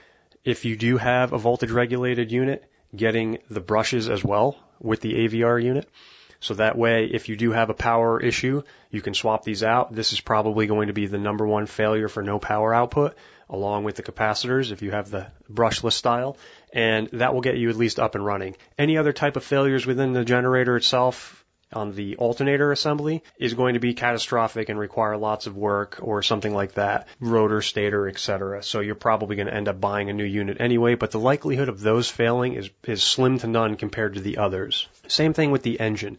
if 0.47 0.63
you 0.63 0.77
do 0.77 0.95
have 0.97 1.33
a 1.33 1.37
voltage 1.37 1.71
regulated 1.71 2.31
unit, 2.31 2.63
getting 2.95 3.39
the 3.49 3.59
brushes 3.59 4.07
as 4.07 4.23
well 4.23 4.57
with 4.79 5.01
the 5.01 5.13
AVR 5.13 5.61
unit. 5.61 5.89
So 6.39 6.53
that 6.53 6.77
way, 6.77 7.09
if 7.11 7.27
you 7.27 7.35
do 7.35 7.51
have 7.51 7.69
a 7.69 7.73
power 7.73 8.21
issue, 8.21 8.63
you 8.89 9.01
can 9.01 9.13
swap 9.13 9.43
these 9.43 9.61
out. 9.61 9.93
This 9.93 10.13
is 10.13 10.21
probably 10.21 10.65
going 10.65 10.87
to 10.87 10.93
be 10.93 11.05
the 11.05 11.17
number 11.17 11.45
one 11.45 11.65
failure 11.65 12.07
for 12.07 12.23
no 12.23 12.39
power 12.39 12.73
output, 12.73 13.17
along 13.49 13.83
with 13.83 13.97
the 13.97 14.03
capacitors 14.03 14.71
if 14.71 14.81
you 14.81 14.91
have 14.91 15.11
the 15.11 15.27
brushless 15.51 15.93
style, 15.93 16.37
and 16.71 17.09
that 17.11 17.33
will 17.33 17.41
get 17.41 17.57
you 17.57 17.69
at 17.69 17.75
least 17.75 17.99
up 17.99 18.15
and 18.15 18.25
running. 18.25 18.55
Any 18.77 18.97
other 18.97 19.11
type 19.11 19.35
of 19.35 19.43
failures 19.43 19.85
within 19.85 20.13
the 20.13 20.23
generator 20.23 20.77
itself, 20.77 21.36
on 21.73 21.91
the 21.91 22.15
alternator 22.17 22.71
assembly 22.71 23.23
is 23.37 23.53
going 23.53 23.73
to 23.73 23.79
be 23.79 23.93
catastrophic 23.93 24.69
and 24.69 24.79
require 24.79 25.17
lots 25.17 25.47
of 25.47 25.57
work 25.57 25.99
or 26.01 26.23
something 26.23 26.53
like 26.53 26.73
that, 26.75 27.07
rotor, 27.19 27.61
stator, 27.61 28.07
etc. 28.07 28.63
So 28.63 28.79
you're 28.79 28.95
probably 28.95 29.35
going 29.35 29.47
to 29.47 29.53
end 29.53 29.67
up 29.67 29.81
buying 29.81 30.09
a 30.09 30.13
new 30.13 30.23
unit 30.23 30.57
anyway, 30.61 30.95
but 30.95 31.11
the 31.11 31.19
likelihood 31.19 31.69
of 31.69 31.81
those 31.81 32.09
failing 32.09 32.53
is, 32.53 32.69
is 32.85 33.03
slim 33.03 33.39
to 33.39 33.47
none 33.47 33.75
compared 33.75 34.13
to 34.13 34.21
the 34.21 34.37
others. 34.37 34.87
Same 35.07 35.33
thing 35.33 35.51
with 35.51 35.63
the 35.63 35.79
engine. 35.79 36.17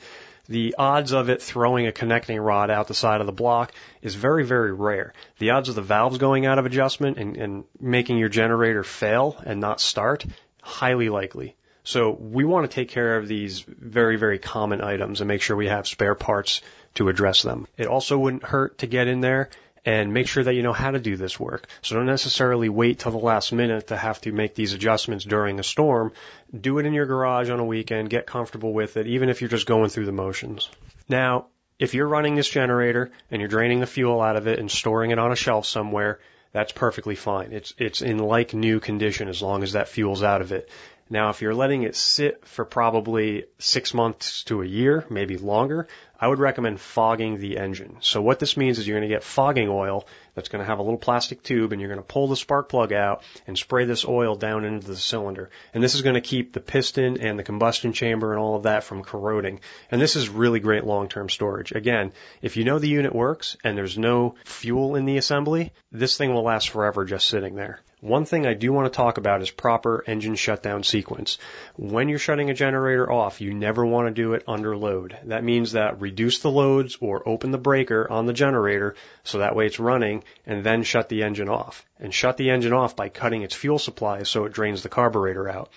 The 0.48 0.74
odds 0.78 1.12
of 1.12 1.28
it 1.28 1.42
throwing 1.42 1.86
a 1.86 1.92
connecting 1.92 2.40
rod 2.40 2.70
out 2.70 2.88
the 2.88 2.94
side 2.94 3.20
of 3.20 3.26
the 3.26 3.32
block 3.32 3.72
is 4.00 4.14
very, 4.14 4.44
very 4.44 4.72
rare. 4.72 5.12
The 5.38 5.50
odds 5.50 5.68
of 5.68 5.74
the 5.74 5.82
valves 5.82 6.16
going 6.16 6.46
out 6.46 6.58
of 6.58 6.64
adjustment 6.64 7.18
and, 7.18 7.36
and 7.36 7.64
making 7.78 8.16
your 8.16 8.30
generator 8.30 8.82
fail 8.82 9.36
and 9.44 9.60
not 9.60 9.78
start, 9.80 10.24
highly 10.62 11.10
likely. 11.10 11.54
So 11.88 12.10
we 12.10 12.44
want 12.44 12.70
to 12.70 12.74
take 12.74 12.90
care 12.90 13.16
of 13.16 13.26
these 13.26 13.60
very, 13.60 14.16
very 14.16 14.38
common 14.38 14.82
items 14.82 15.22
and 15.22 15.28
make 15.28 15.40
sure 15.40 15.56
we 15.56 15.68
have 15.68 15.88
spare 15.88 16.14
parts 16.14 16.60
to 16.96 17.08
address 17.08 17.40
them. 17.40 17.66
It 17.78 17.86
also 17.86 18.18
wouldn't 18.18 18.44
hurt 18.44 18.76
to 18.80 18.86
get 18.86 19.08
in 19.08 19.22
there 19.22 19.48
and 19.86 20.12
make 20.12 20.28
sure 20.28 20.44
that 20.44 20.52
you 20.52 20.62
know 20.62 20.74
how 20.74 20.90
to 20.90 20.98
do 20.98 21.16
this 21.16 21.40
work. 21.40 21.66
So 21.80 21.96
don't 21.96 22.04
necessarily 22.04 22.68
wait 22.68 22.98
till 22.98 23.12
the 23.12 23.16
last 23.16 23.54
minute 23.54 23.86
to 23.86 23.96
have 23.96 24.20
to 24.20 24.32
make 24.32 24.54
these 24.54 24.74
adjustments 24.74 25.24
during 25.24 25.58
a 25.60 25.62
storm. 25.62 26.12
Do 26.54 26.78
it 26.78 26.84
in 26.84 26.92
your 26.92 27.06
garage 27.06 27.48
on 27.48 27.58
a 27.58 27.64
weekend, 27.64 28.10
get 28.10 28.26
comfortable 28.26 28.74
with 28.74 28.98
it, 28.98 29.06
even 29.06 29.30
if 29.30 29.40
you're 29.40 29.48
just 29.48 29.66
going 29.66 29.88
through 29.88 30.04
the 30.04 30.12
motions. 30.12 30.68
Now, 31.08 31.46
if 31.78 31.94
you're 31.94 32.06
running 32.06 32.34
this 32.34 32.50
generator 32.50 33.12
and 33.30 33.40
you're 33.40 33.48
draining 33.48 33.80
the 33.80 33.86
fuel 33.86 34.20
out 34.20 34.36
of 34.36 34.46
it 34.46 34.58
and 34.58 34.70
storing 34.70 35.10
it 35.10 35.18
on 35.18 35.32
a 35.32 35.36
shelf 35.36 35.64
somewhere, 35.64 36.20
that's 36.52 36.72
perfectly 36.72 37.14
fine. 37.14 37.52
It's 37.52 37.72
it's 37.78 38.02
in 38.02 38.18
like 38.18 38.52
new 38.52 38.80
condition 38.80 39.28
as 39.28 39.40
long 39.40 39.62
as 39.62 39.72
that 39.72 39.88
fuel's 39.88 40.22
out 40.22 40.40
of 40.40 40.52
it. 40.52 40.68
Now, 41.10 41.30
if 41.30 41.40
you're 41.40 41.54
letting 41.54 41.84
it 41.84 41.96
sit 41.96 42.46
for 42.46 42.64
probably 42.64 43.44
six 43.58 43.94
months 43.94 44.44
to 44.44 44.62
a 44.62 44.66
year, 44.66 45.06
maybe 45.08 45.38
longer, 45.38 45.88
I 46.20 46.28
would 46.28 46.38
recommend 46.38 46.80
fogging 46.80 47.38
the 47.38 47.58
engine. 47.58 47.98
So 48.00 48.20
what 48.20 48.40
this 48.40 48.56
means 48.56 48.78
is 48.78 48.86
you're 48.86 48.98
going 48.98 49.08
to 49.08 49.14
get 49.14 49.22
fogging 49.22 49.68
oil 49.68 50.06
that's 50.34 50.48
going 50.48 50.60
to 50.60 50.66
have 50.66 50.80
a 50.80 50.82
little 50.82 50.98
plastic 50.98 51.42
tube 51.42 51.72
and 51.72 51.80
you're 51.80 51.88
going 51.88 52.00
to 52.00 52.06
pull 52.06 52.26
the 52.26 52.36
spark 52.36 52.68
plug 52.68 52.92
out 52.92 53.22
and 53.46 53.56
spray 53.56 53.84
this 53.84 54.04
oil 54.04 54.34
down 54.34 54.64
into 54.64 54.86
the 54.86 54.96
cylinder. 54.96 55.48
And 55.72 55.82
this 55.82 55.94
is 55.94 56.02
going 56.02 56.16
to 56.16 56.20
keep 56.20 56.52
the 56.52 56.60
piston 56.60 57.20
and 57.20 57.38
the 57.38 57.44
combustion 57.44 57.92
chamber 57.92 58.32
and 58.32 58.40
all 58.40 58.56
of 58.56 58.64
that 58.64 58.84
from 58.84 59.02
corroding. 59.02 59.60
And 59.90 60.00
this 60.00 60.16
is 60.16 60.28
really 60.28 60.60
great 60.60 60.84
long-term 60.84 61.30
storage. 61.30 61.72
Again, 61.72 62.12
if 62.42 62.56
you 62.56 62.64
know 62.64 62.78
the 62.78 62.88
unit 62.88 63.14
works 63.14 63.56
and 63.62 63.78
there's 63.78 63.96
no 63.96 64.34
fuel 64.44 64.96
in 64.96 65.06
the 65.06 65.16
assembly, 65.16 65.72
this 65.92 66.18
thing 66.18 66.34
will 66.34 66.44
last 66.44 66.68
forever 66.68 67.04
just 67.04 67.28
sitting 67.28 67.54
there. 67.54 67.80
One 68.00 68.26
thing 68.26 68.46
I 68.46 68.54
do 68.54 68.72
want 68.72 68.86
to 68.86 68.96
talk 68.96 69.18
about 69.18 69.42
is 69.42 69.50
proper 69.50 70.04
engine 70.06 70.36
shutdown 70.36 70.84
sequence. 70.84 71.36
When 71.74 72.08
you're 72.08 72.20
shutting 72.20 72.48
a 72.48 72.54
generator 72.54 73.10
off, 73.10 73.40
you 73.40 73.52
never 73.52 73.84
want 73.84 74.06
to 74.06 74.14
do 74.14 74.34
it 74.34 74.44
under 74.46 74.76
load. 74.76 75.18
That 75.24 75.42
means 75.42 75.72
that 75.72 76.00
reduce 76.00 76.38
the 76.38 76.50
loads 76.50 76.96
or 77.00 77.28
open 77.28 77.50
the 77.50 77.58
breaker 77.58 78.08
on 78.08 78.26
the 78.26 78.32
generator 78.32 78.94
so 79.24 79.38
that 79.38 79.56
way 79.56 79.66
it's 79.66 79.80
running 79.80 80.22
and 80.46 80.62
then 80.62 80.84
shut 80.84 81.08
the 81.08 81.24
engine 81.24 81.48
off. 81.48 81.84
And 81.98 82.14
shut 82.14 82.36
the 82.36 82.50
engine 82.50 82.72
off 82.72 82.94
by 82.94 83.08
cutting 83.08 83.42
its 83.42 83.56
fuel 83.56 83.80
supply 83.80 84.22
so 84.22 84.44
it 84.44 84.52
drains 84.52 84.84
the 84.84 84.88
carburetor 84.88 85.48
out. 85.48 85.70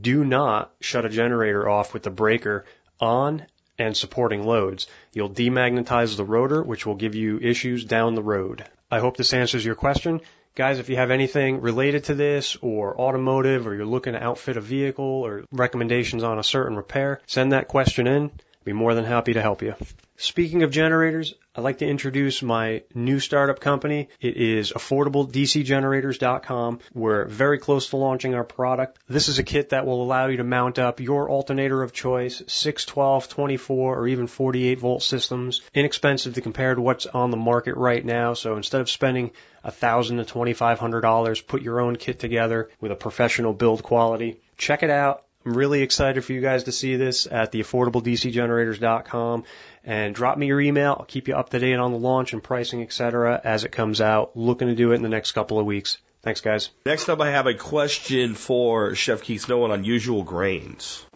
Do 0.00 0.24
not 0.24 0.72
shut 0.80 1.04
a 1.04 1.08
generator 1.08 1.68
off 1.68 1.92
with 1.92 2.04
the 2.04 2.10
breaker 2.10 2.64
on 3.00 3.44
and 3.76 3.96
supporting 3.96 4.44
loads. 4.44 4.86
You'll 5.12 5.30
demagnetize 5.30 6.16
the 6.16 6.24
rotor, 6.24 6.62
which 6.62 6.86
will 6.86 6.94
give 6.94 7.16
you 7.16 7.40
issues 7.40 7.84
down 7.84 8.14
the 8.14 8.22
road. 8.22 8.64
I 8.88 9.00
hope 9.00 9.16
this 9.16 9.34
answers 9.34 9.64
your 9.64 9.74
question. 9.74 10.20
Guys, 10.56 10.78
if 10.78 10.88
you 10.88 10.96
have 10.96 11.10
anything 11.10 11.60
related 11.60 12.04
to 12.04 12.14
this 12.14 12.56
or 12.62 12.98
automotive 12.98 13.66
or 13.66 13.74
you're 13.74 13.84
looking 13.84 14.14
to 14.14 14.22
outfit 14.22 14.56
a 14.56 14.60
vehicle 14.62 15.04
or 15.04 15.44
recommendations 15.52 16.22
on 16.22 16.38
a 16.38 16.42
certain 16.42 16.78
repair, 16.78 17.20
send 17.26 17.52
that 17.52 17.68
question 17.68 18.06
in. 18.06 18.30
Be 18.66 18.72
more 18.72 18.94
than 18.94 19.04
happy 19.04 19.34
to 19.34 19.40
help 19.40 19.62
you. 19.62 19.76
Speaking 20.16 20.64
of 20.64 20.72
generators, 20.72 21.34
I'd 21.54 21.60
like 21.60 21.78
to 21.78 21.86
introduce 21.86 22.42
my 22.42 22.82
new 22.96 23.20
startup 23.20 23.60
company. 23.60 24.08
It 24.20 24.36
is 24.36 24.72
affordabledcgenerators.com. 24.72 26.80
We're 26.92 27.26
very 27.26 27.60
close 27.60 27.90
to 27.90 27.96
launching 27.96 28.34
our 28.34 28.42
product. 28.42 28.98
This 29.08 29.28
is 29.28 29.38
a 29.38 29.44
kit 29.44 29.68
that 29.68 29.86
will 29.86 30.02
allow 30.02 30.26
you 30.26 30.38
to 30.38 30.44
mount 30.44 30.80
up 30.80 30.98
your 30.98 31.30
alternator 31.30 31.84
of 31.84 31.92
choice, 31.92 32.42
6, 32.44 32.84
12, 32.86 33.28
24, 33.28 34.00
or 34.00 34.08
even 34.08 34.26
48 34.26 34.80
volt 34.80 35.04
systems. 35.04 35.62
Inexpensive 35.72 36.34
to 36.34 36.40
compare 36.40 36.74
to 36.74 36.80
what's 36.80 37.06
on 37.06 37.30
the 37.30 37.36
market 37.36 37.76
right 37.76 38.04
now. 38.04 38.34
So 38.34 38.56
instead 38.56 38.80
of 38.80 38.90
spending 38.90 39.30
a 39.62 39.68
1,000 39.68 40.16
to 40.16 40.24
$2,500, 40.24 41.46
put 41.46 41.62
your 41.62 41.78
own 41.78 41.94
kit 41.94 42.18
together 42.18 42.68
with 42.80 42.90
a 42.90 42.96
professional 42.96 43.52
build 43.52 43.84
quality. 43.84 44.40
Check 44.58 44.82
it 44.82 44.90
out. 44.90 45.22
I'm 45.46 45.52
really 45.52 45.82
excited 45.82 46.24
for 46.24 46.32
you 46.32 46.40
guys 46.40 46.64
to 46.64 46.72
see 46.72 46.96
this 46.96 47.28
at 47.30 47.52
the 47.52 47.60
affordabledcgenerators.com 47.60 49.44
and 49.84 50.12
drop 50.12 50.36
me 50.36 50.48
your 50.48 50.60
email. 50.60 50.96
I'll 50.98 51.06
keep 51.06 51.28
you 51.28 51.36
up 51.36 51.50
to 51.50 51.60
date 51.60 51.76
on 51.76 51.92
the 51.92 51.98
launch 51.98 52.32
and 52.32 52.42
pricing, 52.42 52.82
etc. 52.82 53.40
as 53.44 53.62
it 53.62 53.70
comes 53.70 54.00
out. 54.00 54.36
Looking 54.36 54.66
to 54.66 54.74
do 54.74 54.90
it 54.90 54.96
in 54.96 55.02
the 55.02 55.08
next 55.08 55.32
couple 55.32 55.60
of 55.60 55.66
weeks. 55.66 55.98
Thanks, 56.22 56.40
guys. 56.40 56.70
Next 56.84 57.08
up, 57.08 57.20
I 57.20 57.30
have 57.30 57.46
a 57.46 57.54
question 57.54 58.34
for 58.34 58.96
Chef 58.96 59.22
Keith 59.22 59.42
Snow 59.42 59.62
on 59.62 59.70
unusual 59.70 60.24
grains. 60.24 61.06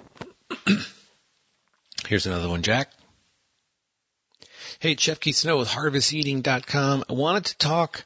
Here's 2.06 2.26
another 2.26 2.48
one, 2.48 2.62
Jack. 2.62 2.92
Hey, 4.78 4.94
Chef 4.96 5.18
Keith 5.18 5.36
Snow 5.36 5.58
with 5.58 5.68
HarvestEating.com. 5.68 7.04
I 7.10 7.12
wanted 7.12 7.46
to 7.46 7.58
talk 7.58 8.04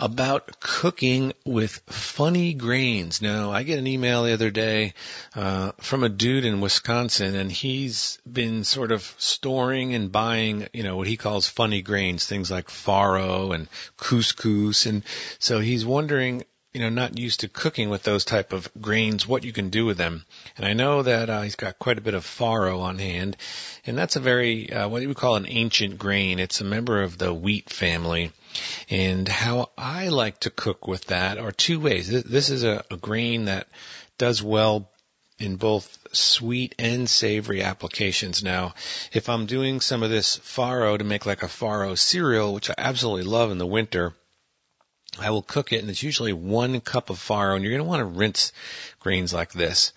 about 0.00 0.60
cooking 0.60 1.34
with 1.44 1.82
funny 1.86 2.54
grains. 2.54 3.20
Now, 3.20 3.52
I 3.52 3.62
get 3.62 3.78
an 3.78 3.86
email 3.86 4.24
the 4.24 4.32
other 4.32 4.50
day 4.50 4.94
uh, 5.36 5.72
from 5.78 6.02
a 6.02 6.08
dude 6.08 6.46
in 6.46 6.62
Wisconsin, 6.62 7.34
and 7.34 7.52
he's 7.52 8.18
been 8.30 8.64
sort 8.64 8.92
of 8.92 9.14
storing 9.18 9.94
and 9.94 10.10
buying, 10.10 10.68
you 10.72 10.82
know, 10.82 10.96
what 10.96 11.06
he 11.06 11.18
calls 11.18 11.48
funny 11.48 11.82
grains, 11.82 12.24
things 12.24 12.50
like 12.50 12.68
farro 12.68 13.54
and 13.54 13.68
couscous, 13.98 14.86
and 14.86 15.02
so 15.38 15.60
he's 15.60 15.84
wondering 15.84 16.44
you 16.72 16.80
know, 16.80 16.88
not 16.88 17.18
used 17.18 17.40
to 17.40 17.48
cooking 17.48 17.90
with 17.90 18.04
those 18.04 18.24
type 18.24 18.52
of 18.52 18.70
grains, 18.80 19.26
what 19.26 19.44
you 19.44 19.52
can 19.52 19.70
do 19.70 19.84
with 19.84 19.96
them. 19.96 20.24
And 20.56 20.64
I 20.64 20.72
know 20.72 21.02
that 21.02 21.28
uh, 21.28 21.42
he's 21.42 21.56
got 21.56 21.80
quite 21.80 21.98
a 21.98 22.02
bit 22.02 22.14
of 22.14 22.24
farro 22.24 22.80
on 22.80 22.98
hand, 22.98 23.36
and 23.86 23.98
that's 23.98 24.16
a 24.16 24.20
very 24.20 24.72
uh, 24.72 24.88
what 24.88 25.02
you 25.02 25.12
call 25.14 25.36
an 25.36 25.46
ancient 25.48 25.98
grain. 25.98 26.38
It's 26.38 26.60
a 26.60 26.64
member 26.64 27.02
of 27.02 27.18
the 27.18 27.34
wheat 27.34 27.70
family. 27.70 28.30
And 28.88 29.28
how 29.28 29.70
I 29.76 30.08
like 30.08 30.40
to 30.40 30.50
cook 30.50 30.86
with 30.86 31.06
that 31.06 31.38
are 31.38 31.52
two 31.52 31.80
ways. 31.80 32.08
This 32.08 32.50
is 32.50 32.64
a, 32.64 32.84
a 32.90 32.96
grain 32.96 33.46
that 33.46 33.68
does 34.18 34.42
well 34.42 34.90
in 35.40 35.56
both 35.56 35.98
sweet 36.12 36.74
and 36.78 37.08
savory 37.08 37.62
applications. 37.62 38.42
Now, 38.42 38.74
if 39.12 39.28
I'm 39.28 39.46
doing 39.46 39.80
some 39.80 40.02
of 40.02 40.10
this 40.10 40.38
farro 40.38 40.98
to 40.98 41.04
make 41.04 41.26
like 41.26 41.42
a 41.42 41.46
farro 41.46 41.98
cereal, 41.98 42.52
which 42.52 42.70
I 42.70 42.74
absolutely 42.76 43.24
love 43.24 43.50
in 43.50 43.58
the 43.58 43.66
winter, 43.66 44.14
I 45.18 45.30
will 45.30 45.42
cook 45.42 45.72
it, 45.72 45.80
and 45.80 45.90
it's 45.90 46.02
usually 46.02 46.32
one 46.32 46.80
cup 46.80 47.10
of 47.10 47.18
farro, 47.18 47.56
and 47.56 47.64
you're 47.64 47.72
going 47.72 47.84
to 47.84 47.88
want 47.88 48.00
to 48.00 48.18
rinse 48.18 48.52
grains 49.00 49.34
like 49.34 49.52
this. 49.52 49.92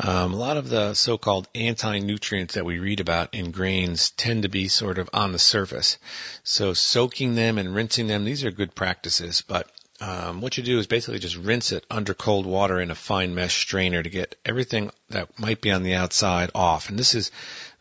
Um, 0.00 0.34
a 0.34 0.36
lot 0.36 0.56
of 0.56 0.68
the 0.68 0.94
so-called 0.94 1.46
anti-nutrients 1.54 2.54
that 2.54 2.64
we 2.64 2.80
read 2.80 2.98
about 2.98 3.34
in 3.34 3.52
grains 3.52 4.10
tend 4.10 4.42
to 4.42 4.48
be 4.48 4.66
sort 4.66 4.98
of 4.98 5.08
on 5.12 5.30
the 5.30 5.38
surface. 5.38 5.98
So 6.42 6.74
soaking 6.74 7.36
them 7.36 7.56
and 7.56 7.74
rinsing 7.74 8.08
them, 8.08 8.24
these 8.24 8.44
are 8.44 8.50
good 8.50 8.74
practices, 8.74 9.42
but 9.46 9.70
um, 10.00 10.40
what 10.40 10.56
you 10.56 10.62
do 10.62 10.78
is 10.78 10.86
basically 10.86 11.18
just 11.18 11.36
rinse 11.36 11.72
it 11.72 11.84
under 11.90 12.14
cold 12.14 12.46
water 12.46 12.80
in 12.80 12.90
a 12.90 12.94
fine 12.94 13.34
mesh 13.34 13.60
strainer 13.60 14.02
to 14.02 14.10
get 14.10 14.36
everything 14.44 14.90
that 15.10 15.38
might 15.38 15.60
be 15.60 15.72
on 15.72 15.82
the 15.82 15.94
outside 15.94 16.50
off. 16.54 16.88
And 16.88 16.98
this 16.98 17.14
is 17.14 17.30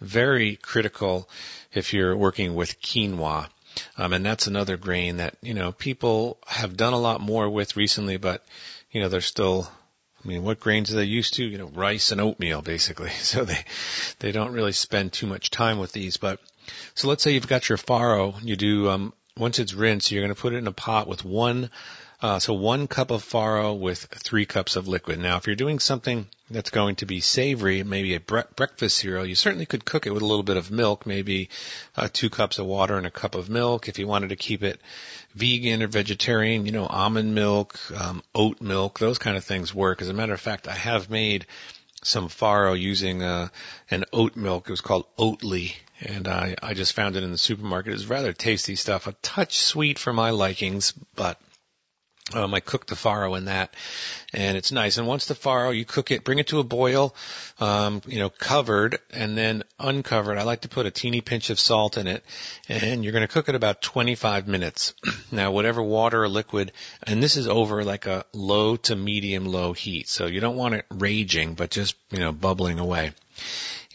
very 0.02 0.56
critical 0.56 1.30
if 1.74 1.94
you're 1.94 2.18
working 2.18 2.56
with 2.56 2.82
quinoa. 2.82 3.50
Um, 3.98 4.13
and 4.13 4.26
that's 4.26 4.48
another 4.48 4.78
grain 4.78 5.18
that, 5.18 5.36
you 5.42 5.54
know, 5.54 5.72
people 5.72 6.38
have 6.46 6.78
done 6.78 6.94
a 6.94 7.00
lot 7.00 7.22
more 7.22 7.50
with 7.50 7.76
recently, 7.78 8.18
but, 8.18 8.44
you 8.92 9.02
know, 9.02 9.10
they're 9.10 9.22
still, 9.22 9.70
I 10.24 10.28
mean, 10.28 10.44
what 10.44 10.60
grains 10.60 10.92
are 10.92 10.98
they 10.98 11.06
used 11.06 11.36
to? 11.36 11.46
You 11.46 11.58
know, 11.58 11.68
rice 11.68 12.12
and 12.12 12.22
oatmeal, 12.22 12.62
basically. 12.62 13.12
So 13.20 13.46
they, 13.46 13.63
they 14.20 14.32
don't 14.32 14.54
really 14.54 14.72
spend 14.72 15.13
too 15.13 15.28
much 15.28 15.52
time 15.52 15.80
with 15.80 15.92
these, 15.92 16.18
but, 16.18 16.40
so 16.96 17.08
let's 17.08 17.24
say 17.24 17.32
you've 17.32 17.48
got 17.48 17.70
your 17.70 17.78
farro, 17.78 18.36
you 18.44 18.56
do, 18.56 18.90
um, 18.90 19.13
once 19.38 19.60
it's 19.60 19.74
rinsed, 19.74 20.12
you're 20.12 20.24
going 20.24 20.34
to 20.34 20.42
put 20.42 20.54
it 20.54 20.58
in 20.58 20.68
a 20.68 20.74
pot 20.74 21.08
with 21.08 21.24
one 21.24 21.70
uh, 22.21 22.39
so 22.39 22.53
one 22.53 22.88
cup 22.88 23.12
of 23.12 23.23
farro 23.23 23.77
with 23.77 23.99
three 23.99 24.45
cups 24.45 24.75
of 24.75 24.88
liquid. 24.88 25.19
Now, 25.19 25.38
if 25.38 25.45
you're 25.45 25.56
doing 25.56 25.77
something 25.77 26.27
that's 26.49 26.71
going 26.71 26.95
to 26.97 27.06
be 27.06 27.19
savory, 27.19 27.84
maybe 27.84 28.15
a 28.15 28.19
bre- 28.19 28.41
breakfast 28.56 28.97
cereal, 28.97 29.25
you 29.25 29.36
certainly 29.36 29.67
could 29.67 29.86
cook 29.86 30.08
it 30.08 30.12
with 30.12 30.23
a 30.23 30.25
little 30.25 30.43
bit 30.43 30.58
of 30.58 30.71
milk, 30.71 31.06
maybe 31.06 31.49
uh, 31.95 32.08
two 32.12 32.32
cups 32.32 32.58
of 32.58 32.65
water 32.65 32.97
and 32.97 33.06
a 33.06 33.12
cup 33.12 33.36
of 33.36 33.49
milk. 33.49 33.88
If 33.88 33.99
you 33.99 34.08
wanted 34.08 34.30
to 34.30 34.36
keep 34.36 34.63
it 34.63 34.80
vegan 35.36 35.84
or 35.84 35.88
vegetarian, 35.88 36.65
you 36.65 36.71
know, 36.71 36.88
almond 36.88 37.36
milk, 37.36 37.80
um, 37.95 38.23
oat 38.34 38.62
milk, 38.62 38.97
those 38.97 39.19
kind 39.19 39.38
of 39.38 39.43
things 39.43 39.75
work. 39.75 40.01
As 40.01 40.10
a 40.10 40.13
matter 40.13 40.34
of 40.34 40.41
fact, 40.41 40.67
I 40.67 40.75
have 40.75 41.12
made 41.12 41.45
some 42.03 42.30
farro 42.30 42.80
using 42.80 43.21
uh, 43.21 43.50
an 43.92 44.06
oat 44.12 44.35
milk. 44.35 44.67
It 44.67 44.71
was 44.71 44.81
called 44.81 45.06
Oatly, 45.17 45.75
and 46.02 46.27
I, 46.27 46.56
I 46.63 46.73
just 46.73 46.94
found 46.94 47.15
it 47.15 47.23
in 47.23 47.31
the 47.31 47.37
supermarket. 47.37 47.94
It's 47.94 48.06
rather 48.06 48.33
tasty 48.33 48.75
stuff, 48.75 49.06
a 49.06 49.12
touch 49.21 49.58
sweet 49.58 50.00
for 50.00 50.13
my 50.13 50.31
likings, 50.31 50.94
but 51.15 51.39
um, 52.34 52.54
I 52.54 52.60
cook 52.60 52.86
the 52.86 52.96
farro 52.96 53.38
in 53.38 53.46
that, 53.46 53.73
and 54.34 54.58
it's 54.58 54.71
nice. 54.71 54.98
And 54.98 55.08
once 55.08 55.28
the 55.28 55.34
farro, 55.34 55.75
you 55.75 55.86
cook 55.86 56.12
it, 56.12 56.25
bring 56.25 56.40
it 56.40 56.48
to 56.48 56.60
a 56.60 56.63
boil, 56.63 57.15
um, 57.60 58.02
you 58.06 58.19
know, 58.19 58.30
covered, 58.30 59.00
and 59.12 59.38
then 59.38 59.63
uncovered. 59.80 60.38
I 60.38 60.44
like 60.44 60.62
to 60.62 60.67
put 60.67 60.86
a 60.86 60.92
teeny 60.92 61.21
pinch 61.21 61.50
of 61.50 61.60
salt 61.60 61.98
in 61.98 62.06
it, 62.06 62.25
and 62.67 63.04
you're 63.04 63.13
going 63.13 63.25
to 63.25 63.34
cook 63.34 63.48
it 63.48 63.56
about 63.56 63.82
25 63.82 64.48
minutes. 64.48 64.94
now, 65.32 65.52
whatever 65.52 65.82
water 65.82 66.23
or 66.23 66.28
liquid, 66.28 66.73
and 67.04 67.23
this 67.23 67.38
is 67.38 67.48
over 67.48 67.86
like 67.86 68.08
a 68.08 68.25
low 68.34 68.75
to 68.75 68.96
medium 68.96 69.46
low 69.46 69.71
heat, 69.71 70.10
so 70.10 70.25
you 70.25 70.42
don't 70.42 70.58
want 70.58 70.73
it 70.73 70.86
raging, 70.90 71.54
but 71.54 71.71
just 71.71 71.96
you 72.12 72.19
know, 72.19 72.34
bubbling 72.34 72.80
away 72.80 73.13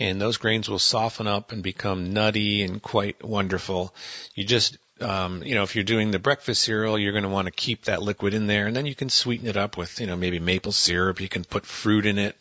and 0.01 0.20
those 0.20 0.39
grains 0.39 0.68
will 0.68 0.78
soften 0.78 1.26
up 1.26 1.53
and 1.53 1.62
become 1.62 2.12
nutty 2.12 2.62
and 2.62 2.83
quite 2.83 3.22
wonderful. 3.22 3.95
You 4.35 4.45
just 4.45 4.78
um, 5.03 5.42
you 5.42 5.55
know, 5.55 5.62
if 5.64 5.74
you're 5.74 5.84
doing 5.84 6.11
the 6.11 6.18
breakfast 6.18 6.62
cereal, 6.62 6.98
you're 6.98 7.12
going 7.12 7.24
to 7.24 7.28
want 7.28 7.46
to 7.46 7.53
keep 7.53 7.84
that 7.84 8.03
liquid 8.03 8.34
in 8.34 8.46
there, 8.46 8.66
and 8.66 8.74
then 8.76 8.86
you 8.86 8.94
can 8.94 9.11
sweeten 9.11 9.48
it 9.48 9.57
up 9.57 9.76
with, 9.76 10.00
you 10.00 10.07
know, 10.07 10.16
maybe 10.16 10.38
maple 10.38 10.72
syrup. 10.72 11.20
You 11.20 11.28
can 11.28 11.44
put 11.44 11.66
fruit 11.66 12.07
in 12.07 12.18
it. 12.18 12.36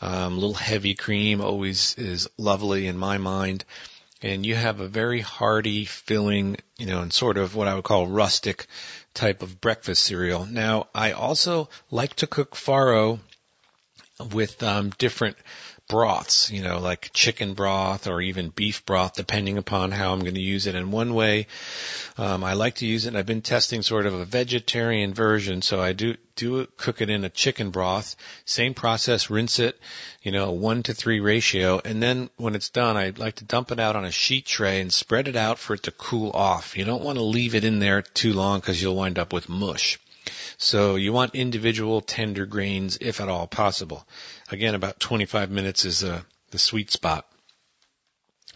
Um, 0.00 0.34
a 0.34 0.36
little 0.36 0.54
heavy 0.54 0.94
cream 0.94 1.40
always 1.40 1.94
is 1.96 2.28
lovely 2.36 2.86
in 2.86 2.98
my 2.98 3.18
mind. 3.18 3.64
and 4.24 4.46
you 4.46 4.54
have 4.54 4.80
a 4.80 4.88
very 4.88 5.20
hearty, 5.20 5.84
filling, 5.84 6.56
you 6.78 6.86
know, 6.86 7.02
and 7.02 7.12
sort 7.12 7.36
of 7.36 7.54
what 7.54 7.68
I 7.68 7.74
would 7.74 7.84
call 7.84 8.06
rustic 8.06 8.66
type 9.12 9.42
of 9.42 9.60
breakfast 9.60 10.02
cereal. 10.02 10.46
Now, 10.46 10.88
I 10.94 11.12
also 11.12 11.68
like 11.90 12.14
to 12.16 12.26
cook 12.26 12.54
farro 12.54 13.20
with 14.32 14.62
um, 14.62 14.90
different 14.96 15.36
broths, 15.88 16.50
you 16.50 16.62
know, 16.62 16.78
like 16.78 17.10
chicken 17.12 17.54
broth 17.54 18.06
or 18.06 18.20
even 18.20 18.48
beef 18.48 18.84
broth, 18.86 19.14
depending 19.14 19.58
upon 19.58 19.90
how 19.90 20.12
I'm 20.12 20.20
going 20.20 20.34
to 20.34 20.40
use 20.40 20.66
it. 20.66 20.74
And 20.74 20.92
one 20.92 21.14
way 21.14 21.46
um, 22.16 22.42
I 22.42 22.54
like 22.54 22.76
to 22.76 22.86
use 22.86 23.06
it, 23.06 23.14
I've 23.14 23.26
been 23.26 23.42
testing 23.42 23.82
sort 23.82 24.06
of 24.06 24.14
a 24.14 24.24
vegetarian 24.24 25.12
version, 25.12 25.62
so 25.62 25.80
I 25.80 25.92
do 25.92 26.16
do 26.36 26.66
cook 26.76 27.00
it 27.00 27.10
in 27.10 27.24
a 27.24 27.28
chicken 27.28 27.70
broth. 27.70 28.16
Same 28.44 28.74
process, 28.74 29.30
rinse 29.30 29.58
it, 29.58 29.78
you 30.22 30.32
know, 30.32 30.50
one 30.52 30.82
to 30.84 30.94
three 30.94 31.20
ratio, 31.20 31.80
and 31.84 32.02
then 32.02 32.30
when 32.36 32.54
it's 32.54 32.70
done, 32.70 32.96
I 32.96 33.12
like 33.16 33.36
to 33.36 33.44
dump 33.44 33.70
it 33.70 33.78
out 33.78 33.96
on 33.96 34.04
a 34.04 34.10
sheet 34.10 34.46
tray 34.46 34.80
and 34.80 34.92
spread 34.92 35.28
it 35.28 35.36
out 35.36 35.58
for 35.58 35.74
it 35.74 35.84
to 35.84 35.90
cool 35.90 36.30
off. 36.30 36.76
You 36.76 36.84
don't 36.84 37.04
want 37.04 37.18
to 37.18 37.24
leave 37.24 37.54
it 37.54 37.64
in 37.64 37.78
there 37.78 38.02
too 38.02 38.32
long 38.32 38.60
because 38.60 38.82
you'll 38.82 38.96
wind 38.96 39.18
up 39.18 39.32
with 39.32 39.48
mush. 39.48 39.98
So 40.58 40.96
you 40.96 41.12
want 41.12 41.34
individual 41.34 42.00
tender 42.00 42.46
grains 42.46 42.98
if 43.00 43.20
at 43.20 43.28
all 43.28 43.46
possible. 43.46 44.06
Again, 44.50 44.74
about 44.74 45.00
25 45.00 45.50
minutes 45.50 45.84
is 45.84 46.04
uh, 46.04 46.22
the 46.50 46.58
sweet 46.58 46.90
spot. 46.90 47.26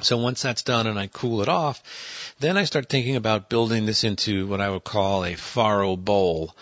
So 0.01 0.17
once 0.17 0.43
that's 0.43 0.63
done 0.63 0.87
and 0.87 0.99
I 0.99 1.09
cool 1.09 1.43
it 1.43 1.49
off, 1.49 1.83
then 2.39 2.57
I 2.57 2.65
start 2.65 2.89
thinking 2.89 3.17
about 3.17 3.51
building 3.51 3.85
this 3.85 4.05
into 4.05 4.47
what 4.47 4.61
I 4.61 4.71
would 4.71 4.85
call 4.85 5.25
a 5.25 5.33
farro 5.33 6.03
bowl. 6.03 6.55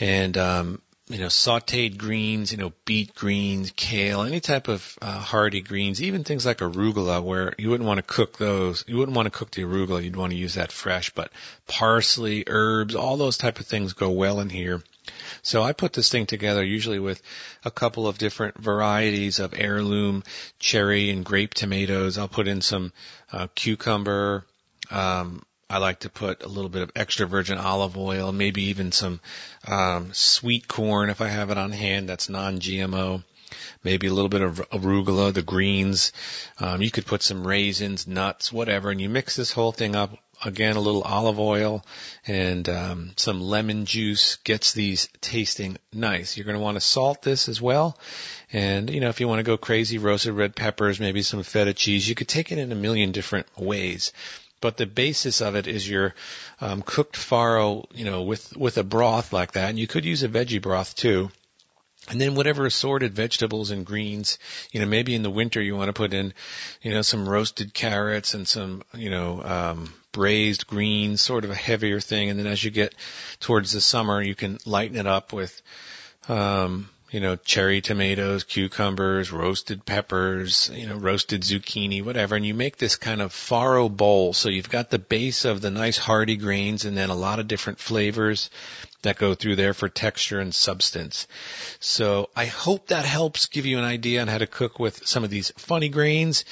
And 0.00 0.36
um, 0.36 0.82
you 1.08 1.18
know, 1.18 1.26
sauteed 1.26 1.98
greens, 1.98 2.50
you 2.50 2.56
know, 2.56 2.72
beet 2.86 3.14
greens, 3.14 3.72
kale, 3.76 4.22
any 4.22 4.40
type 4.40 4.68
of 4.68 4.98
uh, 5.02 5.18
hardy 5.18 5.60
greens, 5.60 6.02
even 6.02 6.24
things 6.24 6.46
like 6.46 6.58
arugula 6.58 7.22
where 7.22 7.52
you 7.58 7.68
wouldn't 7.68 7.86
want 7.86 7.98
to 7.98 8.02
cook 8.02 8.38
those. 8.38 8.84
You 8.86 8.96
wouldn't 8.96 9.14
want 9.14 9.26
to 9.26 9.38
cook 9.38 9.50
the 9.50 9.64
arugula. 9.64 10.02
You'd 10.02 10.16
want 10.16 10.32
to 10.32 10.38
use 10.38 10.54
that 10.54 10.72
fresh, 10.72 11.10
but 11.10 11.30
parsley, 11.66 12.44
herbs, 12.46 12.94
all 12.94 13.18
those 13.18 13.36
type 13.36 13.60
of 13.60 13.66
things 13.66 13.92
go 13.92 14.10
well 14.10 14.40
in 14.40 14.48
here. 14.48 14.82
So 15.42 15.62
I 15.62 15.74
put 15.74 15.92
this 15.92 16.08
thing 16.08 16.24
together 16.24 16.64
usually 16.64 16.98
with 16.98 17.20
a 17.64 17.70
couple 17.70 18.06
of 18.06 18.16
different 18.16 18.56
varieties 18.56 19.40
of 19.40 19.52
heirloom 19.54 20.24
cherry 20.58 21.10
and 21.10 21.22
grape 21.22 21.52
tomatoes. 21.52 22.16
I'll 22.16 22.28
put 22.28 22.48
in 22.48 22.62
some 22.62 22.94
uh, 23.30 23.48
cucumber, 23.54 24.46
um, 24.90 25.42
I 25.74 25.78
like 25.78 25.98
to 26.00 26.08
put 26.08 26.44
a 26.44 26.46
little 26.46 26.70
bit 26.70 26.82
of 26.82 26.92
extra 26.94 27.26
virgin 27.26 27.58
olive 27.58 27.96
oil, 27.96 28.30
maybe 28.30 28.66
even 28.66 28.92
some 28.92 29.18
um, 29.66 30.14
sweet 30.14 30.68
corn 30.68 31.10
if 31.10 31.20
I 31.20 31.26
have 31.26 31.50
it 31.50 31.58
on 31.58 31.72
hand 31.72 32.08
that's 32.08 32.28
non-GMO. 32.28 33.24
Maybe 33.82 34.06
a 34.06 34.12
little 34.12 34.28
bit 34.28 34.42
of 34.42 34.70
arugula, 34.70 35.34
the 35.34 35.42
greens. 35.42 36.12
Um, 36.60 36.80
you 36.80 36.92
could 36.92 37.06
put 37.06 37.24
some 37.24 37.44
raisins, 37.44 38.06
nuts, 38.06 38.52
whatever, 38.52 38.92
and 38.92 39.00
you 39.00 39.08
mix 39.08 39.34
this 39.34 39.50
whole 39.50 39.72
thing 39.72 39.96
up. 39.96 40.16
Again, 40.44 40.76
a 40.76 40.80
little 40.80 41.02
olive 41.02 41.40
oil 41.40 41.84
and 42.26 42.68
um, 42.68 43.12
some 43.16 43.40
lemon 43.40 43.84
juice 43.84 44.36
gets 44.44 44.74
these 44.74 45.08
tasting 45.20 45.78
nice. 45.92 46.36
You're 46.36 46.46
going 46.46 46.56
to 46.56 46.62
want 46.62 46.76
to 46.76 46.80
salt 46.80 47.22
this 47.22 47.48
as 47.48 47.60
well. 47.60 47.98
And, 48.52 48.90
you 48.90 49.00
know, 49.00 49.08
if 49.08 49.20
you 49.20 49.26
want 49.26 49.40
to 49.40 49.44
go 49.44 49.56
crazy, 49.56 49.98
roasted 49.98 50.34
red 50.34 50.54
peppers, 50.54 51.00
maybe 51.00 51.22
some 51.22 51.42
feta 51.42 51.72
cheese, 51.72 52.08
you 52.08 52.14
could 52.14 52.28
take 52.28 52.52
it 52.52 52.58
in 52.58 52.70
a 52.70 52.76
million 52.76 53.10
different 53.10 53.46
ways 53.58 54.12
but 54.64 54.78
the 54.78 54.86
basis 54.86 55.42
of 55.42 55.56
it 55.56 55.66
is 55.66 55.86
your 55.86 56.14
um, 56.58 56.80
cooked 56.80 57.16
farro, 57.16 57.84
you 57.92 58.06
know, 58.06 58.22
with 58.22 58.56
with 58.56 58.78
a 58.78 58.82
broth 58.82 59.30
like 59.30 59.52
that. 59.52 59.68
And 59.68 59.78
you 59.78 59.86
could 59.86 60.06
use 60.06 60.22
a 60.22 60.28
veggie 60.28 60.62
broth 60.62 60.94
too. 60.94 61.30
And 62.08 62.18
then 62.18 62.34
whatever 62.34 62.64
assorted 62.64 63.12
vegetables 63.12 63.70
and 63.70 63.84
greens, 63.84 64.38
you 64.72 64.80
know, 64.80 64.86
maybe 64.86 65.14
in 65.14 65.22
the 65.22 65.28
winter 65.28 65.60
you 65.60 65.76
want 65.76 65.88
to 65.88 65.92
put 65.92 66.14
in, 66.14 66.32
you 66.80 66.92
know, 66.92 67.02
some 67.02 67.28
roasted 67.28 67.74
carrots 67.74 68.32
and 68.32 68.48
some, 68.48 68.82
you 68.94 69.10
know, 69.10 69.42
um, 69.42 69.92
braised 70.12 70.66
greens, 70.66 71.20
sort 71.20 71.44
of 71.44 71.50
a 71.50 71.54
heavier 71.54 72.00
thing. 72.00 72.30
And 72.30 72.38
then 72.38 72.46
as 72.46 72.64
you 72.64 72.70
get 72.70 72.94
towards 73.40 73.72
the 73.72 73.82
summer, 73.82 74.22
you 74.22 74.34
can 74.34 74.56
lighten 74.64 74.96
it 74.96 75.06
up 75.06 75.34
with, 75.34 75.60
um, 76.26 76.88
you 77.14 77.20
know, 77.20 77.36
cherry 77.36 77.80
tomatoes, 77.80 78.42
cucumbers, 78.42 79.30
roasted 79.30 79.86
peppers, 79.86 80.68
you 80.74 80.88
know, 80.88 80.96
roasted 80.96 81.42
zucchini, 81.42 82.04
whatever, 82.04 82.34
and 82.34 82.44
you 82.44 82.54
make 82.54 82.76
this 82.76 82.96
kind 82.96 83.22
of 83.22 83.32
farro 83.32 83.88
bowl. 83.88 84.32
So 84.32 84.48
you've 84.48 84.68
got 84.68 84.90
the 84.90 84.98
base 84.98 85.44
of 85.44 85.60
the 85.60 85.70
nice 85.70 85.96
hearty 85.96 86.36
grains 86.36 86.84
and 86.84 86.96
then 86.96 87.10
a 87.10 87.14
lot 87.14 87.38
of 87.38 87.46
different 87.46 87.78
flavors 87.78 88.50
that 89.04 89.16
go 89.16 89.34
through 89.34 89.56
there 89.56 89.72
for 89.72 89.88
texture 89.88 90.40
and 90.40 90.54
substance. 90.54 91.26
So 91.80 92.28
I 92.36 92.46
hope 92.46 92.88
that 92.88 93.04
helps 93.04 93.46
give 93.46 93.64
you 93.64 93.78
an 93.78 93.84
idea 93.84 94.20
on 94.20 94.28
how 94.28 94.38
to 94.38 94.46
cook 94.46 94.78
with 94.78 95.06
some 95.06 95.24
of 95.24 95.30
these 95.30 95.52
funny 95.56 95.88
grains. 95.88 96.44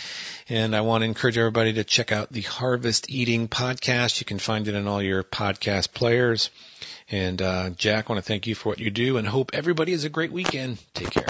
And 0.48 0.74
I 0.74 0.80
want 0.80 1.02
to 1.02 1.06
encourage 1.06 1.36
everybody 1.36 1.74
to 1.74 1.84
check 1.84 2.12
out 2.12 2.32
the 2.32 2.42
Harvest 2.42 3.10
Eating 3.10 3.48
podcast. 3.48 4.20
You 4.20 4.24
can 4.24 4.38
find 4.38 4.68
it 4.68 4.74
in 4.74 4.86
all 4.86 5.02
your 5.02 5.22
podcast 5.22 5.92
players. 5.92 6.50
And 7.10 7.42
uh, 7.42 7.70
Jack, 7.70 8.08
I 8.08 8.12
want 8.12 8.24
to 8.24 8.28
thank 8.28 8.46
you 8.46 8.54
for 8.54 8.70
what 8.70 8.78
you 8.78 8.90
do 8.90 9.18
and 9.18 9.26
hope 9.26 9.50
everybody 9.52 9.92
has 9.92 10.04
a 10.04 10.08
great 10.08 10.32
weekend. 10.32 10.78
Take 10.94 11.10
care. 11.10 11.26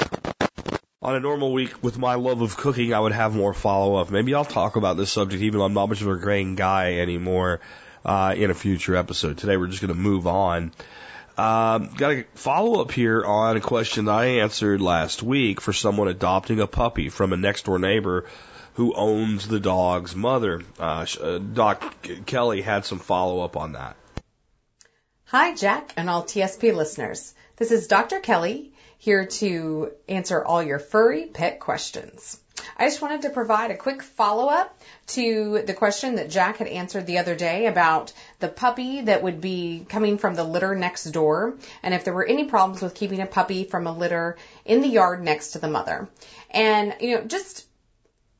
On 1.03 1.17
a 1.17 1.21
normal 1.21 1.53
week 1.53 1.83
with 1.83 1.99
my 1.99 2.15
love 2.15 2.43
of 2.43 2.57
cooking, 2.57 2.95
I 2.95 3.01
would 3.01 3.11
have 3.11 3.35
more 3.35 3.53
follow 3.53 3.97
up. 3.97 4.11
Maybe 4.11 4.35
I'll 4.35 4.45
talk 4.45 4.77
about 4.77 4.97
this 4.97 5.11
subject 5.11 5.43
even 5.43 5.59
though 5.59 5.65
I'm 5.65 5.75
not 5.75 5.89
much 5.89 6.01
of 6.01 6.07
a 6.07 6.17
grain 6.17 6.55
guy 6.55 6.99
anymore 6.99 7.61
uh, 8.05 8.35
in 8.37 8.51
a 8.51 8.55
future 8.55 8.95
episode. 8.95 9.39
Today 9.39 9.57
we're 9.57 9.67
just 9.67 9.81
going 9.81 9.93
to 9.93 9.99
move 9.99 10.27
on. 10.29 10.73
Um, 11.39 11.89
got 11.97 12.13
a 12.13 12.25
follow 12.35 12.83
up 12.83 12.93
here 12.93 13.25
on 13.25 13.57
a 13.57 13.61
question 13.61 14.05
that 14.05 14.13
I 14.13 14.25
answered 14.41 14.81
last 14.83 15.23
week 15.23 15.61
for 15.61 15.73
someone 15.73 16.09
adopting 16.09 16.61
a 16.61 16.67
puppy 16.67 17.09
from 17.09 17.33
a 17.33 17.37
next 17.37 17.65
door 17.65 17.79
neighbor 17.79 18.27
who 18.75 18.95
owns 18.95 19.49
the 19.49 19.61
dog's 19.61 20.15
mother. 20.15 20.61
Uh, 20.79 21.07
uh 21.21 21.39
Doc 21.39 22.07
Kelly 22.27 22.61
had 22.61 22.85
some 22.85 22.99
follow 22.99 23.41
up 23.41 23.57
on 23.57 23.73
that. 23.73 23.97
Hi, 25.25 25.55
Jack 25.55 25.95
and 25.97 26.11
all 26.11 26.25
TSP 26.25 26.75
listeners. 26.75 27.33
This 27.57 27.71
is 27.71 27.87
Dr. 27.87 28.21
Kelly 28.21 28.75
here 28.99 29.25
to 29.27 29.93
answer 30.09 30.45
all 30.45 30.63
your 30.63 30.79
furry 30.79 31.27
pet 31.27 31.59
questions. 31.59 32.39
I 32.77 32.87
just 32.87 33.01
wanted 33.01 33.23
to 33.23 33.31
provide 33.31 33.71
a 33.71 33.77
quick 33.77 34.03
follow 34.03 34.49
up 34.49 34.79
to 35.09 35.63
the 35.67 35.75
question 35.75 36.17
that 36.17 36.31
Jack 36.31 36.59
had 36.59 36.69
answered 36.69 37.07
the 37.07 37.19
other 37.19 37.35
day 37.35 37.67
about 37.67 38.13
the 38.43 38.49
puppy 38.49 39.01
that 39.01 39.23
would 39.23 39.41
be 39.41 39.87
coming 39.89 40.19
from 40.19 40.35
the 40.35 40.45
litter 40.45 40.75
next 40.75 41.05
door 41.05 41.57
and 41.83 41.95
if 41.95 42.05
there 42.05 42.13
were 42.13 42.27
any 42.27 42.45
problems 42.45 42.83
with 42.83 42.95
keeping 42.95 43.21
a 43.21 43.27
puppy 43.27 43.65
from 43.65 43.87
a 43.87 43.97
litter 43.97 44.37
in 44.67 44.83
the 44.83 44.89
yard 44.89 45.23
next 45.23 45.53
to 45.53 45.59
the 45.59 45.69
mother. 45.69 46.11
And, 46.51 46.95
you 47.01 47.17
know, 47.17 47.25
just 47.25 47.67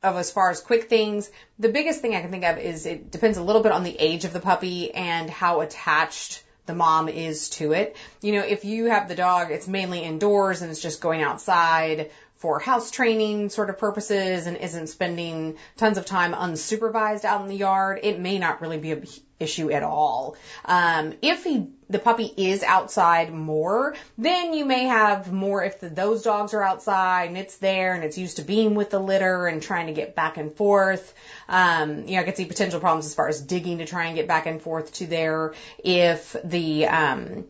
of 0.03 0.17
as 0.17 0.29
far 0.29 0.51
as 0.51 0.59
quick 0.59 0.89
things, 0.89 1.31
the 1.57 1.69
biggest 1.69 2.01
thing 2.01 2.13
I 2.13 2.21
can 2.21 2.29
think 2.29 2.43
of 2.43 2.59
is 2.59 2.85
it 2.85 3.09
depends 3.09 3.37
a 3.37 3.43
little 3.43 3.63
bit 3.63 3.71
on 3.71 3.83
the 3.83 3.95
age 3.97 4.25
of 4.25 4.33
the 4.33 4.39
puppy 4.41 4.93
and 4.93 5.29
how 5.29 5.61
attached 5.61 6.43
the 6.65 6.75
mom 6.75 7.09
is 7.09 7.49
to 7.49 7.71
it. 7.71 7.95
You 8.21 8.33
know, 8.33 8.41
if 8.41 8.65
you 8.65 8.85
have 8.85 9.07
the 9.07 9.15
dog, 9.15 9.51
it's 9.51 9.67
mainly 9.67 10.01
indoors 10.01 10.61
and 10.61 10.69
it's 10.69 10.81
just 10.81 11.01
going 11.01 11.21
outside 11.21 12.11
for 12.43 12.59
house 12.59 12.91
training 12.91 13.49
sort 13.49 13.69
of 13.69 13.77
purposes 13.77 14.47
and 14.47 14.57
isn't 14.57 14.87
spending 14.87 15.55
tons 15.77 15.97
of 15.97 16.05
time 16.05 16.33
unsupervised 16.33 17.23
out 17.23 17.41
in 17.41 17.47
the 17.47 17.55
yard, 17.55 18.01
it 18.03 18.19
may 18.19 18.37
not 18.37 18.59
really 18.59 18.77
be 18.77 18.91
an 18.91 19.07
issue 19.39 19.71
at 19.71 19.83
all. 19.83 20.35
Um, 20.65 21.13
if 21.21 21.43
he, 21.43 21.67
the 21.89 21.99
puppy 21.99 22.31
is 22.37 22.63
outside 22.63 23.33
more, 23.33 23.95
then 24.17 24.53
you 24.53 24.65
may 24.65 24.85
have 24.85 25.31
more 25.31 25.63
if 25.63 25.79
the, 25.79 25.89
those 25.89 26.23
dogs 26.23 26.53
are 26.53 26.63
outside 26.63 27.29
and 27.29 27.37
it's 27.37 27.57
there 27.57 27.93
and 27.93 28.03
it's 28.03 28.17
used 28.17 28.37
to 28.37 28.43
being 28.43 28.75
with 28.75 28.89
the 28.89 28.99
litter 28.99 29.47
and 29.47 29.61
trying 29.61 29.87
to 29.87 29.93
get 29.93 30.15
back 30.15 30.37
and 30.37 30.55
forth. 30.55 31.13
Um, 31.49 32.07
you 32.07 32.15
know, 32.15 32.21
I 32.21 32.23
could 32.23 32.37
see 32.37 32.45
potential 32.45 32.79
problems 32.79 33.05
as 33.05 33.15
far 33.15 33.27
as 33.27 33.41
digging 33.41 33.79
to 33.79 33.85
try 33.85 34.05
and 34.05 34.15
get 34.15 34.27
back 34.27 34.45
and 34.45 34.61
forth 34.61 34.93
to 34.93 35.07
there 35.07 35.53
if 35.83 36.35
the, 36.43 36.87
um, 36.87 37.45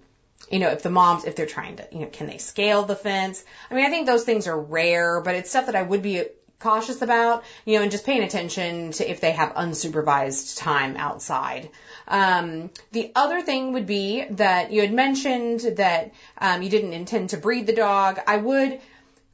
you 0.51 0.59
know, 0.59 0.69
if 0.69 0.83
the 0.83 0.89
moms, 0.89 1.25
if 1.25 1.35
they're 1.35 1.45
trying 1.45 1.77
to, 1.77 1.87
you 1.91 1.99
know, 1.99 2.07
can 2.07 2.27
they 2.27 2.37
scale 2.37 2.83
the 2.83 2.95
fence? 2.95 3.43
I 3.71 3.75
mean, 3.75 3.85
I 3.85 3.89
think 3.89 4.05
those 4.05 4.23
things 4.23 4.47
are 4.47 4.59
rare, 4.59 5.21
but 5.21 5.35
it's 5.35 5.49
stuff 5.49 5.67
that 5.67 5.75
I 5.75 5.81
would 5.81 6.01
be 6.01 6.25
cautious 6.63 7.01
about, 7.01 7.43
you 7.65 7.75
know, 7.75 7.83
and 7.83 7.91
just 7.91 8.05
paying 8.05 8.23
attention 8.23 8.91
to 8.93 9.09
if 9.09 9.21
they 9.21 9.33
have 9.33 9.53
unsupervised 9.53 10.57
time 10.57 10.95
outside. 10.97 11.69
Um, 12.07 12.71
the 12.91 13.11
other 13.15 13.41
thing 13.41 13.73
would 13.73 13.85
be 13.85 14.25
that 14.31 14.71
you 14.71 14.81
had 14.81 14.93
mentioned 14.93 15.59
that 15.77 16.11
um, 16.39 16.63
you 16.63 16.69
didn't 16.69 16.93
intend 16.93 17.29
to 17.31 17.37
breed 17.37 17.67
the 17.67 17.73
dog. 17.73 18.19
I 18.25 18.37
would 18.37 18.79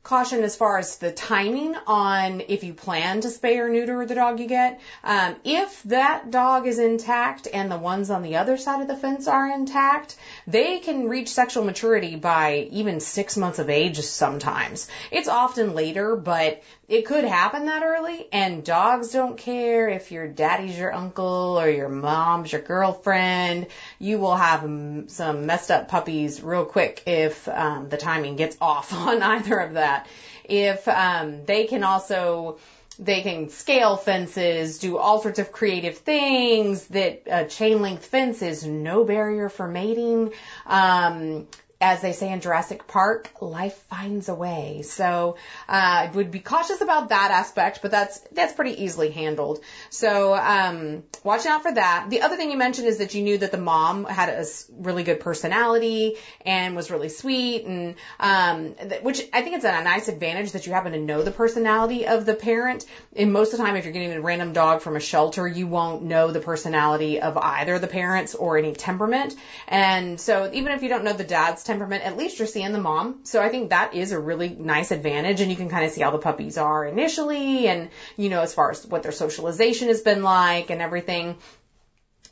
caution 0.01 0.43
as 0.43 0.55
far 0.55 0.79
as 0.79 0.97
the 0.97 1.11
timing 1.11 1.75
on 1.85 2.41
if 2.47 2.63
you 2.63 2.73
plan 2.73 3.21
to 3.21 3.27
spay 3.27 3.57
or 3.57 3.69
neuter 3.69 4.05
the 4.05 4.15
dog 4.15 4.39
you 4.39 4.47
get. 4.47 4.79
Um, 5.03 5.35
if 5.43 5.83
that 5.83 6.31
dog 6.31 6.65
is 6.65 6.79
intact 6.79 7.47
and 7.53 7.69
the 7.69 7.77
ones 7.77 8.09
on 8.09 8.23
the 8.23 8.37
other 8.37 8.57
side 8.57 8.81
of 8.81 8.87
the 8.87 8.95
fence 8.95 9.27
are 9.27 9.51
intact, 9.51 10.15
they 10.47 10.79
can 10.79 11.09
reach 11.09 11.29
sexual 11.29 11.63
maturity 11.63 12.15
by 12.15 12.67
even 12.71 12.99
six 12.99 13.37
months 13.37 13.59
of 13.59 13.69
age 13.69 13.99
sometimes. 13.99 14.89
It's 15.11 15.27
often 15.27 15.75
later, 15.75 16.15
but 16.15 16.63
it 16.89 17.05
could 17.05 17.23
happen 17.23 17.67
that 17.67 17.83
early 17.83 18.27
and 18.31 18.65
dogs 18.65 19.11
don't 19.11 19.37
care 19.37 19.89
if 19.89 20.11
your 20.11 20.27
daddy's 20.27 20.75
your 20.75 20.91
uncle 20.91 21.59
or 21.59 21.69
your 21.69 21.87
mom's 21.87 22.51
your 22.51 22.61
girlfriend. 22.61 23.67
You 23.99 24.17
will 24.17 24.35
have 24.35 24.61
some 25.07 25.45
messed 25.45 25.69
up 25.69 25.87
puppies 25.87 26.41
real 26.41 26.65
quick 26.65 27.03
if 27.05 27.47
um, 27.47 27.89
the 27.89 27.97
timing 27.97 28.37
gets 28.37 28.57
off 28.61 28.91
on 28.91 29.21
either 29.21 29.59
of 29.59 29.73
that. 29.73 30.07
If 30.43 30.87
um, 30.87 31.45
they 31.45 31.67
can 31.67 31.83
also 31.83 32.57
they 32.97 33.21
can 33.21 33.49
scale 33.49 33.95
fences, 33.95 34.79
do 34.79 34.97
all 34.97 35.21
sorts 35.21 35.37
of 35.37 35.51
creative 35.51 35.99
things. 35.99 36.87
That 36.87 37.21
a 37.27 37.45
chain 37.45 37.83
link 37.83 38.01
fence 38.01 38.41
is 38.41 38.65
no 38.65 39.03
barrier 39.03 39.47
for 39.47 39.67
mating. 39.67 40.33
Um, 40.65 41.45
as 41.81 42.01
they 42.01 42.11
say 42.11 42.31
in 42.31 42.41
Jurassic 42.41 42.87
Park, 42.87 43.31
life 43.41 43.77
finds 43.89 44.27
a 44.27 44.35
way. 44.35 44.81
So 44.83 45.37
uh, 45.67 45.71
I 45.71 46.11
would 46.13 46.29
be 46.29 46.39
cautious 46.39 46.81
about 46.81 47.09
that 47.09 47.31
aspect, 47.31 47.81
but 47.81 47.89
that's 47.89 48.19
that's 48.33 48.51
pretty 48.51 48.83
easily 48.83 49.11
handled. 49.11 49.63
So 49.89 50.35
um, 50.35 51.03
watching 51.23 51.51
out 51.51 51.63
for 51.63 51.73
that. 51.73 52.07
The 52.09 52.21
other 52.21 52.35
thing 52.35 52.51
you 52.51 52.57
mentioned 52.57 52.87
is 52.87 52.97
that 52.97 53.13
you 53.13 53.23
knew 53.23 53.37
that 53.37 53.53
the 53.53 53.57
mom 53.57 54.03
had 54.03 54.27
a 54.27 54.45
really 54.77 55.03
good 55.03 55.21
personality 55.21 56.17
and 56.45 56.75
was 56.75 56.91
really 56.91 57.07
sweet, 57.07 57.63
and 57.63 57.95
um, 58.19 58.75
which 59.01 59.21
I 59.31 59.41
think 59.41 59.55
it's 59.55 59.65
a 59.65 59.83
nice 59.83 60.09
advantage 60.09 60.51
that 60.51 60.67
you 60.67 60.73
happen 60.73 60.91
to 60.91 60.99
know 60.99 61.23
the 61.23 61.31
personality 61.31 62.07
of 62.07 62.25
the 62.25 62.35
parent. 62.35 62.85
And 63.15 63.31
most 63.31 63.53
of 63.53 63.59
the 63.59 63.63
time, 63.63 63.77
if 63.77 63.85
you're 63.85 63.93
getting 63.93 64.11
a 64.11 64.21
random 64.21 64.51
dog 64.51 64.81
from 64.81 64.97
a 64.97 64.99
shelter, 64.99 65.47
you 65.47 65.65
won't 65.65 66.03
know 66.03 66.31
the 66.31 66.41
personality 66.41 67.21
of 67.21 67.37
either 67.37 67.79
the 67.79 67.87
parents 67.87 68.35
or 68.35 68.57
any 68.57 68.73
temperament. 68.73 69.33
And 69.69 70.19
so 70.19 70.49
even 70.51 70.73
if 70.73 70.83
you 70.83 70.89
don't 70.89 71.05
know 71.05 71.13
the 71.13 71.23
dad's 71.23 71.68
temperament, 71.69 72.03
at 72.03 72.17
least 72.17 72.39
you're 72.39 72.47
seeing 72.47 72.71
the 72.71 72.81
mom. 72.81 73.19
So 73.23 73.41
I 73.41 73.49
think 73.49 73.69
that 73.69 73.93
is 73.93 74.11
a 74.11 74.19
really 74.19 74.49
nice 74.49 74.91
advantage 74.91 75.39
and 75.39 75.51
you 75.51 75.57
can 75.57 75.69
kind 75.69 75.85
of 75.85 75.91
see 75.91 76.01
how 76.01 76.09
the 76.11 76.17
puppies 76.17 76.57
are 76.57 76.85
initially 76.85 77.67
and, 77.67 77.89
you 78.17 78.29
know, 78.29 78.41
as 78.41 78.53
far 78.53 78.71
as 78.71 78.85
what 78.87 79.03
their 79.03 79.11
socialization 79.11 79.87
has 79.89 80.01
been 80.01 80.23
like 80.23 80.71
and 80.71 80.81
everything. 80.81 81.37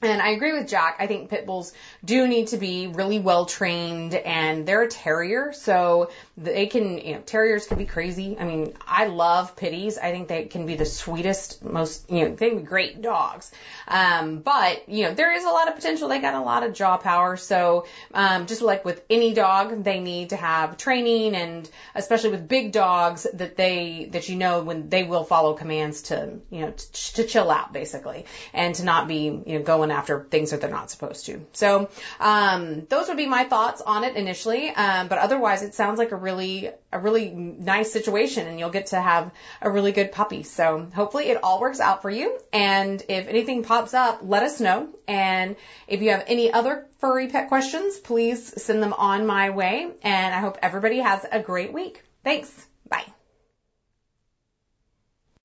And 0.01 0.21
I 0.21 0.29
agree 0.29 0.53
with 0.53 0.67
Jack. 0.67 0.97
I 0.99 1.07
think 1.07 1.29
pit 1.29 1.45
bulls 1.45 1.73
do 2.03 2.27
need 2.27 2.47
to 2.47 2.57
be 2.57 2.87
really 2.87 3.19
well 3.19 3.45
trained 3.45 4.15
and 4.15 4.65
they're 4.65 4.83
a 4.83 4.89
terrier. 4.89 5.53
So 5.53 6.09
they 6.37 6.67
can, 6.67 6.99
you 6.99 7.15
know, 7.15 7.21
terriers 7.21 7.65
can 7.65 7.79
be 7.79 7.85
crazy. 7.85 8.37
I 8.39 8.43
mean, 8.43 8.73
I 8.85 9.07
love 9.07 9.55
pitties. 9.55 9.97
I 9.97 10.11
think 10.11 10.27
they 10.27 10.45
can 10.45 10.67
be 10.67 10.75
the 10.75 10.85
sweetest, 10.85 11.63
most, 11.63 12.11
you 12.11 12.29
know, 12.29 12.35
they 12.35 12.49
can 12.49 12.59
be 12.59 12.63
great 12.63 13.01
dogs. 13.01 13.51
Um, 13.87 14.39
but, 14.39 14.87
you 14.87 15.05
know, 15.05 15.15
there 15.15 15.33
is 15.33 15.43
a 15.45 15.49
lot 15.49 15.67
of 15.67 15.73
potential. 15.73 16.09
They 16.09 16.19
got 16.19 16.35
a 16.35 16.41
lot 16.41 16.61
of 16.63 16.73
jaw 16.73 16.97
power. 16.97 17.37
So, 17.37 17.87
um, 18.13 18.45
just 18.45 18.61
like 18.61 18.85
with 18.85 19.03
any 19.09 19.33
dog, 19.33 19.83
they 19.83 19.99
need 19.99 20.29
to 20.29 20.35
have 20.35 20.77
training 20.77 21.33
and 21.33 21.67
especially 21.95 22.29
with 22.29 22.47
big 22.47 22.71
dogs 22.71 23.25
that 23.33 23.57
they, 23.57 24.07
that 24.11 24.29
you 24.29 24.35
know 24.35 24.61
when 24.61 24.89
they 24.89 25.03
will 25.03 25.23
follow 25.23 25.55
commands 25.55 26.03
to, 26.03 26.37
you 26.51 26.61
know, 26.61 26.71
to, 26.71 27.13
to 27.15 27.23
chill 27.23 27.49
out 27.49 27.73
basically 27.73 28.25
and 28.53 28.75
to 28.75 28.83
not 28.83 29.07
be, 29.07 29.23
you 29.23 29.57
know, 29.57 29.63
going 29.63 29.89
after 29.89 30.27
things 30.29 30.51
that 30.51 30.61
they're 30.61 30.69
not 30.69 30.91
supposed 30.91 31.25
to. 31.25 31.43
So, 31.53 31.89
um, 32.19 32.85
those 32.85 33.07
would 33.07 33.17
be 33.17 33.25
my 33.25 33.45
thoughts 33.45 33.81
on 33.81 34.03
it 34.03 34.15
initially. 34.15 34.69
Um, 34.69 35.07
but 35.07 35.17
otherwise 35.17 35.63
it 35.63 35.73
sounds 35.73 35.97
like 35.97 36.11
a 36.11 36.26
really, 36.27 36.69
a 36.91 36.99
really 36.99 37.29
nice 37.29 37.91
situation 37.93 38.47
and 38.47 38.59
you'll 38.59 38.77
get 38.79 38.87
to 38.87 38.99
have 38.99 39.31
a 39.61 39.69
really 39.71 39.93
good 39.93 40.11
puppy. 40.11 40.43
So 40.43 40.85
hopefully 40.93 41.29
it 41.29 41.41
all 41.41 41.61
works 41.61 41.79
out 41.79 42.01
for 42.01 42.09
you. 42.09 42.37
And 42.51 43.01
if 43.07 43.27
anything 43.27 43.63
pops 43.63 43.93
up, 43.93 44.19
let 44.23 44.43
us 44.43 44.59
know. 44.59 44.89
And 45.07 45.55
if 45.87 46.01
you 46.01 46.11
have 46.11 46.25
any 46.27 46.51
other 46.51 46.85
furry 46.97 47.27
pet 47.29 47.47
questions, 47.47 47.97
please 47.97 48.61
send 48.61 48.83
them 48.83 48.93
on 48.93 49.25
my 49.25 49.51
way. 49.51 49.89
And 50.01 50.35
I 50.35 50.39
hope 50.39 50.57
everybody 50.61 50.99
has 50.99 51.25
a 51.31 51.39
great 51.39 51.71
week. 51.71 52.03
Thanks. 52.25 52.51
Bye. 52.89 53.05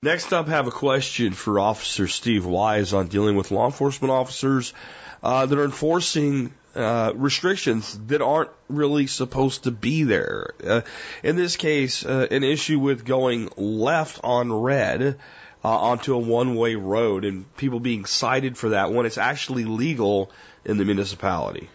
Next 0.02 0.32
up, 0.32 0.48
I 0.48 0.50
have 0.50 0.66
a 0.66 0.72
question 0.72 1.32
for 1.32 1.60
Officer 1.60 2.08
Steve 2.08 2.44
Wise 2.44 2.92
on 2.92 3.06
dealing 3.06 3.36
with 3.36 3.52
law 3.52 3.66
enforcement 3.66 4.10
officers 4.10 4.74
uh, 5.22 5.46
that 5.46 5.56
are 5.56 5.64
enforcing 5.64 6.52
uh, 6.74 7.12
restrictions 7.14 7.98
that 8.06 8.22
aren't 8.22 8.50
really 8.68 9.06
supposed 9.06 9.64
to 9.64 9.70
be 9.70 10.04
there. 10.04 10.54
Uh, 10.64 10.80
in 11.22 11.36
this 11.36 11.56
case, 11.56 12.04
uh, 12.04 12.26
an 12.30 12.42
issue 12.42 12.78
with 12.78 13.04
going 13.04 13.50
left 13.56 14.20
on 14.24 14.52
red 14.52 15.18
uh, 15.64 15.68
onto 15.68 16.14
a 16.14 16.18
one-way 16.18 16.74
road 16.74 17.24
and 17.24 17.56
people 17.56 17.80
being 17.80 18.04
cited 18.04 18.56
for 18.56 18.70
that 18.70 18.92
when 18.92 19.06
it's 19.06 19.18
actually 19.18 19.64
legal 19.64 20.30
in 20.64 20.76
the 20.76 20.84
municipality. 20.84 21.68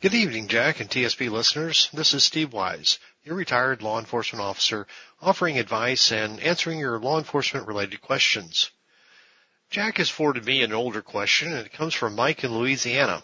Good 0.00 0.14
evening, 0.14 0.48
Jack 0.48 0.80
and 0.80 0.90
TSP 0.90 1.30
listeners. 1.30 1.88
This 1.92 2.12
is 2.12 2.24
Steve 2.24 2.52
Wise, 2.52 2.98
your 3.22 3.36
retired 3.36 3.82
law 3.82 4.00
enforcement 4.00 4.42
officer, 4.42 4.86
offering 5.20 5.58
advice 5.58 6.10
and 6.10 6.40
answering 6.40 6.80
your 6.80 6.98
law 6.98 7.18
enforcement 7.18 7.68
related 7.68 8.00
questions. 8.00 8.70
Jack 9.70 9.98
has 9.98 10.10
forwarded 10.10 10.44
me 10.44 10.62
an 10.62 10.72
older 10.72 11.00
question 11.00 11.52
and 11.52 11.64
it 11.64 11.72
comes 11.72 11.94
from 11.94 12.16
Mike 12.16 12.42
in 12.42 12.52
Louisiana. 12.52 13.22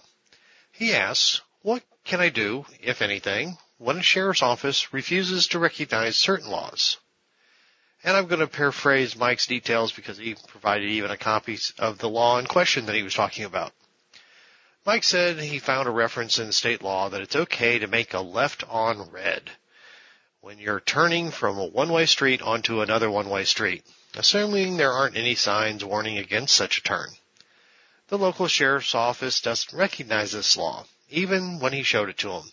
He 0.78 0.94
asks, 0.94 1.40
what 1.62 1.82
can 2.04 2.20
I 2.20 2.28
do, 2.28 2.64
if 2.80 3.02
anything, 3.02 3.58
when 3.78 3.98
a 3.98 4.02
sheriff's 4.02 4.42
office 4.42 4.92
refuses 4.92 5.48
to 5.48 5.58
recognize 5.58 6.14
certain 6.14 6.48
laws? 6.48 6.98
And 8.04 8.16
I'm 8.16 8.28
going 8.28 8.38
to 8.38 8.46
paraphrase 8.46 9.16
Mike's 9.16 9.48
details 9.48 9.90
because 9.90 10.18
he 10.18 10.36
provided 10.46 10.88
even 10.88 11.10
a 11.10 11.16
copy 11.16 11.58
of 11.80 11.98
the 11.98 12.08
law 12.08 12.38
in 12.38 12.46
question 12.46 12.86
that 12.86 12.94
he 12.94 13.02
was 13.02 13.14
talking 13.14 13.44
about. 13.44 13.72
Mike 14.86 15.02
said 15.02 15.40
he 15.40 15.58
found 15.58 15.88
a 15.88 15.90
reference 15.90 16.38
in 16.38 16.52
state 16.52 16.80
law 16.80 17.08
that 17.08 17.22
it's 17.22 17.34
okay 17.34 17.80
to 17.80 17.88
make 17.88 18.14
a 18.14 18.20
left 18.20 18.62
on 18.68 19.10
red 19.10 19.50
when 20.42 20.58
you're 20.58 20.78
turning 20.78 21.32
from 21.32 21.58
a 21.58 21.66
one-way 21.66 22.06
street 22.06 22.40
onto 22.40 22.82
another 22.82 23.10
one-way 23.10 23.42
street, 23.42 23.84
assuming 24.14 24.76
there 24.76 24.92
aren't 24.92 25.16
any 25.16 25.34
signs 25.34 25.84
warning 25.84 26.18
against 26.18 26.54
such 26.54 26.78
a 26.78 26.82
turn. 26.82 27.08
The 28.08 28.18
local 28.18 28.48
sheriff's 28.48 28.94
office 28.94 29.40
doesn't 29.40 29.76
recognize 29.76 30.32
this 30.32 30.56
law, 30.56 30.86
even 31.10 31.60
when 31.60 31.74
he 31.74 31.82
showed 31.82 32.08
it 32.08 32.16
to 32.18 32.28
them. 32.28 32.52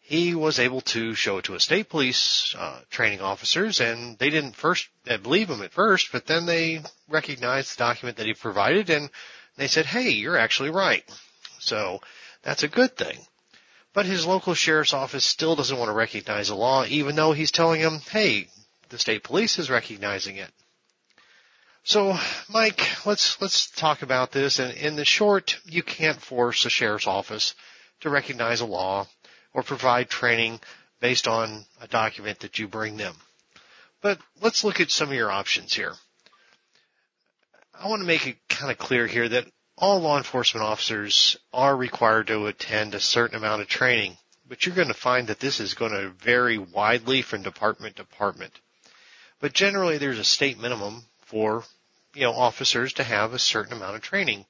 He 0.00 0.34
was 0.34 0.58
able 0.58 0.80
to 0.82 1.14
show 1.14 1.38
it 1.38 1.44
to 1.44 1.54
a 1.54 1.60
state 1.60 1.88
police 1.88 2.54
uh, 2.58 2.80
training 2.90 3.20
officers, 3.20 3.80
and 3.80 4.18
they 4.18 4.30
didn't 4.30 4.56
first 4.56 4.88
believe 5.04 5.48
him 5.48 5.62
at 5.62 5.72
first, 5.72 6.10
but 6.10 6.26
then 6.26 6.44
they 6.44 6.82
recognized 7.08 7.72
the 7.72 7.84
document 7.84 8.16
that 8.16 8.26
he 8.26 8.34
provided, 8.34 8.90
and 8.90 9.10
they 9.56 9.68
said, 9.68 9.86
"Hey, 9.86 10.10
you're 10.10 10.36
actually 10.36 10.70
right." 10.70 11.04
So 11.60 12.00
that's 12.42 12.64
a 12.64 12.68
good 12.68 12.96
thing. 12.96 13.18
But 13.92 14.06
his 14.06 14.26
local 14.26 14.54
sheriff's 14.54 14.92
office 14.92 15.24
still 15.24 15.54
doesn't 15.54 15.78
want 15.78 15.88
to 15.88 15.94
recognize 15.94 16.48
the 16.48 16.56
law, 16.56 16.84
even 16.84 17.14
though 17.14 17.32
he's 17.32 17.52
telling 17.52 17.80
them, 17.80 18.00
"Hey, 18.10 18.48
the 18.88 18.98
state 18.98 19.22
police 19.22 19.58
is 19.60 19.70
recognizing 19.70 20.36
it." 20.36 20.50
So, 21.86 22.16
Mike, 22.48 23.04
let's 23.04 23.38
let's 23.42 23.70
talk 23.70 24.00
about 24.00 24.32
this. 24.32 24.58
And 24.58 24.74
in 24.74 24.96
the 24.96 25.04
short, 25.04 25.60
you 25.66 25.82
can't 25.82 26.20
force 26.20 26.64
a 26.64 26.70
sheriff's 26.70 27.06
office 27.06 27.54
to 28.00 28.08
recognize 28.08 28.62
a 28.62 28.66
law 28.66 29.06
or 29.52 29.62
provide 29.62 30.08
training 30.08 30.60
based 31.00 31.28
on 31.28 31.66
a 31.82 31.86
document 31.86 32.40
that 32.40 32.58
you 32.58 32.68
bring 32.68 32.96
them. 32.96 33.14
But 34.00 34.18
let's 34.40 34.64
look 34.64 34.80
at 34.80 34.90
some 34.90 35.08
of 35.08 35.14
your 35.14 35.30
options 35.30 35.74
here. 35.74 35.92
I 37.74 37.86
want 37.88 38.00
to 38.00 38.06
make 38.06 38.26
it 38.26 38.38
kind 38.48 38.72
of 38.72 38.78
clear 38.78 39.06
here 39.06 39.28
that 39.28 39.46
all 39.76 40.00
law 40.00 40.16
enforcement 40.16 40.64
officers 40.64 41.36
are 41.52 41.76
required 41.76 42.28
to 42.28 42.46
attend 42.46 42.94
a 42.94 43.00
certain 43.00 43.36
amount 43.36 43.60
of 43.60 43.68
training, 43.68 44.16
but 44.48 44.64
you're 44.64 44.74
going 44.74 44.88
to 44.88 44.94
find 44.94 45.26
that 45.26 45.40
this 45.40 45.60
is 45.60 45.74
going 45.74 45.92
to 45.92 46.08
vary 46.24 46.56
widely 46.56 47.20
from 47.20 47.42
department 47.42 47.96
to 47.96 48.04
department. 48.04 48.58
But 49.40 49.52
generally 49.52 49.98
there's 49.98 50.18
a 50.18 50.24
state 50.24 50.58
minimum 50.58 51.04
for, 51.26 51.64
you 52.14 52.22
know, 52.22 52.32
officers 52.32 52.92
to 52.94 53.04
have 53.04 53.32
a 53.32 53.38
certain 53.38 53.72
amount 53.72 53.96
of 53.96 54.02
training. 54.02 54.46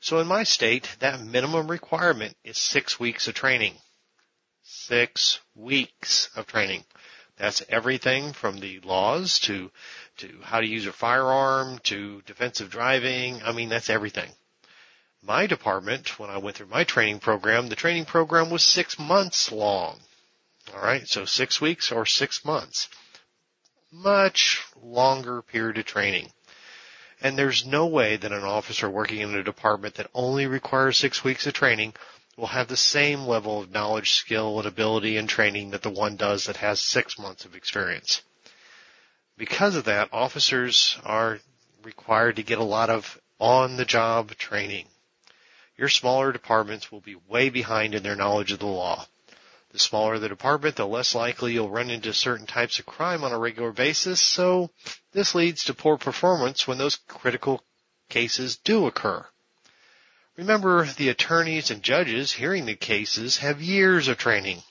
So 0.00 0.18
in 0.20 0.26
my 0.26 0.42
state, 0.42 0.88
that 1.00 1.20
minimum 1.20 1.68
requirement 1.68 2.36
is 2.44 2.58
six 2.58 3.00
weeks 3.00 3.28
of 3.28 3.34
training. 3.34 3.74
Six 4.62 5.40
weeks 5.54 6.28
of 6.36 6.46
training. 6.46 6.84
That's 7.36 7.62
everything 7.68 8.32
from 8.32 8.58
the 8.58 8.80
laws 8.80 9.38
to, 9.40 9.70
to 10.18 10.40
how 10.42 10.60
to 10.60 10.66
use 10.66 10.86
a 10.86 10.92
firearm 10.92 11.78
to 11.84 12.22
defensive 12.22 12.70
driving. 12.70 13.42
I 13.42 13.52
mean, 13.52 13.68
that's 13.68 13.90
everything. 13.90 14.30
My 15.22 15.46
department, 15.46 16.18
when 16.18 16.30
I 16.30 16.38
went 16.38 16.56
through 16.56 16.68
my 16.68 16.84
training 16.84 17.20
program, 17.20 17.68
the 17.68 17.76
training 17.76 18.06
program 18.06 18.50
was 18.50 18.64
six 18.64 18.98
months 18.98 19.52
long. 19.52 20.00
Alright, 20.74 21.08
so 21.08 21.24
six 21.24 21.60
weeks 21.60 21.92
or 21.92 22.06
six 22.06 22.44
months 22.44 22.88
much 23.92 24.62
longer 24.80 25.42
period 25.42 25.78
of 25.78 25.84
training. 25.84 26.30
And 27.20 27.38
there's 27.38 27.64
no 27.64 27.86
way 27.86 28.16
that 28.16 28.32
an 28.32 28.44
officer 28.44 28.90
working 28.90 29.20
in 29.20 29.34
a 29.34 29.42
department 29.42 29.94
that 29.94 30.10
only 30.14 30.46
requires 30.46 30.98
six 30.98 31.24
weeks 31.24 31.46
of 31.46 31.54
training 31.54 31.94
will 32.36 32.48
have 32.48 32.68
the 32.68 32.76
same 32.76 33.20
level 33.20 33.62
of 33.62 33.70
knowledge, 33.70 34.12
skill, 34.12 34.58
and 34.58 34.68
ability 34.68 35.16
and 35.16 35.28
training 35.28 35.70
that 35.70 35.82
the 35.82 35.90
one 35.90 36.16
does 36.16 36.44
that 36.44 36.58
has 36.58 36.80
six 36.82 37.18
months 37.18 37.46
of 37.46 37.54
experience. 37.54 38.22
Because 39.38 39.76
of 39.76 39.84
that, 39.84 40.10
officers 40.12 40.98
are 41.04 41.40
required 41.82 42.36
to 42.36 42.42
get 42.42 42.58
a 42.58 42.64
lot 42.64 42.90
of 42.90 43.18
on-the-job 43.38 44.34
training. 44.36 44.86
Your 45.76 45.88
smaller 45.88 46.32
departments 46.32 46.90
will 46.90 47.00
be 47.00 47.16
way 47.28 47.48
behind 47.50 47.94
in 47.94 48.02
their 48.02 48.16
knowledge 48.16 48.52
of 48.52 48.58
the 48.58 48.66
law. 48.66 49.06
The 49.76 49.80
smaller 49.80 50.18
the 50.18 50.30
department, 50.30 50.76
the 50.76 50.86
less 50.86 51.14
likely 51.14 51.52
you'll 51.52 51.68
run 51.68 51.90
into 51.90 52.14
certain 52.14 52.46
types 52.46 52.78
of 52.78 52.86
crime 52.86 53.22
on 53.22 53.32
a 53.32 53.38
regular 53.38 53.72
basis, 53.72 54.22
so 54.22 54.70
this 55.12 55.34
leads 55.34 55.64
to 55.64 55.74
poor 55.74 55.98
performance 55.98 56.66
when 56.66 56.78
those 56.78 56.96
critical 56.96 57.62
cases 58.08 58.56
do 58.56 58.86
occur. 58.86 59.26
Remember, 60.38 60.86
the 60.86 61.10
attorneys 61.10 61.70
and 61.70 61.82
judges 61.82 62.32
hearing 62.32 62.64
the 62.64 62.74
cases 62.74 63.36
have 63.36 63.60
years 63.60 64.08
of 64.08 64.16
training 64.16 64.62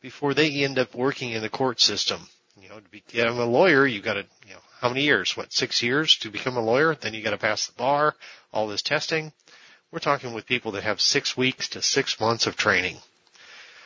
before 0.00 0.32
they 0.32 0.62
end 0.62 0.78
up 0.78 0.94
working 0.94 1.32
in 1.32 1.42
the 1.42 1.48
court 1.48 1.80
system. 1.80 2.28
You 2.56 2.68
know, 2.68 2.78
to 2.78 2.88
become 2.88 3.40
a 3.40 3.44
lawyer, 3.44 3.84
you've 3.84 4.04
got 4.04 4.14
to, 4.14 4.26
you 4.46 4.54
know, 4.54 4.60
how 4.80 4.90
many 4.90 5.02
years? 5.02 5.36
What, 5.36 5.52
six 5.52 5.82
years 5.82 6.18
to 6.18 6.30
become 6.30 6.56
a 6.56 6.64
lawyer? 6.64 6.94
Then 6.94 7.14
you 7.14 7.22
got 7.24 7.30
to 7.30 7.36
pass 7.36 7.66
the 7.66 7.72
bar, 7.72 8.14
all 8.52 8.68
this 8.68 8.82
testing. 8.82 9.32
We're 9.90 9.98
talking 9.98 10.32
with 10.32 10.46
people 10.46 10.70
that 10.72 10.84
have 10.84 11.00
six 11.00 11.36
weeks 11.36 11.70
to 11.70 11.82
six 11.82 12.20
months 12.20 12.46
of 12.46 12.56
training. 12.56 12.98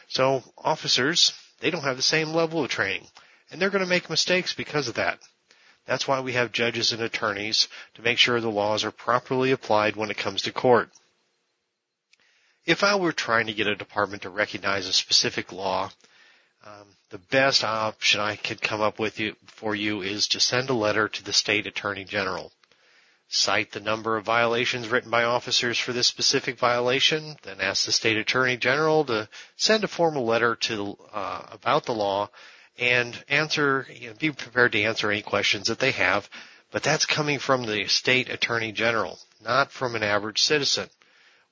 So 0.09 0.43
officers, 0.57 1.33
they 1.61 1.71
don't 1.71 1.85
have 1.85 1.97
the 1.97 2.03
same 2.03 2.29
level 2.29 2.63
of 2.65 2.71
training 2.71 3.07
and 3.51 3.61
they're 3.61 3.71
going 3.71 3.85
to 3.85 3.89
make 3.89 4.11
mistakes 4.11 4.55
because 4.55 4.89
of 4.89 4.95
that. 4.95 5.19
That's 5.87 6.09
why 6.09 6.21
we 6.21 6.33
have 6.33 6.51
judges 6.53 6.93
and 6.93 7.01
attorneys 7.01 7.69
to 7.95 8.03
make 8.03 8.19
sure 8.19 8.41
the 8.41 8.51
laws 8.51 8.85
are 8.85 8.91
properly 8.91 9.53
applied 9.53 9.95
when 9.95 10.11
it 10.11 10.17
comes 10.17 10.43
to 10.43 10.53
court. 10.53 10.91
If 12.65 12.83
I 12.83 12.97
were 12.97 13.13
trying 13.13 13.47
to 13.47 13.55
get 13.55 13.69
a 13.69 13.77
department 13.77 14.23
to 14.23 14.31
recognize 14.31 14.89
a 14.89 14.93
specific 14.93 15.53
law, 15.53 15.91
um, 16.65 16.89
the 17.11 17.19
best 17.19 17.63
option 17.63 18.21
I 18.21 18.35
could 18.35 18.61
come 18.61 18.81
up 18.81 18.99
with 18.99 19.21
you, 19.21 19.37
for 19.47 19.77
you 19.77 20.03
is 20.03 20.27
to 20.29 20.41
send 20.41 20.69
a 20.69 20.75
letter 20.75 21.09
to 21.09 21.23
the 21.23 21.33
state 21.33 21.69
attorney 21.69 22.03
general. 22.05 22.51
Cite 23.29 23.73
the 23.73 23.81
number 23.81 24.17
of 24.17 24.25
violations 24.25 24.89
written 24.89 25.11
by 25.11 25.25
officers 25.25 25.79
for 25.79 25.93
this 25.93 26.07
specific 26.07 26.59
violation, 26.59 27.37
then 27.43 27.61
ask 27.61 27.85
the 27.85 27.93
state 27.93 28.17
attorney 28.17 28.57
general 28.57 29.05
to 29.07 29.29
send 29.57 29.83
a 29.83 29.89
formal 29.89 30.25
letter 30.25 30.55
to 30.55 30.97
uh, 31.13 31.43
about 31.51 31.87
the 31.87 31.95
law 31.95 32.31
and 32.79 33.25
answer, 33.29 33.87
you 33.91 34.09
know, 34.09 34.15
be 34.15 34.31
prepared 34.31 34.73
to 34.73 34.83
answer 34.83 35.11
any 35.11 35.23
questions 35.23 35.69
that 35.69 35.79
they 35.79 35.91
have. 35.91 36.29
But 36.71 36.83
that's 36.83 37.07
coming 37.07 37.39
from 37.39 37.65
the 37.65 37.87
state 37.87 38.29
attorney 38.29 38.73
general, 38.73 39.19
not 39.43 39.73
from 39.73 39.95
an 39.97 40.03
average 40.03 40.43
citizen. 40.43 40.89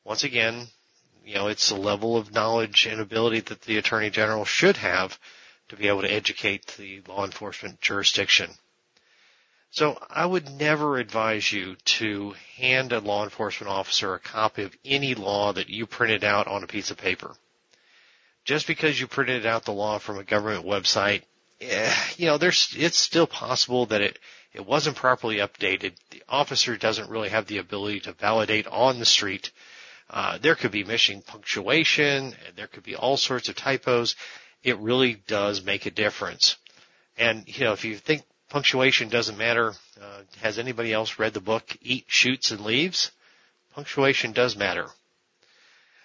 Once 0.04 0.22
again, 0.22 0.68
you 1.24 1.34
know, 1.34 1.48
it's 1.48 1.70
a 1.70 1.76
level 1.76 2.16
of 2.16 2.32
knowledge 2.32 2.86
and 2.86 3.00
ability 3.00 3.40
that 3.40 3.62
the 3.62 3.78
attorney 3.78 4.10
general 4.10 4.44
should 4.44 4.76
have 4.76 5.18
to 5.68 5.76
be 5.76 5.88
able 5.88 6.02
to 6.02 6.12
educate 6.12 6.66
the 6.76 7.00
law 7.08 7.24
enforcement 7.24 7.80
jurisdiction. 7.80 8.50
So 9.74 9.98
I 10.08 10.24
would 10.24 10.48
never 10.50 10.98
advise 10.98 11.52
you 11.52 11.76
to 11.98 12.34
hand 12.56 12.92
a 12.92 13.00
law 13.00 13.24
enforcement 13.24 13.70
officer 13.70 14.14
a 14.14 14.18
copy 14.20 14.62
of 14.62 14.76
any 14.84 15.14
law 15.14 15.52
that 15.52 15.68
you 15.68 15.86
printed 15.86 16.22
out 16.24 16.46
on 16.46 16.62
a 16.62 16.68
piece 16.68 16.90
of 16.90 16.96
paper. 16.96 17.34
Just 18.44 18.66
because 18.66 19.00
you 19.00 19.06
printed 19.06 19.46
out 19.46 19.64
the 19.64 19.72
law 19.72 19.98
from 19.98 20.18
a 20.18 20.24
government 20.24 20.64
website, 20.64 21.22
eh, 21.60 21.94
you 22.16 22.26
know, 22.26 22.38
there's, 22.38 22.74
it's 22.76 22.98
still 22.98 23.26
possible 23.26 23.86
that 23.86 24.00
it, 24.00 24.18
it 24.52 24.64
wasn't 24.64 24.96
properly 24.96 25.36
updated. 25.38 25.94
The 26.10 26.22
officer 26.28 26.76
doesn't 26.76 27.10
really 27.10 27.30
have 27.30 27.46
the 27.46 27.58
ability 27.58 28.00
to 28.00 28.12
validate 28.12 28.66
on 28.68 28.98
the 28.98 29.04
street 29.04 29.50
uh, 30.10 30.38
there 30.38 30.54
could 30.54 30.70
be 30.70 30.84
missing 30.84 31.22
punctuation. 31.22 32.34
There 32.56 32.66
could 32.66 32.82
be 32.82 32.94
all 32.94 33.16
sorts 33.16 33.48
of 33.48 33.56
typos. 33.56 34.16
It 34.62 34.78
really 34.78 35.14
does 35.26 35.64
make 35.64 35.86
a 35.86 35.90
difference. 35.90 36.56
And 37.16 37.44
you 37.46 37.64
know, 37.64 37.72
if 37.72 37.84
you 37.84 37.96
think 37.96 38.22
punctuation 38.48 39.08
doesn't 39.08 39.38
matter, 39.38 39.72
uh, 40.00 40.22
has 40.40 40.58
anybody 40.58 40.92
else 40.92 41.18
read 41.18 41.34
the 41.34 41.40
book 41.40 41.76
Eat, 41.82 42.04
Shoots, 42.06 42.50
and 42.50 42.60
Leaves? 42.60 43.10
Punctuation 43.74 44.32
does 44.32 44.56
matter. 44.56 44.88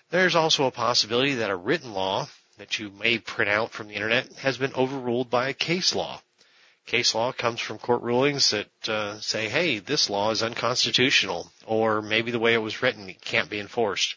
There's 0.09 0.35
also 0.35 0.65
a 0.65 0.71
possibility 0.71 1.35
that 1.35 1.51
a 1.51 1.55
written 1.55 1.93
law 1.93 2.27
that 2.57 2.79
you 2.79 2.89
may 2.89 3.19
print 3.19 3.49
out 3.49 3.71
from 3.71 3.87
the 3.87 3.93
internet 3.93 4.31
has 4.33 4.57
been 4.57 4.73
overruled 4.73 5.29
by 5.29 5.49
a 5.49 5.53
case 5.53 5.95
law. 5.95 6.21
Case 6.85 7.13
law 7.13 7.31
comes 7.31 7.59
from 7.59 7.77
court 7.77 8.01
rulings 8.01 8.49
that 8.49 8.89
uh, 8.89 9.19
say, 9.19 9.47
hey, 9.47 9.77
this 9.77 10.09
law 10.09 10.31
is 10.31 10.41
unconstitutional, 10.41 11.51
or 11.67 12.01
maybe 12.01 12.31
the 12.31 12.39
way 12.39 12.55
it 12.55 12.61
was 12.63 12.81
written 12.81 13.13
can't 13.21 13.49
be 13.49 13.59
enforced. 13.59 14.15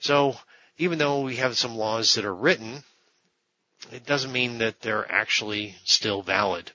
So 0.00 0.36
even 0.76 0.98
though 0.98 1.22
we 1.22 1.36
have 1.36 1.56
some 1.56 1.76
laws 1.76 2.14
that 2.14 2.26
are 2.26 2.34
written, 2.34 2.84
it 3.90 4.04
doesn't 4.04 4.32
mean 4.32 4.58
that 4.58 4.80
they're 4.82 5.10
actually 5.10 5.76
still 5.84 6.22
valid. 6.22 6.70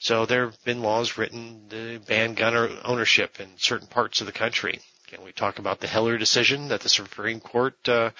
So 0.00 0.26
there 0.26 0.46
have 0.46 0.64
been 0.64 0.80
laws 0.82 1.18
written 1.18 1.68
to 1.70 1.98
ban 2.00 2.34
gun 2.34 2.78
ownership 2.84 3.40
in 3.40 3.48
certain 3.58 3.88
parts 3.88 4.20
of 4.20 4.26
the 4.26 4.32
country. 4.32 4.80
Can 5.08 5.24
we 5.24 5.32
talk 5.32 5.58
about 5.58 5.80
the 5.80 5.88
Heller 5.88 6.18
decision 6.18 6.68
that 6.68 6.82
the 6.82 6.88
Supreme 6.88 7.40
Court 7.40 7.76
uh, 7.88 8.10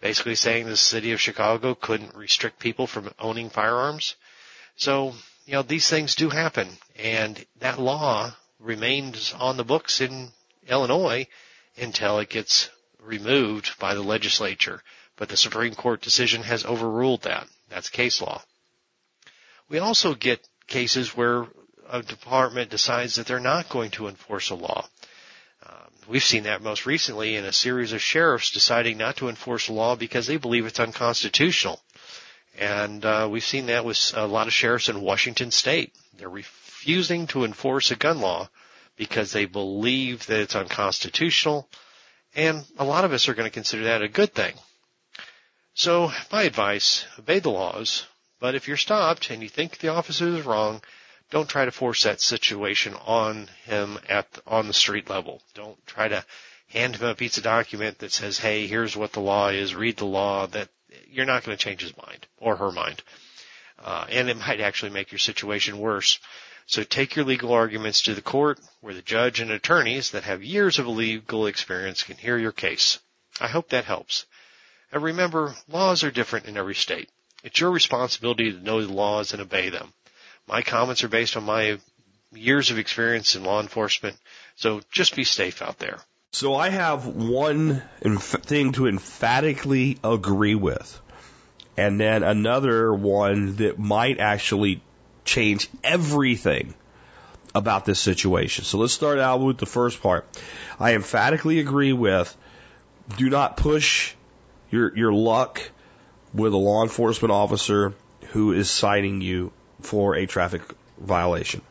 basically 0.00 0.34
saying 0.34 0.66
the 0.66 0.76
city 0.76 1.12
of 1.12 1.20
Chicago 1.20 1.74
couldn't 1.74 2.14
restrict 2.14 2.58
people 2.58 2.86
from 2.86 3.14
owning 3.18 3.48
firearms? 3.48 4.14
So 4.76 5.14
you 5.46 5.54
know, 5.54 5.62
these 5.62 5.88
things 5.88 6.14
do 6.14 6.28
happen 6.28 6.68
and 6.96 7.44
that 7.60 7.80
law 7.80 8.34
remains 8.58 9.32
on 9.32 9.56
the 9.56 9.64
books 9.64 10.00
in 10.00 10.28
Illinois 10.68 11.26
until 11.76 12.18
it 12.18 12.28
gets 12.28 12.68
removed 13.00 13.78
by 13.78 13.94
the 13.94 14.02
legislature. 14.02 14.82
But 15.16 15.28
the 15.28 15.36
Supreme 15.36 15.74
Court 15.74 16.02
decision 16.02 16.42
has 16.42 16.64
overruled 16.64 17.22
that. 17.22 17.46
That's 17.70 17.88
case 17.88 18.20
law. 18.20 18.42
We 19.68 19.78
also 19.78 20.14
get 20.14 20.46
cases 20.72 21.14
where 21.16 21.46
a 21.90 22.02
department 22.02 22.70
decides 22.70 23.16
that 23.16 23.26
they're 23.26 23.38
not 23.38 23.68
going 23.68 23.90
to 23.92 24.08
enforce 24.08 24.48
a 24.50 24.54
law. 24.54 24.88
Um, 25.68 25.90
we've 26.08 26.24
seen 26.24 26.44
that 26.44 26.62
most 26.62 26.86
recently 26.86 27.36
in 27.36 27.44
a 27.44 27.52
series 27.52 27.92
of 27.92 28.00
sheriffs 28.00 28.50
deciding 28.50 28.96
not 28.96 29.16
to 29.16 29.28
enforce 29.28 29.68
a 29.68 29.72
law 29.74 29.94
because 29.94 30.26
they 30.26 30.38
believe 30.38 30.64
it's 30.64 30.80
unconstitutional. 30.80 31.78
And 32.58 33.04
uh, 33.04 33.28
we've 33.30 33.44
seen 33.44 33.66
that 33.66 33.84
with 33.84 33.98
a 34.16 34.26
lot 34.26 34.46
of 34.46 34.52
sheriffs 34.54 34.88
in 34.88 35.02
Washington 35.02 35.50
state. 35.50 35.92
They're 36.16 36.28
refusing 36.30 37.26
to 37.28 37.44
enforce 37.44 37.90
a 37.90 37.96
gun 37.96 38.20
law 38.20 38.48
because 38.96 39.32
they 39.32 39.44
believe 39.44 40.26
that 40.26 40.40
it's 40.40 40.56
unconstitutional. 40.56 41.68
And 42.34 42.64
a 42.78 42.84
lot 42.84 43.04
of 43.04 43.12
us 43.12 43.28
are 43.28 43.34
going 43.34 43.48
to 43.48 43.54
consider 43.54 43.84
that 43.84 44.02
a 44.02 44.08
good 44.08 44.34
thing. 44.34 44.54
So 45.74 46.10
my 46.30 46.42
advice, 46.42 47.04
obey 47.18 47.40
the 47.40 47.50
laws, 47.50 48.06
but 48.42 48.56
if 48.56 48.66
you're 48.66 48.76
stopped 48.76 49.30
and 49.30 49.40
you 49.40 49.48
think 49.48 49.78
the 49.78 49.94
officer 49.94 50.26
is 50.26 50.44
wrong, 50.44 50.82
don't 51.30 51.48
try 51.48 51.64
to 51.64 51.70
force 51.70 52.02
that 52.02 52.20
situation 52.20 52.92
on 53.06 53.48
him 53.66 54.00
at 54.08 54.26
on 54.48 54.66
the 54.66 54.74
street 54.74 55.08
level. 55.08 55.40
Don't 55.54 55.78
try 55.86 56.08
to 56.08 56.24
hand 56.66 56.96
him 56.96 57.06
a 57.06 57.14
piece 57.14 57.38
of 57.38 57.44
document 57.44 58.00
that 58.00 58.10
says, 58.10 58.40
"Hey, 58.40 58.66
here's 58.66 58.96
what 58.96 59.12
the 59.12 59.20
law 59.20 59.50
is. 59.50 59.76
Read 59.76 59.96
the 59.96 60.06
law." 60.06 60.46
That 60.48 60.68
you're 61.06 61.24
not 61.24 61.44
going 61.44 61.56
to 61.56 61.64
change 61.64 61.82
his 61.82 61.96
mind 61.96 62.26
or 62.36 62.56
her 62.56 62.72
mind. 62.72 63.04
Uh, 63.78 64.06
and 64.10 64.28
it 64.28 64.36
might 64.36 64.60
actually 64.60 64.90
make 64.90 65.12
your 65.12 65.20
situation 65.20 65.78
worse. 65.78 66.18
So 66.66 66.82
take 66.82 67.14
your 67.14 67.24
legal 67.24 67.52
arguments 67.52 68.02
to 68.02 68.14
the 68.14 68.22
court 68.22 68.58
where 68.80 68.94
the 68.94 69.02
judge 69.02 69.38
and 69.38 69.52
attorneys 69.52 70.10
that 70.10 70.24
have 70.24 70.42
years 70.42 70.80
of 70.80 70.88
legal 70.88 71.46
experience 71.46 72.02
can 72.02 72.16
hear 72.16 72.38
your 72.38 72.50
case. 72.50 72.98
I 73.40 73.46
hope 73.46 73.68
that 73.68 73.84
helps. 73.84 74.26
And 74.90 75.00
remember, 75.00 75.54
laws 75.68 76.02
are 76.02 76.10
different 76.10 76.46
in 76.46 76.56
every 76.56 76.74
state. 76.74 77.08
It's 77.42 77.58
your 77.60 77.70
responsibility 77.70 78.52
to 78.52 78.58
know 78.58 78.84
the 78.84 78.92
laws 78.92 79.32
and 79.32 79.42
obey 79.42 79.68
them. 79.70 79.92
My 80.46 80.62
comments 80.62 81.04
are 81.04 81.08
based 81.08 81.36
on 81.36 81.44
my 81.44 81.78
years 82.32 82.70
of 82.70 82.78
experience 82.78 83.34
in 83.34 83.44
law 83.44 83.60
enforcement, 83.60 84.16
so 84.56 84.80
just 84.90 85.16
be 85.16 85.24
safe 85.24 85.62
out 85.62 85.78
there. 85.78 85.98
So 86.32 86.54
I 86.54 86.70
have 86.70 87.06
one 87.06 87.82
thing 88.00 88.72
to 88.72 88.86
emphatically 88.86 89.98
agree 90.02 90.54
with, 90.54 91.00
and 91.76 92.00
then 92.00 92.22
another 92.22 92.92
one 92.92 93.56
that 93.56 93.78
might 93.78 94.18
actually 94.18 94.82
change 95.24 95.68
everything 95.84 96.74
about 97.54 97.84
this 97.84 98.00
situation. 98.00 98.64
So 98.64 98.78
let's 98.78 98.94
start 98.94 99.18
out 99.18 99.40
with 99.40 99.58
the 99.58 99.66
first 99.66 100.00
part. 100.02 100.26
I 100.80 100.94
emphatically 100.94 101.60
agree 101.60 101.92
with 101.92 102.34
do 103.16 103.28
not 103.28 103.56
push 103.56 104.14
your 104.70 104.96
your 104.96 105.12
luck 105.12 105.60
with 106.34 106.52
a 106.52 106.58
law 106.58 106.82
enforcement 106.82 107.32
officer 107.32 107.94
who 108.28 108.52
is 108.52 108.70
citing 108.70 109.20
you 109.20 109.52
for 109.80 110.14
a 110.16 110.26
traffic 110.26 110.62
violation. 110.98 111.62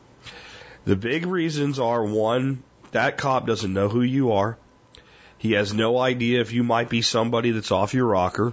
The 0.84 0.96
big 0.96 1.26
reasons 1.26 1.78
are 1.78 2.04
one, 2.04 2.62
that 2.92 3.16
cop 3.16 3.46
doesn't 3.46 3.72
know 3.72 3.88
who 3.88 4.02
you 4.02 4.32
are. 4.32 4.58
He 5.38 5.52
has 5.52 5.74
no 5.74 5.98
idea 5.98 6.40
if 6.40 6.52
you 6.52 6.62
might 6.62 6.88
be 6.88 7.02
somebody 7.02 7.50
that's 7.50 7.72
off 7.72 7.94
your 7.94 8.06
rocker. 8.06 8.52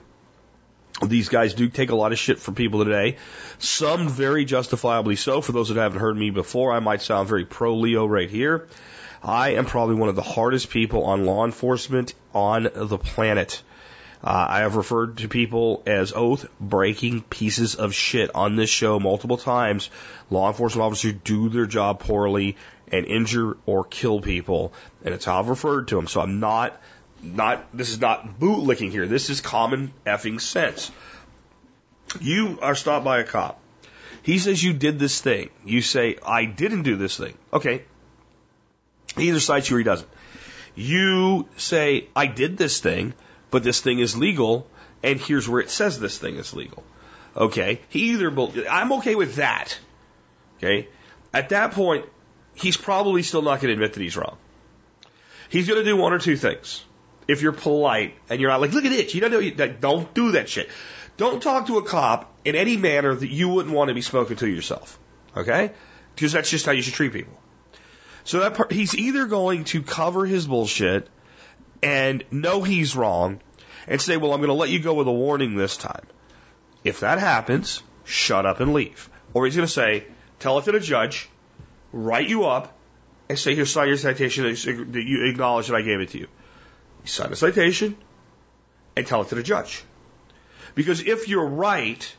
These 1.06 1.30
guys 1.30 1.54
do 1.54 1.70
take 1.70 1.92
a 1.92 1.96
lot 1.96 2.12
of 2.12 2.20
shit 2.20 2.40
from 2.40 2.56
people 2.56 2.84
today. 2.84 3.18
Some 3.60 4.10
very 4.10 4.44
justifiably 4.44 5.16
so. 5.16 5.42
For 5.42 5.52
those 5.52 5.70
that 5.70 5.78
haven't 5.78 6.00
heard 6.00 6.18
me 6.18 6.30
before, 6.30 6.74
I 6.74 6.80
might 6.80 7.02
sound 7.02 7.30
very 7.30 7.46
pro 7.46 7.76
LEO 7.76 8.06
right 8.06 8.30
here. 8.30 8.68
I 9.24 9.54
am 9.54 9.66
probably 9.66 9.96
one 9.96 10.10
of 10.10 10.16
the 10.16 10.22
hardest 10.22 10.70
people 10.70 11.04
on 11.06 11.26
law 11.26 11.46
enforcement 11.46 12.14
on 12.34 12.70
the 12.74 12.98
planet. 12.98 13.62
Uh, 14.22 14.46
I 14.50 14.60
have 14.60 14.76
referred 14.76 15.20
to 15.20 15.30
people 15.30 15.82
as 15.86 16.12
oath 16.14 16.46
breaking 16.60 17.22
pieces 17.22 17.76
of 17.76 17.94
shit 17.94 18.36
on 18.36 18.58
this 18.58 18.70
show 18.70 19.00
multiple 19.00 19.38
times. 19.38 19.90
Law 20.30 20.50
enforcement 20.50 20.86
officers 20.86 21.14
do 21.24 21.48
their 21.48 21.66
job 21.66 22.02
poorly 22.02 22.58
and 22.92 23.06
injure 23.06 23.56
or 23.66 23.86
kill 23.86 24.20
people, 24.20 24.74
and 25.06 25.14
it's 25.14 25.24
how 25.24 25.40
I've 25.40 25.48
referred 25.48 25.88
to 25.90 25.96
them. 25.96 26.08
So 26.08 26.20
I'm 26.20 26.42
not, 26.42 26.80
not, 27.24 27.66
this 27.74 27.92
is 27.92 28.02
not 28.02 28.40
bootlicking 28.40 28.92
here. 28.92 29.08
This 29.08 29.30
is 29.30 29.40
common 29.40 29.94
effing 30.06 30.42
sense. 30.42 30.92
You 32.20 32.60
are 32.62 32.76
stopped 32.76 33.06
by 33.06 33.20
a 33.20 33.24
cop. 33.24 33.62
He 34.22 34.40
says 34.40 34.62
you 34.62 34.74
did 34.74 35.00
this 35.00 35.22
thing. 35.22 35.50
You 35.64 35.82
say, 35.82 36.18
I 36.26 36.44
didn't 36.44 36.84
do 36.84 36.98
this 36.98 37.16
thing. 37.16 37.36
Okay. 37.54 37.84
He 39.16 39.30
either 39.30 39.40
cites 39.40 39.70
you 39.70 39.78
or 39.78 39.80
he 39.80 39.86
doesn't. 39.86 40.10
You 40.76 41.48
say, 41.56 42.08
I 42.16 42.26
did 42.26 42.58
this 42.58 42.80
thing 42.80 43.14
but 43.52 43.64
this 43.64 43.82
thing 43.82 44.00
is 44.00 44.18
legal, 44.18 44.68
and 45.04 45.20
here's 45.20 45.48
where 45.48 45.62
it 45.62 45.70
says 45.70 46.00
this 46.00 46.18
thing 46.18 46.36
is 46.36 46.54
legal. 46.54 46.84
Okay, 47.36 47.82
he 47.90 48.12
either 48.12 48.32
I'm 48.70 48.94
okay 48.94 49.16
with 49.16 49.36
that. 49.36 49.78
Okay, 50.58 50.90
at 51.34 51.50
that 51.50 51.72
point, 51.72 52.06
he's 52.56 52.78
probably 52.78 53.24
still 53.24 53.42
not 53.42 53.62
going 53.62 53.68
to 53.68 53.74
admit 53.74 53.94
that 53.94 54.02
he's 54.02 54.18
wrong. 54.18 54.38
He's 55.50 55.68
going 55.68 55.80
to 55.80 55.86
do 55.86 55.98
one 55.98 56.14
or 56.14 56.20
two 56.20 56.38
things. 56.38 56.84
If 57.28 57.42
you're 57.42 57.52
polite 57.52 58.16
and 58.30 58.42
you're 58.42 58.50
not 58.50 58.62
like, 58.62 58.72
look 58.72 58.86
at 58.86 58.92
it, 58.92 59.14
you 59.14 59.22
don't 59.22 59.32
know, 59.32 59.40
like, 59.40 59.80
don't 59.80 60.14
do 60.14 60.32
that 60.32 60.50
shit. 60.50 60.70
Don't 61.18 61.42
talk 61.42 61.68
to 61.68 61.78
a 61.78 61.84
cop 61.84 62.34
in 62.46 62.56
any 62.56 62.78
manner 62.78 63.14
that 63.14 63.30
you 63.30 63.50
wouldn't 63.50 63.74
want 63.74 63.90
to 63.90 63.94
be 63.94 64.02
spoken 64.02 64.38
to 64.38 64.48
yourself. 64.48 64.98
Okay? 65.36 65.72
Because 66.16 66.32
that's 66.32 66.50
just 66.50 66.66
how 66.66 66.72
you 66.72 66.82
should 66.82 66.94
treat 66.94 67.14
people. 67.14 67.40
So 68.24 68.40
that 68.40 68.56
part, 68.56 68.72
he's 68.72 68.96
either 68.96 69.26
going 69.26 69.66
to 69.66 69.82
cover 69.82 70.26
his 70.26 70.48
bullshit 70.48 71.08
and 71.82 72.24
know 72.32 72.62
he's 72.62 72.96
wrong 72.96 73.40
and 73.88 74.02
say, 74.02 74.18
well, 74.18 74.34
I'm 74.34 74.40
going 74.40 74.50
to 74.50 74.54
let 74.54 74.70
you 74.70 74.80
go 74.80 74.94
with 74.94 75.08
a 75.08 75.12
warning 75.12 75.56
this 75.56 75.78
time. 75.78 76.06
If 76.84 77.02
that 77.02 77.20
happens, 77.20 77.82
shut 78.06 78.46
up 78.46 78.60
and 78.60 78.74
leave. 78.74 79.10
Or 79.34 79.46
he's 79.46 79.56
going 79.56 79.68
to 79.68 79.74
say, 79.74 80.06
tell 80.40 80.58
it 80.60 80.66
to 80.66 80.72
the 80.72 80.80
judge, 80.80 81.30
write 81.92 82.30
you 82.30 82.46
up, 82.46 82.78
and 83.28 83.38
say, 83.38 83.56
here's 83.56 83.72
sign 83.72 83.88
your 83.88 83.98
citation 83.98 84.46
that 84.46 85.04
you 85.04 85.30
acknowledge 85.30 85.68
that 85.68 85.76
I 85.76 85.82
gave 85.82 86.00
it 86.00 86.10
to 86.10 86.20
you. 86.20 86.28
You 87.04 87.08
sign 87.08 87.30
the 87.30 87.36
citation 87.36 87.96
and 88.96 89.06
tell 89.06 89.22
it 89.22 89.30
to 89.30 89.36
the 89.36 89.44
judge. 89.44 89.84
Because 90.76 91.02
if 91.02 91.28
you're 91.28 91.46
right, 91.46 92.16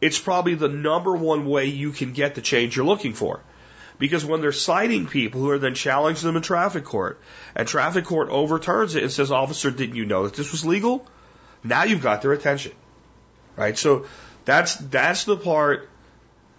it's 0.00 0.18
probably 0.18 0.54
the 0.54 0.68
number 0.68 1.14
one 1.14 1.46
way 1.46 1.66
you 1.66 1.92
can 1.92 2.12
get 2.12 2.34
the 2.34 2.40
change 2.40 2.76
you're 2.76 2.86
looking 2.86 3.12
for. 3.12 3.40
Because 3.98 4.24
when 4.24 4.40
they're 4.40 4.52
citing 4.52 5.06
people 5.06 5.40
who 5.40 5.50
are 5.50 5.58
then 5.58 5.74
challenging 5.74 6.26
them 6.26 6.36
in 6.36 6.42
traffic 6.42 6.84
court, 6.84 7.20
and 7.54 7.66
traffic 7.66 8.04
court 8.04 8.28
overturns 8.28 8.94
it 8.96 9.02
and 9.02 9.12
says, 9.12 9.30
Officer, 9.30 9.70
didn't 9.70 9.96
you 9.96 10.04
know 10.04 10.24
that 10.24 10.34
this 10.34 10.50
was 10.50 10.64
legal? 10.64 11.06
Now 11.62 11.84
you've 11.84 12.02
got 12.02 12.22
their 12.22 12.32
attention. 12.32 12.72
Right? 13.56 13.78
So 13.78 14.06
that's 14.44 14.74
that's 14.74 15.24
the 15.24 15.36
part 15.36 15.88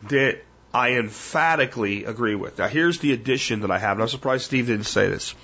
that 0.03 0.41
I 0.73 0.93
emphatically 0.93 2.05
agree 2.05 2.35
with. 2.35 2.57
Now 2.57 2.67
here's 2.67 2.99
the 2.99 3.13
addition 3.13 3.61
that 3.61 3.71
I 3.71 3.79
have, 3.79 3.93
and 3.93 4.01
I'm 4.01 4.07
surprised 4.07 4.45
Steve 4.45 4.67
didn't 4.67 4.85
say 4.85 5.09
this. 5.09 5.35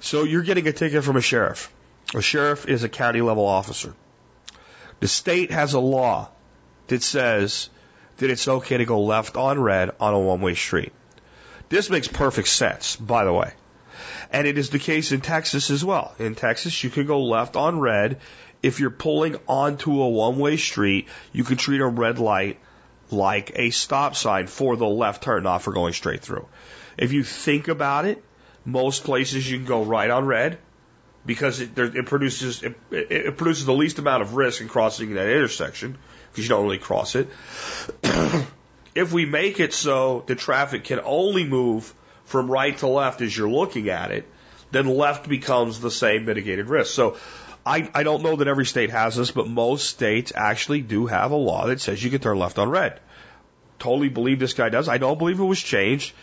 So 0.00 0.24
you're 0.24 0.42
getting 0.42 0.66
a 0.66 0.72
ticket 0.72 1.04
from 1.04 1.16
a 1.16 1.20
sheriff. 1.20 1.72
A 2.14 2.22
sheriff 2.22 2.66
is 2.66 2.82
a 2.82 2.88
county 2.88 3.20
level 3.20 3.46
officer. 3.46 3.94
The 4.98 5.08
state 5.08 5.50
has 5.50 5.74
a 5.74 5.80
law 5.80 6.30
that 6.88 7.02
says 7.02 7.70
that 8.20 8.30
it's 8.30 8.48
okay 8.48 8.76
to 8.76 8.84
go 8.84 9.00
left 9.00 9.36
on 9.36 9.58
red 9.60 9.90
on 9.98 10.14
a 10.14 10.18
one 10.18 10.40
way 10.40 10.54
street. 10.54 10.92
This 11.68 11.90
makes 11.90 12.08
perfect 12.08 12.48
sense, 12.48 12.96
by 12.96 13.24
the 13.24 13.32
way. 13.32 13.52
And 14.32 14.46
it 14.46 14.58
is 14.58 14.70
the 14.70 14.78
case 14.78 15.12
in 15.12 15.20
Texas 15.20 15.70
as 15.70 15.84
well. 15.84 16.14
In 16.18 16.34
Texas, 16.34 16.84
you 16.84 16.90
can 16.90 17.06
go 17.06 17.24
left 17.24 17.56
on 17.56 17.80
red. 17.80 18.20
If 18.62 18.78
you're 18.78 18.90
pulling 18.90 19.36
onto 19.48 20.02
a 20.02 20.08
one 20.08 20.38
way 20.38 20.56
street, 20.56 21.08
you 21.32 21.44
can 21.44 21.56
treat 21.56 21.80
a 21.80 21.86
red 21.86 22.18
light 22.18 22.58
like 23.10 23.52
a 23.56 23.70
stop 23.70 24.14
sign 24.14 24.46
for 24.46 24.76
the 24.76 24.86
left 24.86 25.22
turn, 25.22 25.42
not 25.42 25.62
for 25.62 25.72
going 25.72 25.92
straight 25.92 26.20
through. 26.20 26.46
If 26.96 27.12
you 27.12 27.24
think 27.24 27.68
about 27.68 28.04
it, 28.04 28.22
most 28.64 29.04
places 29.04 29.50
you 29.50 29.56
can 29.58 29.66
go 29.66 29.82
right 29.82 30.10
on 30.10 30.26
red 30.26 30.58
because 31.26 31.60
it, 31.60 31.78
it 31.78 32.06
produces 32.06 32.62
it, 32.62 32.76
it 32.90 33.36
produces 33.36 33.66
the 33.66 33.74
least 33.74 33.98
amount 33.98 34.22
of 34.22 34.34
risk 34.34 34.60
in 34.60 34.68
crossing 34.68 35.14
that 35.14 35.28
intersection 35.28 35.98
because 36.30 36.44
you 36.44 36.48
don't 36.48 36.64
really 36.64 36.78
cross 36.78 37.14
it. 37.14 37.28
if 38.94 39.12
we 39.12 39.26
make 39.26 39.60
it 39.60 39.72
so 39.72 40.24
the 40.26 40.34
traffic 40.34 40.84
can 40.84 41.00
only 41.04 41.44
move 41.44 41.92
from 42.24 42.50
right 42.50 42.76
to 42.78 42.86
left 42.86 43.20
as 43.20 43.36
you're 43.36 43.50
looking 43.50 43.88
at 43.88 44.12
it, 44.12 44.26
then 44.70 44.86
left 44.86 45.28
becomes 45.28 45.80
the 45.80 45.90
same 45.90 46.24
mitigated 46.24 46.68
risk. 46.68 46.94
So 46.94 47.16
I, 47.66 47.90
I 47.94 48.02
don't 48.04 48.22
know 48.22 48.36
that 48.36 48.48
every 48.48 48.66
state 48.66 48.90
has 48.90 49.16
this, 49.16 49.30
but 49.30 49.48
most 49.48 49.88
states 49.88 50.32
actually 50.34 50.80
do 50.80 51.06
have 51.06 51.32
a 51.32 51.36
law 51.36 51.66
that 51.66 51.80
says 51.80 52.02
you 52.02 52.10
can 52.10 52.20
turn 52.20 52.38
left 52.38 52.58
on 52.58 52.70
red. 52.70 53.00
Totally 53.78 54.08
believe 54.08 54.38
this 54.38 54.54
guy 54.54 54.68
does. 54.68 54.88
I 54.88 54.98
don't 54.98 55.18
believe 55.18 55.40
it 55.40 55.44
was 55.44 55.60
changed. 55.60 56.14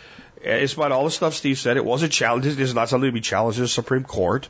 Despite 0.42 0.92
all 0.92 1.04
the 1.04 1.10
stuff 1.10 1.34
Steve 1.34 1.58
said, 1.58 1.76
it 1.76 1.84
wasn't 1.84 2.12
challenged. 2.12 2.46
It 2.46 2.60
is 2.60 2.74
not 2.74 2.88
something 2.88 3.08
to 3.08 3.12
be 3.12 3.20
challenged 3.20 3.58
in 3.58 3.64
the 3.64 3.68
Supreme 3.68 4.04
Court. 4.04 4.48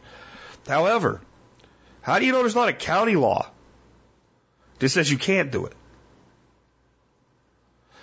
However, 0.68 1.20
how 2.02 2.18
do 2.18 2.26
you 2.26 2.32
know 2.32 2.40
there's 2.40 2.54
not 2.54 2.68
a 2.68 2.74
county 2.74 3.16
law 3.16 3.50
that 4.78 4.88
says 4.90 5.10
you 5.10 5.18
can't 5.18 5.50
do 5.50 5.66
it? 5.66 5.72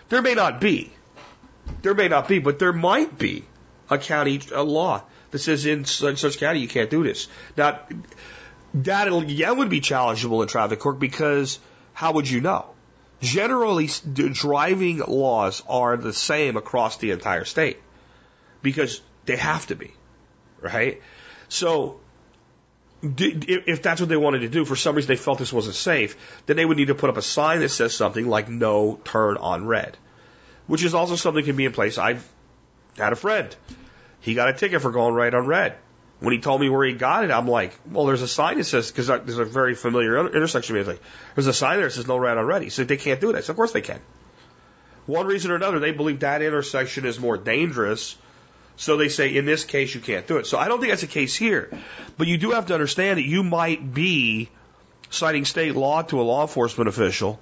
There 0.10 0.22
may 0.22 0.34
not 0.34 0.60
be. 0.60 0.92
There 1.82 1.94
may 1.94 2.08
not 2.08 2.28
be, 2.28 2.40
but 2.40 2.60
there 2.60 2.74
might 2.74 3.18
be 3.18 3.46
a 3.90 3.98
county 3.98 4.42
a 4.52 4.64
law 4.64 5.04
that 5.32 5.40
says 5.40 5.66
in 5.66 5.86
such, 5.86 6.20
such 6.20 6.40
county 6.40 6.60
you 6.60 6.68
can't 6.68 6.90
do 6.90 7.04
this. 7.04 7.28
Now, 7.56 7.80
that 8.76 9.30
yeah 9.30 9.52
would 9.52 9.70
be 9.70 9.82
challengeable 9.82 10.42
in 10.42 10.48
traffic 10.48 10.80
court 10.80 11.00
because 11.00 11.60
how 11.94 12.14
would 12.14 12.30
you 12.30 12.42
know? 12.42 12.66
Generally, 13.22 13.90
driving 14.14 15.00
laws 15.00 15.64
are 15.68 15.98
the 15.98 16.14
same 16.14 16.58
across 16.58 16.98
the 16.98 17.12
entire 17.12 17.46
state 17.46 17.80
because 18.62 19.02
they 19.26 19.38
have 19.38 19.66
to 19.68 19.76
be, 19.76 19.94
right? 20.62 21.02
So 21.48 22.00
if 23.18 23.82
that's 23.82 24.00
what 24.02 24.10
they 24.10 24.18
wanted 24.18 24.40
to 24.40 24.50
do, 24.50 24.66
for 24.66 24.76
some 24.76 24.96
reason 24.96 25.10
they 25.10 25.16
felt 25.16 25.40
this 25.40 25.54
wasn't 25.54 25.76
safe, 25.76 26.18
then 26.46 26.58
they 26.58 26.66
would 26.66 26.78
need 26.78 26.88
to 26.88 26.96
put 26.96 27.10
up 27.10 27.18
a 27.18 27.22
sign 27.22 27.60
that 27.60 27.70
says 27.70 27.96
something 27.96 28.28
like 28.28 28.50
no 28.50 29.00
turn 29.04 29.38
on 29.38 29.66
red, 29.66 29.98
which 30.68 30.84
is 30.84 30.94
also 30.94 31.16
something 31.16 31.44
that 31.44 31.50
can 31.50 31.58
be 31.58 31.66
in 31.66 31.72
place. 31.72 31.98
I've 31.98 32.28
had 32.98 33.14
a 33.14 33.16
friend. 33.16 33.56
He 34.22 34.34
got 34.34 34.50
a 34.50 34.54
ticket 34.54 34.82
for 34.82 34.92
going 34.92 35.14
right 35.14 35.34
on 35.34 35.46
red. 35.46 35.76
When 36.20 36.34
he 36.34 36.40
told 36.40 36.62
me 36.62 36.70
where 36.70 36.86
he 36.88 36.94
got 36.94 37.26
it, 37.26 37.32
I'm 37.32 37.48
like, 37.48 37.78
well, 37.92 38.06
there's 38.06 38.22
a 38.22 38.28
sign 38.28 38.58
that 38.58 38.64
says, 38.64 38.90
because 38.90 39.08
there's 39.08 39.38
a 39.38 39.46
very 39.46 39.76
familiar 39.76 40.34
intersection. 40.34 40.76
Like, 40.86 41.02
there's 41.36 41.48
a 41.48 41.54
sign 41.54 41.78
there 41.78 41.88
that 41.88 41.92
says 41.92 42.08
no 42.08 42.18
red 42.18 42.38
on 42.38 42.46
red. 42.46 42.62
He 42.62 42.70
said 42.70 42.88
they 42.88 42.98
can't 42.98 43.20
do 43.20 43.34
that. 43.34 43.44
So 43.44 43.52
of 43.52 43.58
course 43.58 43.74
they 43.74 43.82
can. 43.82 44.00
One 45.06 45.28
reason 45.28 45.52
or 45.52 45.56
another, 45.56 45.80
they 45.80 45.92
believe 45.92 46.22
that 46.22 46.42
intersection 46.42 47.06
is 47.06 47.20
more 47.20 47.38
dangerous 47.38 48.18
so 48.78 48.98
they 48.98 49.10
say, 49.10 49.36
in 49.36 49.46
this 49.46 49.64
case, 49.64 49.96
you 49.96 50.02
can't 50.02 50.28
do 50.28 50.38
it. 50.38 50.48
So 50.48 50.58
I 50.58 50.68
don't 50.68 50.80
think 50.80 50.92
that's 50.92 51.02
the 51.02 51.08
case 51.08 51.36
here. 51.36 51.70
But 52.18 52.28
you 52.28 52.38
do 52.38 52.52
have 52.52 52.68
to 52.68 52.74
understand 52.74 53.18
that 53.18 53.26
you 53.26 53.44
might 53.44 53.94
be 53.94 54.50
citing 55.10 55.46
state 55.46 55.76
law 55.76 56.02
to 56.04 56.20
a 56.20 56.24
law 56.24 56.42
enforcement 56.42 56.90
official 56.90 57.40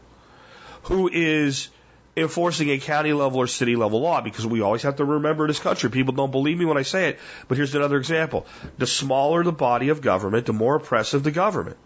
who 0.83 1.09
is 1.11 1.69
enforcing 2.15 2.69
a 2.69 2.77
county 2.77 3.13
level 3.13 3.39
or 3.39 3.47
city 3.47 3.75
level 3.75 4.01
law 4.01 4.21
because 4.21 4.45
we 4.45 4.61
always 4.61 4.83
have 4.83 4.97
to 4.97 5.05
remember 5.05 5.47
this 5.47 5.59
country. 5.59 5.89
People 5.89 6.13
don't 6.13 6.31
believe 6.31 6.57
me 6.57 6.65
when 6.65 6.77
I 6.77 6.83
say 6.83 7.09
it, 7.09 7.19
but 7.47 7.57
here's 7.57 7.73
another 7.73 7.97
example. 7.97 8.45
The 8.77 8.85
smaller 8.85 9.43
the 9.43 9.51
body 9.51 9.89
of 9.89 10.01
government, 10.01 10.45
the 10.45 10.53
more 10.53 10.75
oppressive 10.75 11.23
the 11.23 11.31
government. 11.31 11.77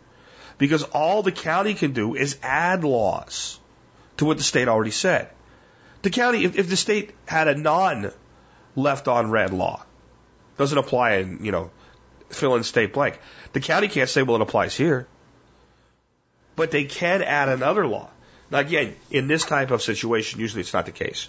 Because 0.57 0.83
all 0.83 1.23
the 1.23 1.31
county 1.31 1.75
can 1.75 1.93
do 1.93 2.15
is 2.15 2.37
add 2.41 2.83
laws 2.83 3.59
to 4.17 4.25
what 4.25 4.37
the 4.37 4.43
state 4.43 4.67
already 4.67 4.91
said. 4.91 5.29
The 6.01 6.09
county, 6.09 6.43
if, 6.43 6.57
if 6.57 6.69
the 6.69 6.75
state 6.75 7.13
had 7.25 7.47
a 7.47 7.55
non 7.55 8.11
left 8.77 9.09
on 9.09 9.29
red 9.29 9.51
law. 9.51 9.83
Doesn't 10.57 10.77
apply 10.77 11.15
in, 11.15 11.43
you 11.43 11.51
know, 11.51 11.71
fill 12.29 12.55
in 12.55 12.63
state 12.63 12.93
blank. 12.93 13.19
The 13.51 13.59
county 13.59 13.89
can't 13.89 14.09
say, 14.09 14.23
well, 14.23 14.37
it 14.37 14.41
applies 14.41 14.75
here. 14.75 15.07
But 16.55 16.71
they 16.71 16.85
can 16.85 17.21
add 17.21 17.49
another 17.49 17.85
law. 17.85 18.09
Now, 18.49 18.59
again, 18.59 18.95
in 19.11 19.27
this 19.27 19.43
type 19.43 19.71
of 19.71 19.81
situation, 19.81 20.39
usually 20.39 20.61
it's 20.61 20.73
not 20.73 20.85
the 20.85 20.91
case. 20.91 21.27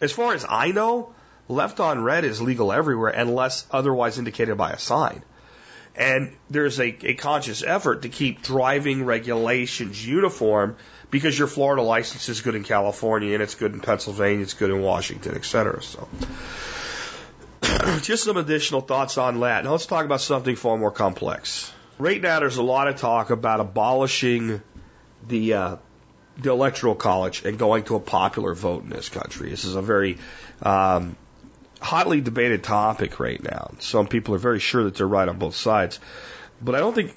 As 0.00 0.12
far 0.12 0.34
as 0.34 0.46
I 0.48 0.68
know, 0.68 1.14
left 1.48 1.80
on 1.80 2.02
red 2.02 2.24
is 2.24 2.40
legal 2.40 2.72
everywhere 2.72 3.10
unless 3.10 3.66
otherwise 3.70 4.18
indicated 4.18 4.56
by 4.56 4.70
a 4.70 4.78
sign. 4.78 5.22
And 5.94 6.34
there's 6.48 6.80
a, 6.80 6.86
a 7.06 7.14
conscious 7.14 7.62
effort 7.62 8.02
to 8.02 8.08
keep 8.08 8.42
driving 8.42 9.04
regulations 9.04 10.06
uniform 10.06 10.76
because 11.10 11.38
your 11.38 11.48
Florida 11.48 11.82
license 11.82 12.30
is 12.30 12.40
good 12.40 12.54
in 12.54 12.64
California 12.64 13.34
and 13.34 13.42
it's 13.42 13.54
good 13.54 13.74
in 13.74 13.80
Pennsylvania, 13.80 14.42
it's 14.42 14.54
good 14.54 14.70
in 14.70 14.80
Washington, 14.80 15.34
et 15.34 15.44
cetera. 15.44 15.82
So. 15.82 16.08
just 18.02 18.24
some 18.24 18.36
additional 18.36 18.80
thoughts 18.80 19.18
on 19.18 19.40
that. 19.40 19.64
Now 19.64 19.72
let's 19.72 19.86
talk 19.86 20.04
about 20.04 20.20
something 20.20 20.56
far 20.56 20.76
more 20.78 20.90
complex. 20.90 21.72
Right 21.98 22.20
now, 22.20 22.40
there's 22.40 22.56
a 22.56 22.62
lot 22.62 22.88
of 22.88 22.96
talk 22.96 23.30
about 23.30 23.60
abolishing 23.60 24.62
the 25.28 25.54
uh, 25.54 25.76
the 26.38 26.50
electoral 26.50 26.94
college 26.94 27.44
and 27.44 27.58
going 27.58 27.84
to 27.84 27.96
a 27.96 28.00
popular 28.00 28.54
vote 28.54 28.82
in 28.82 28.90
this 28.90 29.08
country. 29.08 29.50
This 29.50 29.64
is 29.64 29.76
a 29.76 29.82
very 29.82 30.18
um, 30.62 31.16
hotly 31.80 32.20
debated 32.20 32.64
topic 32.64 33.20
right 33.20 33.42
now. 33.42 33.72
Some 33.78 34.06
people 34.06 34.34
are 34.34 34.38
very 34.38 34.60
sure 34.60 34.84
that 34.84 34.96
they're 34.96 35.06
right 35.06 35.28
on 35.28 35.38
both 35.38 35.54
sides, 35.54 36.00
but 36.60 36.74
I 36.74 36.80
don't 36.80 36.94
think 36.94 37.14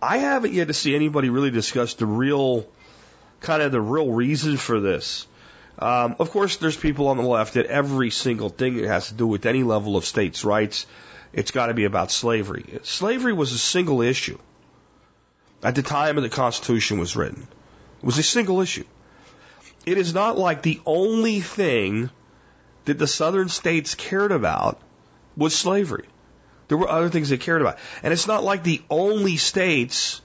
I 0.00 0.18
haven't 0.18 0.52
yet 0.52 0.68
to 0.68 0.74
see 0.74 0.94
anybody 0.94 1.28
really 1.28 1.50
discuss 1.50 1.94
the 1.94 2.06
real 2.06 2.66
kind 3.40 3.62
of 3.62 3.72
the 3.72 3.80
real 3.80 4.10
reason 4.10 4.56
for 4.56 4.80
this. 4.80 5.26
Um, 5.78 6.16
of 6.18 6.30
course, 6.30 6.56
there's 6.56 6.76
people 6.76 7.08
on 7.08 7.16
the 7.16 7.22
left 7.22 7.54
that 7.54 7.66
every 7.66 8.10
single 8.10 8.48
thing 8.48 8.76
that 8.76 8.86
has 8.86 9.08
to 9.08 9.14
do 9.14 9.26
with 9.26 9.46
any 9.46 9.62
level 9.62 9.96
of 9.96 10.04
states' 10.04 10.44
rights, 10.44 10.86
it's 11.32 11.50
got 11.50 11.66
to 11.66 11.74
be 11.74 11.84
about 11.84 12.10
slavery. 12.10 12.80
Slavery 12.82 13.32
was 13.32 13.52
a 13.52 13.58
single 13.58 14.02
issue 14.02 14.38
at 15.62 15.74
the 15.74 15.82
time 15.82 16.16
the 16.16 16.28
Constitution 16.28 16.98
was 16.98 17.16
written. 17.16 17.46
It 18.02 18.04
was 18.04 18.18
a 18.18 18.22
single 18.22 18.60
issue. 18.60 18.84
It 19.86 19.98
is 19.98 20.12
not 20.14 20.38
like 20.38 20.62
the 20.62 20.80
only 20.86 21.40
thing 21.40 22.10
that 22.84 22.98
the 22.98 23.06
southern 23.06 23.48
states 23.48 23.94
cared 23.94 24.32
about 24.32 24.80
was 25.36 25.54
slavery. 25.54 26.06
There 26.68 26.78
were 26.78 26.88
other 26.88 27.10
things 27.10 27.28
they 27.28 27.36
cared 27.36 27.60
about. 27.60 27.78
And 28.02 28.12
it's 28.12 28.26
not 28.26 28.44
like 28.44 28.62
the 28.62 28.82
only 28.90 29.36
states 29.36 30.20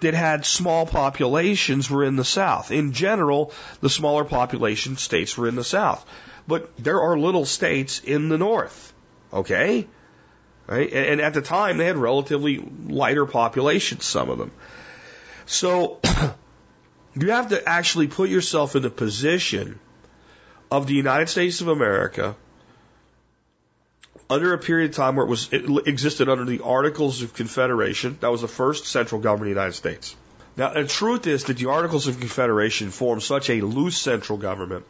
that 0.00 0.14
had 0.14 0.44
small 0.44 0.86
populations 0.86 1.90
were 1.90 2.04
in 2.04 2.16
the 2.16 2.24
South. 2.24 2.70
In 2.70 2.92
general, 2.92 3.52
the 3.80 3.90
smaller 3.90 4.24
population 4.24 4.96
states 4.96 5.36
were 5.36 5.48
in 5.48 5.56
the 5.56 5.64
South. 5.64 6.04
But 6.46 6.70
there 6.78 7.00
are 7.00 7.18
little 7.18 7.44
states 7.44 8.00
in 8.00 8.28
the 8.28 8.38
North. 8.38 8.92
Okay? 9.32 9.86
Right? 10.66 10.92
And, 10.92 11.06
and 11.06 11.20
at 11.20 11.34
the 11.34 11.42
time, 11.42 11.76
they 11.76 11.86
had 11.86 11.96
relatively 11.96 12.64
lighter 12.86 13.26
populations, 13.26 14.04
some 14.04 14.30
of 14.30 14.38
them. 14.38 14.52
So, 15.46 16.00
you 17.14 17.30
have 17.30 17.50
to 17.50 17.68
actually 17.68 18.08
put 18.08 18.30
yourself 18.30 18.76
in 18.76 18.82
the 18.82 18.90
position 18.90 19.78
of 20.70 20.86
the 20.86 20.94
United 20.94 21.28
States 21.28 21.60
of 21.60 21.68
America 21.68 22.36
under 24.30 24.54
a 24.54 24.58
period 24.58 24.90
of 24.90 24.96
time 24.96 25.16
where 25.16 25.26
it 25.26 25.28
was 25.28 25.52
it 25.52 25.64
existed 25.86 26.28
under 26.28 26.44
the 26.44 26.60
Articles 26.60 27.22
of 27.22 27.34
Confederation. 27.34 28.16
That 28.20 28.30
was 28.30 28.42
the 28.42 28.48
first 28.48 28.86
central 28.86 29.20
government 29.20 29.50
of 29.50 29.54
the 29.56 29.60
United 29.60 29.74
States. 29.74 30.16
Now, 30.56 30.72
the 30.72 30.84
truth 30.84 31.26
is 31.26 31.44
that 31.44 31.56
the 31.56 31.66
Articles 31.66 32.06
of 32.06 32.20
Confederation 32.20 32.90
formed 32.90 33.22
such 33.22 33.50
a 33.50 33.60
loose 33.60 33.98
central 33.98 34.38
government 34.38 34.86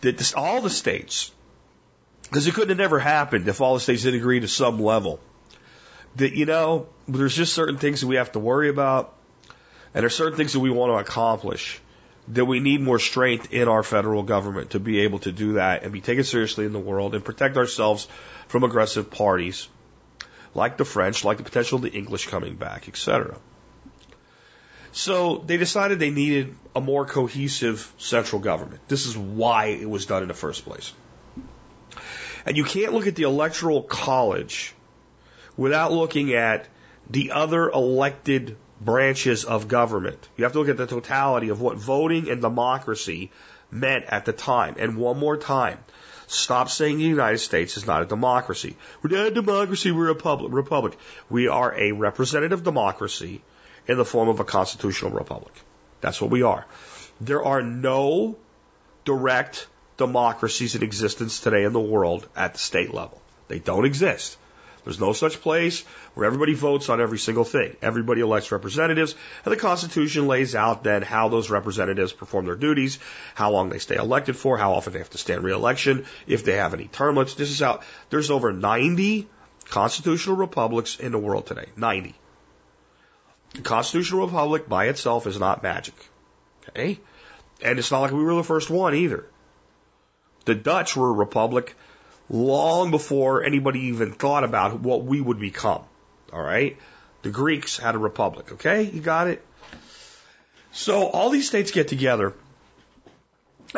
that 0.00 0.18
this, 0.18 0.34
all 0.34 0.60
the 0.60 0.70
states, 0.70 1.30
because 2.22 2.46
it 2.46 2.54
couldn't 2.54 2.70
have 2.70 2.78
never 2.78 2.98
happened 2.98 3.48
if 3.48 3.60
all 3.60 3.74
the 3.74 3.80
states 3.80 4.02
didn't 4.02 4.20
agree 4.20 4.40
to 4.40 4.48
some 4.48 4.80
level, 4.80 5.20
that, 6.16 6.32
you 6.32 6.46
know, 6.46 6.88
there's 7.06 7.34
just 7.34 7.54
certain 7.54 7.78
things 7.78 8.00
that 8.00 8.06
we 8.06 8.16
have 8.16 8.32
to 8.32 8.38
worry 8.38 8.68
about, 8.68 9.14
and 9.94 10.02
there's 10.02 10.16
certain 10.16 10.36
things 10.36 10.52
that 10.52 10.60
we 10.60 10.70
want 10.70 10.90
to 10.90 10.96
accomplish 10.96 11.80
that 12.32 12.44
we 12.44 12.60
need 12.60 12.80
more 12.80 12.98
strength 12.98 13.52
in 13.52 13.68
our 13.68 13.82
federal 13.82 14.22
government 14.22 14.70
to 14.70 14.80
be 14.80 15.00
able 15.00 15.18
to 15.20 15.32
do 15.32 15.54
that 15.54 15.82
and 15.82 15.92
be 15.92 16.00
taken 16.00 16.24
seriously 16.24 16.66
in 16.66 16.72
the 16.72 16.78
world 16.78 17.14
and 17.14 17.24
protect 17.24 17.56
ourselves 17.56 18.06
from 18.48 18.64
aggressive 18.64 19.10
parties 19.10 19.68
like 20.54 20.76
the 20.76 20.84
French, 20.84 21.24
like 21.24 21.38
the 21.38 21.42
potential 21.42 21.76
of 21.76 21.82
the 21.82 21.90
English 21.90 22.26
coming 22.26 22.56
back, 22.56 22.88
etc. 22.88 23.36
So 24.92 25.38
they 25.46 25.56
decided 25.56 25.98
they 25.98 26.10
needed 26.10 26.54
a 26.74 26.80
more 26.80 27.06
cohesive 27.06 27.92
central 27.98 28.40
government. 28.40 28.80
This 28.88 29.06
is 29.06 29.16
why 29.16 29.66
it 29.66 29.88
was 29.88 30.06
done 30.06 30.22
in 30.22 30.28
the 30.28 30.34
first 30.34 30.64
place. 30.64 30.92
And 32.44 32.56
you 32.56 32.64
can't 32.64 32.92
look 32.92 33.06
at 33.06 33.14
the 33.14 33.24
electoral 33.24 33.82
college 33.82 34.74
without 35.56 35.92
looking 35.92 36.34
at 36.34 36.66
the 37.10 37.32
other 37.32 37.68
elected 37.68 38.56
branches 38.80 39.44
of 39.44 39.68
government. 39.68 40.28
You 40.36 40.44
have 40.44 40.52
to 40.52 40.60
look 40.60 40.68
at 40.68 40.76
the 40.76 40.86
totality 40.86 41.48
of 41.48 41.60
what 41.60 41.76
voting 41.76 42.30
and 42.30 42.40
democracy 42.40 43.30
meant 43.70 44.04
at 44.06 44.24
the 44.24 44.32
time. 44.32 44.76
And 44.78 44.96
one 44.96 45.18
more 45.18 45.36
time, 45.36 45.78
stop 46.26 46.70
saying 46.70 46.98
the 46.98 47.04
United 47.04 47.38
States 47.38 47.76
is 47.76 47.86
not 47.86 48.02
a 48.02 48.06
democracy. 48.06 48.76
We're 49.02 49.16
not 49.16 49.26
a 49.26 49.30
democracy, 49.30 49.90
we're 49.90 50.08
a 50.08 50.14
republic. 50.14 50.52
republic. 50.52 50.98
We 51.28 51.48
are 51.48 51.74
a 51.74 51.92
representative 51.92 52.62
democracy 52.62 53.42
in 53.86 53.96
the 53.96 54.04
form 54.04 54.28
of 54.28 54.40
a 54.40 54.44
constitutional 54.44 55.10
republic. 55.10 55.54
That's 56.00 56.20
what 56.20 56.30
we 56.30 56.42
are. 56.42 56.66
There 57.20 57.42
are 57.42 57.62
no 57.62 58.36
direct 59.04 59.66
democracies 59.96 60.76
in 60.76 60.82
existence 60.82 61.40
today 61.40 61.64
in 61.64 61.72
the 61.72 61.80
world 61.80 62.28
at 62.36 62.52
the 62.52 62.58
state 62.58 62.94
level. 62.94 63.20
They 63.48 63.58
don't 63.58 63.86
exist. 63.86 64.36
There's 64.88 64.98
no 64.98 65.12
such 65.12 65.42
place 65.42 65.84
where 66.14 66.24
everybody 66.24 66.54
votes 66.54 66.88
on 66.88 66.98
every 66.98 67.18
single 67.18 67.44
thing. 67.44 67.76
Everybody 67.82 68.22
elects 68.22 68.50
representatives, 68.50 69.14
and 69.44 69.52
the 69.52 69.58
Constitution 69.58 70.26
lays 70.28 70.54
out 70.54 70.82
then 70.82 71.02
how 71.02 71.28
those 71.28 71.50
representatives 71.50 72.14
perform 72.14 72.46
their 72.46 72.54
duties, 72.54 72.98
how 73.34 73.50
long 73.50 73.68
they 73.68 73.80
stay 73.80 73.96
elected 73.96 74.34
for, 74.34 74.56
how 74.56 74.72
often 74.72 74.94
they 74.94 75.00
have 75.00 75.10
to 75.10 75.18
stand 75.18 75.44
re-election, 75.44 76.06
if 76.26 76.46
they 76.46 76.54
have 76.54 76.72
any 76.72 76.86
term 76.86 77.16
limits. 77.16 77.34
This 77.34 77.50
is 77.50 77.60
how 77.60 77.80
there's 78.08 78.30
over 78.30 78.50
90 78.50 79.28
constitutional 79.66 80.36
republics 80.36 80.98
in 80.98 81.12
the 81.12 81.18
world 81.18 81.46
today. 81.46 81.66
90. 81.76 82.14
The 83.56 83.60
constitutional 83.60 84.24
republic 84.24 84.70
by 84.70 84.86
itself 84.86 85.26
is 85.26 85.38
not 85.38 85.62
magic. 85.62 85.96
Okay? 86.70 86.98
And 87.60 87.78
it's 87.78 87.90
not 87.90 88.00
like 88.00 88.12
we 88.12 88.24
were 88.24 88.36
the 88.36 88.42
first 88.42 88.70
one 88.70 88.94
either. 88.94 89.26
The 90.46 90.54
Dutch 90.54 90.96
were 90.96 91.10
a 91.10 91.12
republic 91.12 91.76
long 92.30 92.90
before 92.90 93.42
anybody 93.44 93.80
even 93.86 94.12
thought 94.12 94.44
about 94.44 94.80
what 94.80 95.04
we 95.04 95.20
would 95.20 95.40
become. 95.40 95.82
All 96.32 96.42
right? 96.42 96.76
The 97.22 97.30
Greeks 97.30 97.78
had 97.78 97.94
a 97.94 97.98
republic. 97.98 98.52
Okay? 98.52 98.82
You 98.82 99.00
got 99.00 99.28
it? 99.28 99.44
So 100.72 101.06
all 101.08 101.30
these 101.30 101.48
states 101.48 101.70
get 101.70 101.88
together 101.88 102.34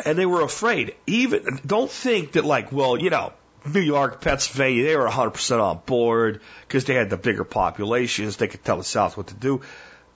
and 0.05 0.17
they 0.17 0.25
were 0.25 0.41
afraid. 0.41 0.95
Even, 1.07 1.59
don't 1.65 1.89
think 1.89 2.33
that 2.33 2.45
like, 2.45 2.71
well, 2.71 2.97
you 2.97 3.09
know, 3.09 3.33
New 3.65 3.81
York, 3.81 4.21
Pennsylvania, 4.21 4.85
they 4.85 4.95
were 4.95 5.07
100% 5.07 5.61
on 5.61 5.81
board 5.85 6.41
because 6.67 6.85
they 6.85 6.95
had 6.95 7.09
the 7.09 7.17
bigger 7.17 7.43
populations. 7.43 8.37
They 8.37 8.47
could 8.47 8.63
tell 8.63 8.77
the 8.77 8.83
South 8.83 9.17
what 9.17 9.27
to 9.27 9.35
do. 9.35 9.61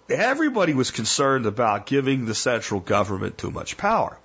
Everybody 0.09 0.73
was 0.73 0.91
concerned 0.91 1.45
about 1.45 1.85
giving 1.85 2.25
the 2.25 2.35
central 2.35 2.79
government 2.79 3.37
too 3.37 3.51
much 3.51 3.77
power. 3.77 4.17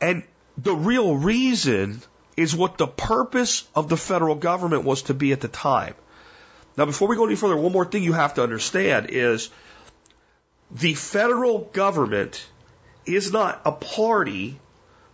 And 0.00 0.24
the 0.56 0.74
real 0.74 1.16
reason 1.16 2.02
is 2.36 2.54
what 2.54 2.78
the 2.78 2.86
purpose 2.86 3.66
of 3.74 3.88
the 3.88 3.96
federal 3.96 4.34
government 4.34 4.84
was 4.84 5.02
to 5.02 5.14
be 5.14 5.32
at 5.32 5.40
the 5.40 5.48
time. 5.48 5.94
Now, 6.76 6.84
before 6.84 7.08
we 7.08 7.16
go 7.16 7.26
any 7.26 7.36
further, 7.36 7.56
one 7.56 7.72
more 7.72 7.86
thing 7.86 8.02
you 8.02 8.12
have 8.12 8.34
to 8.34 8.42
understand 8.42 9.06
is 9.10 9.48
the 10.70 10.94
federal 10.94 11.58
government 11.58 12.46
is 13.06 13.32
not 13.32 13.62
a 13.64 13.72
party 13.72 14.58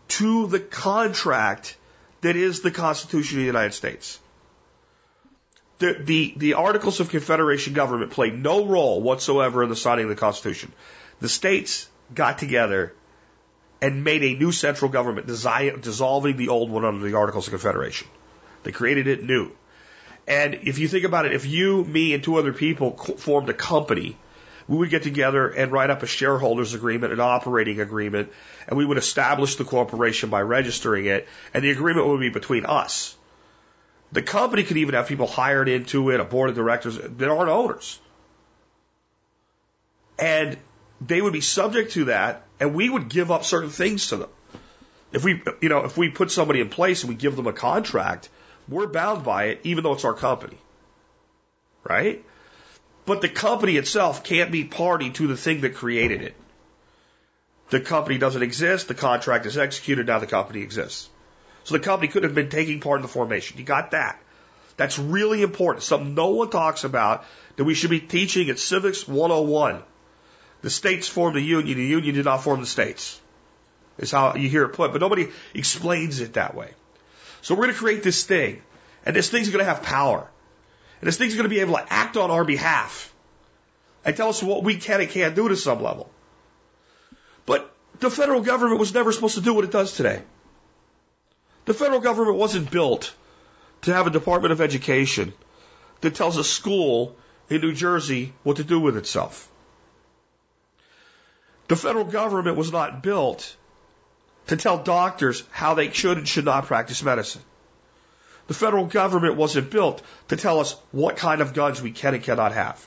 to 0.08 0.46
the 0.48 0.58
contract 0.58 1.76
that 2.22 2.36
is 2.36 2.60
the 2.60 2.70
Constitution 2.70 3.38
of 3.38 3.42
the 3.42 3.46
United 3.46 3.74
States. 3.74 4.18
The, 5.78 5.94
the, 6.00 6.34
the 6.36 6.54
Articles 6.54 7.00
of 7.00 7.10
Confederation 7.10 7.74
government 7.74 8.12
played 8.12 8.34
no 8.34 8.66
role 8.66 9.00
whatsoever 9.00 9.62
in 9.62 9.68
the 9.68 9.76
signing 9.76 10.04
of 10.04 10.10
the 10.10 10.16
Constitution. 10.16 10.72
The 11.20 11.28
states 11.28 11.88
got 12.14 12.38
together 12.38 12.94
and 13.82 14.04
made 14.04 14.22
a 14.22 14.38
new 14.38 14.52
central 14.52 14.90
government, 14.90 15.26
dissolving 15.26 16.36
the 16.36 16.48
old 16.48 16.70
one 16.70 16.84
under 16.84 17.04
the 17.04 17.16
Articles 17.16 17.48
of 17.48 17.50
Confederation. 17.50 18.06
They 18.62 18.70
created 18.70 19.08
it 19.08 19.24
new. 19.24 19.50
And 20.28 20.54
if 20.62 20.78
you 20.78 20.86
think 20.86 21.04
about 21.04 21.26
it, 21.26 21.32
if 21.34 21.46
you, 21.46 21.84
me, 21.84 22.14
and 22.14 22.22
two 22.22 22.36
other 22.36 22.52
people 22.52 22.96
formed 22.96 23.48
a 23.48 23.52
company, 23.52 24.16
we 24.68 24.76
would 24.76 24.90
get 24.90 25.02
together 25.02 25.48
and 25.48 25.72
write 25.72 25.90
up 25.90 26.04
a 26.04 26.06
shareholders 26.06 26.74
agreement, 26.74 27.12
an 27.12 27.18
operating 27.18 27.80
agreement, 27.80 28.30
and 28.68 28.78
we 28.78 28.86
would 28.86 28.98
establish 28.98 29.56
the 29.56 29.64
corporation 29.64 30.30
by 30.30 30.42
registering 30.42 31.06
it, 31.06 31.26
and 31.52 31.64
the 31.64 31.72
agreement 31.72 32.06
would 32.06 32.20
be 32.20 32.30
between 32.30 32.64
us. 32.64 33.16
The 34.12 34.22
company 34.22 34.62
could 34.62 34.76
even 34.76 34.94
have 34.94 35.08
people 35.08 35.26
hired 35.26 35.68
into 35.68 36.10
it, 36.10 36.20
a 36.20 36.24
board 36.24 36.50
of 36.50 36.54
directors 36.54 36.98
that 36.98 37.28
aren't 37.28 37.50
owners. 37.50 37.98
And 40.20 40.56
they 41.06 41.20
would 41.20 41.32
be 41.32 41.40
subject 41.40 41.92
to 41.92 42.04
that, 42.06 42.44
and 42.60 42.74
we 42.74 42.88
would 42.88 43.08
give 43.08 43.30
up 43.30 43.44
certain 43.44 43.70
things 43.70 44.08
to 44.08 44.16
them. 44.16 44.30
If 45.12 45.24
we, 45.24 45.42
you 45.60 45.68
know, 45.68 45.84
if 45.84 45.96
we 45.96 46.08
put 46.08 46.30
somebody 46.30 46.60
in 46.60 46.68
place 46.68 47.02
and 47.02 47.10
we 47.10 47.16
give 47.16 47.36
them 47.36 47.46
a 47.46 47.52
contract, 47.52 48.28
we're 48.68 48.86
bound 48.86 49.24
by 49.24 49.44
it, 49.44 49.60
even 49.64 49.84
though 49.84 49.92
it's 49.92 50.04
our 50.04 50.14
company. 50.14 50.56
Right? 51.84 52.24
But 53.04 53.20
the 53.20 53.28
company 53.28 53.76
itself 53.76 54.22
can't 54.22 54.52
be 54.52 54.64
party 54.64 55.10
to 55.10 55.26
the 55.26 55.36
thing 55.36 55.62
that 55.62 55.74
created 55.74 56.22
it. 56.22 56.34
The 57.70 57.80
company 57.80 58.18
doesn't 58.18 58.42
exist, 58.42 58.88
the 58.88 58.94
contract 58.94 59.46
is 59.46 59.58
executed, 59.58 60.06
now 60.06 60.18
the 60.18 60.26
company 60.26 60.60
exists. 60.60 61.08
So 61.64 61.76
the 61.76 61.80
company 61.80 62.10
could 62.12 62.22
have 62.22 62.34
been 62.34 62.50
taking 62.50 62.80
part 62.80 62.98
in 62.98 63.02
the 63.02 63.08
formation. 63.08 63.58
You 63.58 63.64
got 63.64 63.92
that. 63.92 64.20
That's 64.76 64.98
really 64.98 65.42
important. 65.42 65.82
Something 65.82 66.14
no 66.14 66.30
one 66.30 66.50
talks 66.50 66.84
about 66.84 67.24
that 67.56 67.64
we 67.64 67.74
should 67.74 67.90
be 67.90 68.00
teaching 68.00 68.50
at 68.50 68.58
Civics 68.58 69.06
101. 69.06 69.82
The 70.62 70.70
states 70.70 71.08
formed 71.08 71.36
the 71.36 71.40
union, 71.40 71.76
the 71.76 71.84
union 71.84 72.14
did 72.14 72.24
not 72.24 72.42
form 72.42 72.60
the 72.60 72.66
states. 72.66 73.20
Is 73.98 74.10
how 74.10 74.34
you 74.36 74.48
hear 74.48 74.64
it 74.64 74.70
put, 74.70 74.92
but 74.92 75.00
nobody 75.00 75.28
explains 75.54 76.20
it 76.20 76.34
that 76.34 76.54
way. 76.54 76.70
So 77.42 77.54
we're 77.54 77.64
going 77.64 77.74
to 77.74 77.78
create 77.78 78.02
this 78.02 78.24
thing, 78.24 78.62
and 79.04 79.14
this 79.14 79.28
thing's 79.28 79.50
going 79.50 79.64
to 79.64 79.70
have 79.70 79.82
power. 79.82 80.26
And 81.00 81.08
this 81.08 81.18
thing's 81.18 81.34
going 81.34 81.44
to 81.44 81.50
be 81.50 81.60
able 81.60 81.74
to 81.74 81.92
act 81.92 82.16
on 82.16 82.30
our 82.30 82.44
behalf 82.44 83.12
and 84.04 84.16
tell 84.16 84.28
us 84.28 84.42
what 84.42 84.64
we 84.64 84.76
can 84.76 85.00
and 85.00 85.10
can't 85.10 85.34
do 85.34 85.48
to 85.48 85.56
some 85.56 85.82
level. 85.82 86.10
But 87.44 87.74
the 87.98 88.10
federal 88.10 88.40
government 88.40 88.80
was 88.80 88.94
never 88.94 89.12
supposed 89.12 89.34
to 89.34 89.40
do 89.40 89.52
what 89.52 89.64
it 89.64 89.72
does 89.72 89.94
today. 89.96 90.22
The 91.64 91.74
federal 91.74 92.00
government 92.00 92.38
wasn't 92.38 92.70
built 92.70 93.14
to 93.82 93.92
have 93.92 94.06
a 94.06 94.10
Department 94.10 94.52
of 94.52 94.60
Education 94.60 95.32
that 96.00 96.14
tells 96.14 96.36
a 96.36 96.44
school 96.44 97.16
in 97.50 97.60
New 97.60 97.72
Jersey 97.72 98.32
what 98.42 98.56
to 98.56 98.64
do 98.64 98.80
with 98.80 98.96
itself. 98.96 99.48
The 101.72 101.76
federal 101.76 102.04
government 102.04 102.58
was 102.58 102.70
not 102.70 103.02
built 103.02 103.56
to 104.48 104.58
tell 104.58 104.82
doctors 104.82 105.42
how 105.50 105.72
they 105.72 105.90
should 105.90 106.18
and 106.18 106.28
should 106.28 106.44
not 106.44 106.66
practice 106.66 107.02
medicine. 107.02 107.40
The 108.46 108.52
federal 108.52 108.84
government 108.84 109.36
wasn't 109.36 109.70
built 109.70 110.02
to 110.28 110.36
tell 110.36 110.60
us 110.60 110.76
what 110.90 111.16
kind 111.16 111.40
of 111.40 111.54
guns 111.54 111.80
we 111.80 111.90
can 111.90 112.12
and 112.12 112.22
cannot 112.22 112.52
have. 112.52 112.86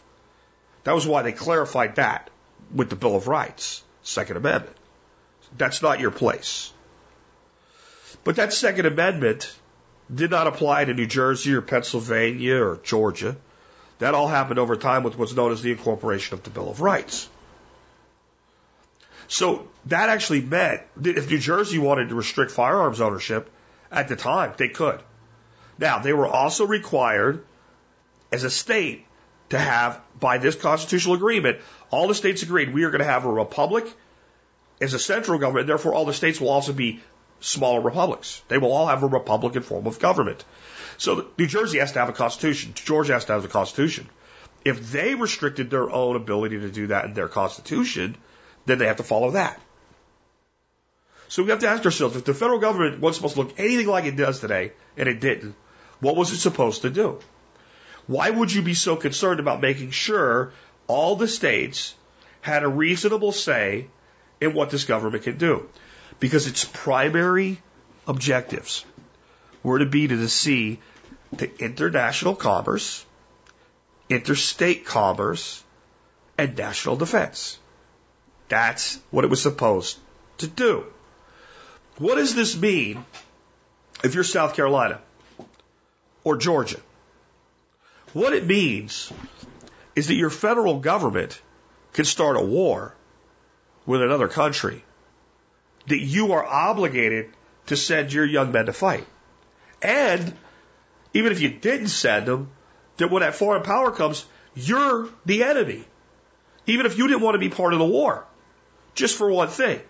That 0.84 0.94
was 0.94 1.08
why 1.08 1.24
they 1.24 1.32
clarified 1.32 1.96
that 1.96 2.30
with 2.76 2.92
the 2.92 2.96
Bill 2.96 3.16
of 3.16 3.28
Rights, 3.28 3.82
Second 4.04 4.38
Amendment. 4.38 4.78
That's 5.58 5.82
not 5.82 6.00
your 6.00 6.12
place. 6.12 6.72
But 8.24 8.36
that 8.36 8.54
Second 8.54 8.86
Amendment 8.86 9.52
did 10.14 10.30
not 10.30 10.46
apply 10.46 10.86
to 10.86 10.94
New 10.94 11.08
Jersey 11.08 11.56
or 11.56 11.64
Pennsylvania 11.64 12.62
or 12.62 12.80
Georgia. 12.84 13.36
That 13.98 14.14
all 14.14 14.28
happened 14.28 14.60
over 14.60 14.76
time 14.76 15.02
with 15.02 15.18
what's 15.18 15.34
known 15.34 15.52
as 15.52 15.64
the 15.64 15.72
incorporation 15.72 16.36
of 16.36 16.44
the 16.44 16.52
Bill 16.52 16.70
of 16.70 16.82
Rights. 16.82 17.30
So 19.28 19.68
that 19.86 20.10
actually 20.10 20.42
meant 20.42 20.82
that 20.98 21.18
if 21.18 21.30
New 21.30 21.40
Jersey 21.40 21.80
wanted 21.80 22.10
to 22.10 22.16
restrict 22.16 22.52
firearms 22.52 23.02
ownership 23.02 23.52
at 23.92 24.08
the 24.08 24.16
time, 24.16 24.54
they 24.58 24.70
could. 24.70 25.02
Now, 25.78 26.00
they 26.00 26.14
were 26.14 26.28
also 26.28 26.66
required 26.66 27.44
as 28.32 28.44
a 28.44 28.50
state 28.50 29.06
to 29.50 29.60
have, 29.60 30.02
by 30.20 30.38
this 30.38 30.56
constitutional 30.56 31.16
agreement, 31.16 31.60
all 31.92 32.08
the 32.08 32.16
states 32.16 32.44
agreed 32.44 32.74
we 32.74 32.84
are 32.84 32.92
going 32.92 33.00
to 33.00 33.06
have 33.06 33.26
a 33.26 33.32
republic 33.32 33.86
as 34.82 34.94
a 34.94 35.00
central 35.00 35.40
government, 35.40 35.68
therefore 35.68 35.94
all 35.94 36.06
the 36.06 36.14
states 36.14 36.42
will 36.42 36.50
also 36.50 36.74
be 36.74 37.02
smaller 37.40 37.82
republics. 37.82 38.42
They 38.48 38.58
will 38.58 38.72
all 38.72 38.88
have 38.88 39.04
a 39.04 39.08
republican 39.08 39.64
form 39.64 39.88
of 39.88 40.00
government. 40.00 40.44
So 40.98 41.28
New 41.38 41.48
Jersey 41.48 41.80
has 41.80 41.92
to 41.94 42.00
have 42.00 42.10
a 42.10 42.14
constitution. 42.14 42.74
Georgia 42.74 43.14
has 43.14 43.26
to 43.26 43.34
have 43.34 43.46
a 43.46 43.50
constitution. 43.50 44.10
If 44.64 44.92
they 44.92 45.16
restricted 45.16 45.70
their 45.70 45.90
own 45.90 46.16
ability 46.16 46.60
to 46.60 46.72
do 46.72 46.88
that 46.88 47.06
in 47.06 47.14
their 47.14 47.28
constitution, 47.28 48.18
then 48.66 48.78
they 48.78 48.88
have 48.88 48.98
to 48.98 49.04
follow 49.04 49.32
that. 49.32 49.60
So 51.28 51.44
we 51.44 51.50
have 51.50 51.60
to 51.60 51.68
ask 51.68 51.84
ourselves, 51.86 52.16
if 52.16 52.26
the 52.26 52.34
federal 52.34 52.60
government 52.60 53.00
wasn't 53.00 53.30
supposed 53.30 53.36
to 53.36 53.42
look 53.42 53.60
anything 53.60 53.88
like 53.88 54.06
it 54.06 54.16
does 54.16 54.40
today, 54.40 54.74
and 54.96 55.10
it 55.10 55.20
didn't, 55.20 55.56
what 56.00 56.16
was 56.16 56.32
it 56.32 56.38
supposed 56.38 56.84
to 56.84 56.90
do? 56.90 57.20
Why 58.08 58.30
would 58.30 58.54
you 58.54 58.62
be 58.62 58.76
so 58.76 58.96
concerned 58.96 59.40
about 59.40 59.62
making 59.62 59.92
sure 59.92 60.54
all 60.88 61.16
the 61.16 61.28
states 61.28 61.96
had 62.42 62.64
a 62.64 62.68
reasonable 62.68 63.32
say 63.32 63.88
in 64.40 64.54
what 64.54 64.70
this 64.70 64.84
government 64.84 65.24
can 65.24 65.38
do? 65.38 65.68
Because 66.20 66.48
its 66.48 66.64
primary 66.64 67.60
objectives 68.08 68.86
were 69.64 69.80
to 69.80 69.86
be 69.86 70.08
to 70.08 70.16
the 70.18 71.50
international 71.60 72.36
commerce, 72.36 73.04
interstate 74.10 74.86
commerce, 74.86 75.64
and 76.38 76.56
national 76.56 76.96
defense. 76.98 77.58
That's 78.48 79.00
what 79.12 79.24
it 79.24 79.30
was 79.30 79.42
supposed 79.42 79.98
to 80.38 80.48
do. 80.48 80.86
What 81.98 82.16
does 82.16 82.36
this 82.36 82.56
mean 82.56 83.06
if 84.04 84.16
you're 84.16 84.24
South 84.24 84.56
Carolina 84.56 85.00
or 86.24 86.38
Georgia? 86.38 86.80
What 88.14 88.34
it 88.34 88.46
means 88.46 89.12
is 89.96 90.08
that 90.08 90.16
your 90.16 90.30
federal 90.30 90.80
government 90.80 91.42
can 91.94 92.06
start 92.06 92.38
a 92.38 92.42
war 92.42 92.94
with 93.86 94.02
another 94.02 94.28
country, 94.28 94.84
that 95.88 96.00
you 96.00 96.34
are 96.34 96.46
obligated 96.46 97.32
to 97.68 97.78
send 97.78 98.12
your 98.12 98.26
young 98.26 98.52
men 98.52 98.66
to 98.66 98.74
fight. 98.74 99.06
And 99.82 100.34
even 101.14 101.32
if 101.32 101.40
you 101.40 101.50
didn't 101.50 101.88
send 101.88 102.26
them, 102.26 102.52
that 102.98 103.10
when 103.10 103.22
that 103.22 103.36
foreign 103.36 103.64
power 103.64 103.92
comes, 103.92 104.26
you're 104.56 105.10
the 105.26 105.44
enemy. 105.44 105.86
Even 106.68 106.86
if 106.86 106.98
you 106.98 107.08
didn't 107.08 107.22
want 107.22 107.36
to 107.36 107.40
be 107.40 107.50
part 107.50 107.74
of 107.74 107.80
the 107.80 107.86
war. 107.86 108.26
Just 108.96 109.18
for 109.18 109.30
one 109.30 109.50
thing. 109.50 109.82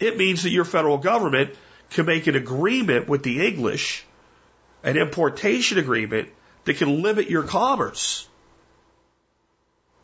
It 0.00 0.16
means 0.16 0.42
that 0.42 0.50
your 0.50 0.64
federal 0.64 0.98
government 0.98 1.54
can 1.90 2.06
make 2.06 2.26
an 2.26 2.34
agreement 2.34 3.08
with 3.08 3.22
the 3.22 3.46
English, 3.46 4.04
an 4.82 4.96
importation 4.96 5.78
agreement 5.78 6.28
that 6.64 6.78
can 6.78 7.02
limit 7.02 7.30
your 7.30 7.42
commerce. 7.42 8.26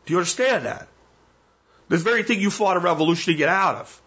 Do 0.06 0.12
you 0.12 0.18
understand 0.18 0.66
that? 0.66 0.88
This 1.88 2.02
very 2.02 2.22
thing 2.22 2.40
you 2.40 2.50
fought 2.50 2.76
a 2.76 2.80
revolution 2.80 3.32
to 3.32 3.38
get 3.38 3.48
out 3.48 3.76
of. 3.76 4.02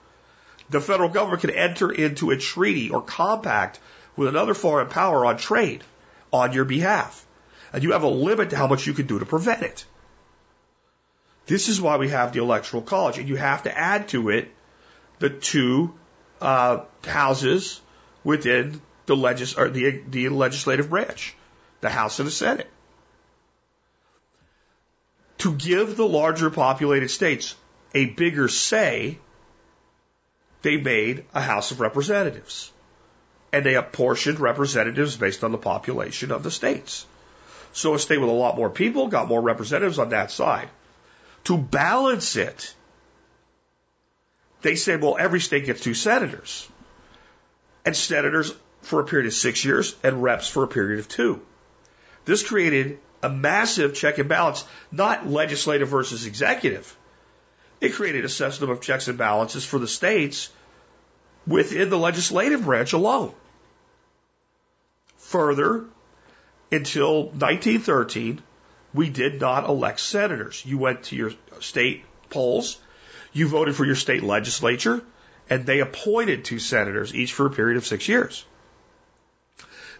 The 0.70 0.80
federal 0.80 1.10
government 1.10 1.42
can 1.42 1.50
enter 1.50 1.92
into 1.92 2.32
a 2.32 2.38
treaty 2.38 2.90
or 2.90 3.02
compact 3.02 3.80
with 4.16 4.28
another 4.30 4.54
foreign 4.54 4.88
power 4.88 5.26
on 5.26 5.38
trade 5.38 5.84
on 6.32 6.54
your 6.54 6.66
behalf. 6.66 7.26
And 7.74 7.84
you 7.84 7.92
have 7.92 8.04
a 8.04 8.08
limit 8.08 8.52
to 8.52 8.56
how 8.56 8.68
much 8.68 8.86
you 8.86 8.94
can 8.94 9.08
do 9.08 9.20
to 9.20 9.26
prevent 9.26 9.64
it. 9.64 9.86
This 11.46 11.70
is 11.70 11.82
why 11.82 11.98
we 11.98 12.10
have 12.10 12.34
the 12.34 12.40
electoral 12.40 12.82
college, 12.82 13.18
and 13.18 13.28
you 13.28 13.36
have 13.36 13.64
to 13.64 13.78
add 13.78 14.08
to 14.10 14.30
it 14.30 14.54
the 15.20 15.30
two 15.30 15.94
uh, 16.40 16.82
houses 17.06 17.82
within 18.24 18.82
the, 19.06 19.16
legis- 19.16 19.58
or 19.58 19.70
the, 19.70 20.02
the 20.10 20.30
legislative 20.30 20.90
branch, 20.90 21.36
the 21.82 21.90
House 21.90 22.20
and 22.20 22.28
the 22.28 22.32
Senate. 22.32 22.70
To 25.40 25.54
give 25.54 25.98
the 25.98 26.08
larger 26.08 26.50
populated 26.50 27.10
states 27.10 27.56
a 27.94 28.06
bigger 28.06 28.48
say, 28.48 29.18
they 30.62 30.78
made 30.78 31.26
a 31.34 31.42
House 31.42 31.72
of 31.72 31.80
Representatives. 31.80 32.72
And 33.52 33.66
they 33.66 33.76
apportioned 33.76 34.40
representatives 34.40 35.18
based 35.18 35.44
on 35.44 35.52
the 35.52 35.58
population 35.58 36.32
of 36.32 36.44
the 36.44 36.52
states. 36.52 37.06
So 37.74 37.96
a 37.96 38.00
state 38.00 38.20
with 38.20 38.30
a 38.30 38.34
lot 38.34 38.56
more 38.56 38.70
people 38.70 39.08
got 39.08 39.28
more 39.28 39.42
representatives 39.42 40.00
on 40.00 40.10
that 40.10 40.32
side. 40.32 40.70
To 41.46 41.58
balance 41.58 42.36
it, 42.36 42.74
they 44.62 44.76
said, 44.76 45.02
well, 45.02 45.18
every 45.20 45.40
state 45.40 45.66
gets 45.66 45.82
two 45.82 45.94
senators. 45.94 46.68
And 47.86 47.96
senators 47.96 48.54
for 48.82 49.00
a 49.00 49.06
period 49.06 49.28
of 49.28 49.34
six 49.34 49.66
years 49.66 49.96
and 50.04 50.22
reps 50.22 50.48
for 50.48 50.64
a 50.64 50.68
period 50.68 51.00
of 51.00 51.08
two. 51.08 51.42
This 52.26 52.48
created 52.48 53.00
a 53.24 53.30
massive 53.30 53.96
check 53.96 54.18
and 54.18 54.30
balance, 54.30 54.66
not 54.92 55.28
legislative 55.28 55.90
versus 55.90 56.26
executive. 56.26 56.96
It 57.80 57.94
created 57.94 58.26
a 58.26 58.30
system 58.30 58.70
of 58.70 58.82
checks 58.82 59.08
and 59.08 59.18
balances 59.18 59.66
for 59.66 59.80
the 59.80 59.88
states 59.88 60.50
within 61.48 61.90
the 61.90 61.98
legislative 61.98 62.66
branch 62.66 62.94
alone. 62.94 63.34
Further, 65.18 65.86
until 66.72 67.26
1913, 67.26 68.42
we 68.94 69.10
did 69.10 69.40
not 69.40 69.68
elect 69.68 70.00
senators. 70.00 70.64
You 70.66 70.78
went 70.78 71.04
to 71.04 71.16
your 71.16 71.32
state 71.60 72.04
polls, 72.30 72.80
you 73.34 73.48
voted 73.48 73.76
for 73.76 73.86
your 73.86 73.96
state 73.96 74.24
legislature, 74.24 75.02
and 75.50 75.66
they 75.66 75.80
appointed 75.80 76.46
two 76.46 76.60
senators, 76.60 77.14
each 77.14 77.34
for 77.34 77.46
a 77.46 77.50
period 77.52 77.78
of 77.78 77.86
six 77.86 78.08
years. 78.08 78.46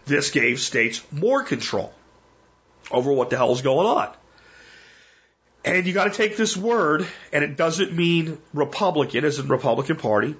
This 0.04 0.30
gave 0.30 0.60
states 0.60 1.02
more 1.10 1.42
control 1.42 1.92
over 2.90 3.12
what 3.12 3.30
the 3.30 3.36
hell 3.36 3.52
is 3.52 3.62
going 3.62 3.86
on. 3.86 4.10
And 5.64 5.86
you 5.86 5.92
got 5.92 6.04
to 6.04 6.10
take 6.10 6.36
this 6.36 6.56
word, 6.56 7.06
and 7.32 7.44
it 7.44 7.56
doesn't 7.56 7.92
mean 7.92 8.38
Republican 8.52 9.24
as 9.24 9.38
in 9.38 9.46
Republican 9.48 9.96
Party, 9.96 10.34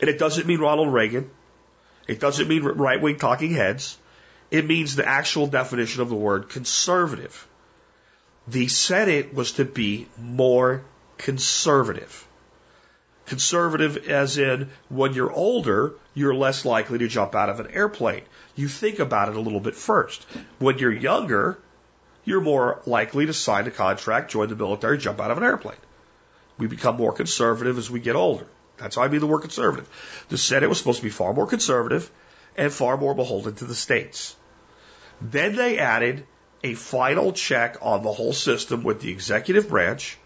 and 0.00 0.10
it 0.10 0.18
doesn't 0.18 0.46
mean 0.46 0.58
Ronald 0.58 0.92
Reagan, 0.92 1.30
it 2.08 2.20
doesn't 2.20 2.48
mean 2.48 2.64
right 2.64 3.00
wing 3.00 3.18
talking 3.18 3.52
heads. 3.52 3.96
It 4.50 4.66
means 4.66 4.94
the 4.94 5.06
actual 5.06 5.46
definition 5.46 6.02
of 6.02 6.08
the 6.08 6.14
word 6.14 6.48
conservative. 6.48 7.46
The 8.46 8.68
Senate 8.68 9.34
was 9.34 9.52
to 9.52 9.64
be 9.64 10.08
more 10.18 10.84
conservative. 11.18 12.26
Conservative 13.26 14.08
as 14.08 14.38
in 14.38 14.70
when 14.88 15.14
you're 15.14 15.32
older, 15.32 15.94
you're 16.14 16.34
less 16.34 16.64
likely 16.64 16.98
to 16.98 17.08
jump 17.08 17.34
out 17.34 17.50
of 17.50 17.58
an 17.58 17.72
airplane. 17.72 18.22
You 18.54 18.68
think 18.68 19.00
about 19.00 19.28
it 19.28 19.36
a 19.36 19.40
little 19.40 19.58
bit 19.58 19.74
first. 19.74 20.24
When 20.60 20.78
you're 20.78 20.92
younger, 20.92 21.58
you're 22.24 22.40
more 22.40 22.80
likely 22.86 23.26
to 23.26 23.32
sign 23.32 23.66
a 23.66 23.72
contract, 23.72 24.30
join 24.30 24.48
the 24.48 24.54
military, 24.54 24.98
jump 24.98 25.20
out 25.20 25.32
of 25.32 25.38
an 25.38 25.44
airplane. 25.44 25.76
We 26.56 26.68
become 26.68 26.96
more 26.96 27.12
conservative 27.12 27.78
as 27.78 27.90
we 27.90 27.98
get 27.98 28.14
older. 28.14 28.46
That's 28.76 28.94
how 28.94 29.02
I 29.02 29.08
mean 29.08 29.20
the 29.20 29.26
word 29.26 29.40
conservative. 29.40 29.88
The 30.28 30.38
Senate 30.38 30.68
was 30.68 30.78
supposed 30.78 30.98
to 30.98 31.04
be 31.04 31.10
far 31.10 31.32
more 31.32 31.46
conservative 31.48 32.10
and 32.56 32.72
far 32.72 32.96
more 32.96 33.14
beholden 33.14 33.54
to 33.56 33.64
the 33.64 33.74
states. 33.74 34.34
Then 35.20 35.56
they 35.56 35.78
added 35.78 36.26
a 36.62 36.74
final 36.74 37.32
check 37.32 37.76
on 37.80 38.02
the 38.02 38.12
whole 38.12 38.32
system 38.32 38.82
with 38.82 39.00
the 39.00 39.10
executive 39.10 39.68
branch 39.68 40.18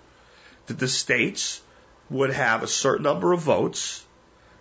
that 0.66 0.78
the 0.78 0.88
states 0.88 1.60
would 2.08 2.30
have 2.30 2.62
a 2.62 2.68
certain 2.68 3.04
number 3.04 3.32
of 3.32 3.40
votes 3.40 4.04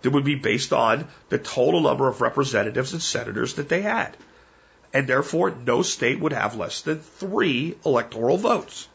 that 0.02 0.10
would 0.10 0.24
be 0.24 0.34
based 0.34 0.72
on 0.72 1.06
the 1.28 1.38
total 1.38 1.80
number 1.80 2.08
of 2.08 2.20
representatives 2.20 2.92
and 2.92 3.02
senators 3.02 3.54
that 3.54 3.68
they 3.68 3.82
had. 3.82 4.16
And 4.92 5.06
therefore, 5.06 5.50
no 5.50 5.82
state 5.82 6.18
would 6.20 6.32
have 6.32 6.56
less 6.56 6.80
than 6.82 7.00
three 7.00 7.76
electoral 7.84 8.36
votes. 8.36 8.88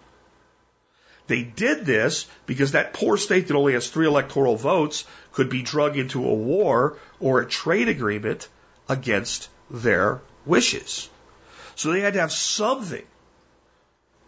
They 1.27 1.43
did 1.43 1.85
this 1.85 2.27
because 2.45 2.73
that 2.73 2.93
poor 2.93 3.17
state 3.17 3.47
that 3.47 3.55
only 3.55 3.73
has 3.73 3.89
three 3.89 4.05
electoral 4.05 4.57
votes 4.57 5.05
could 5.31 5.49
be 5.49 5.63
drug 5.63 5.97
into 5.97 6.27
a 6.27 6.33
war 6.33 6.97
or 7.19 7.39
a 7.39 7.47
trade 7.47 7.89
agreement 7.89 8.47
against 8.87 9.49
their 9.69 10.21
wishes. 10.45 11.09
So 11.75 11.91
they 11.91 12.01
had 12.01 12.13
to 12.13 12.21
have 12.21 12.31
something 12.31 13.05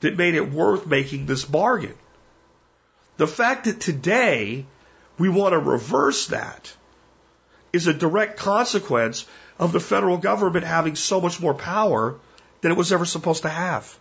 that 0.02 0.18
made 0.18 0.36
it 0.36 0.52
worth 0.52 0.86
making 0.86 1.26
this 1.26 1.46
bargain. 1.46 1.96
The 3.18 3.28
fact 3.28 3.66
that 3.66 3.80
today 3.80 4.66
we 5.18 5.30
want 5.30 5.54
to 5.54 5.60
reverse 5.60 6.28
that 6.28 6.74
is 7.74 7.88
a 7.88 7.94
direct 7.94 8.38
consequence 8.38 9.26
of 9.60 9.72
the 9.72 9.80
federal 9.80 10.18
government 10.18 10.66
having 10.66 10.96
so 10.96 11.20
much 11.20 11.40
more 11.40 11.54
power 11.54 12.16
than 12.62 12.72
it 12.72 12.78
was 12.78 12.92
ever 12.92 13.06
supposed 13.06 13.44
to 13.44 13.50
have. 13.50 13.98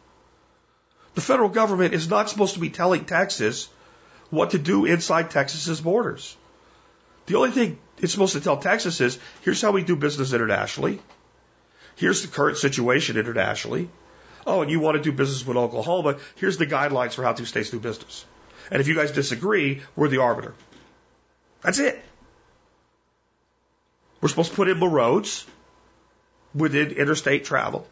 The 1.14 1.20
federal 1.22 1.48
government 1.48 1.94
is 1.94 2.08
not 2.08 2.28
supposed 2.28 2.54
to 2.54 2.60
be 2.60 2.70
telling 2.70 3.06
Texas 3.06 3.68
what 4.30 4.50
to 4.50 4.58
do 4.58 4.84
inside 4.84 5.30
Texas's 5.30 5.80
borders. 5.80 6.36
The 7.26 7.36
only 7.36 7.50
thing 7.50 7.78
it's 7.98 8.12
supposed 8.12 8.34
to 8.34 8.40
tell 8.40 8.56
Texas 8.58 9.00
is 9.00 9.18
here's 9.42 9.60
how 9.60 9.72
we 9.72 9.82
do 9.82 9.96
business 9.96 10.32
internationally. 10.32 11.00
Here's 11.96 12.22
the 12.22 12.28
current 12.28 12.58
situation 12.58 13.16
internationally. 13.16 13.88
Oh, 14.46 14.62
and 14.62 14.70
you 14.70 14.78
want 14.80 14.96
to 14.96 15.02
do 15.02 15.12
business 15.12 15.46
with 15.46 15.56
Oklahoma? 15.56 16.18
Here's 16.36 16.56
the 16.56 16.66
guidelines 16.66 17.14
for 17.14 17.24
how 17.24 17.32
two 17.32 17.46
states 17.46 17.70
do 17.70 17.80
business. 17.80 18.24
And 18.70 18.80
if 18.80 18.86
you 18.86 18.94
guys 18.94 19.10
disagree, 19.10 19.82
we're 19.96 20.08
the 20.08 20.18
arbiter. 20.18 20.54
That's 21.62 21.78
it. 21.78 22.02
We're 24.20 24.28
supposed 24.28 24.50
to 24.50 24.56
put 24.56 24.68
in 24.68 24.78
the 24.78 24.88
roads 24.88 25.46
within 26.54 26.92
interstate 26.92 27.44
travel 27.44 27.86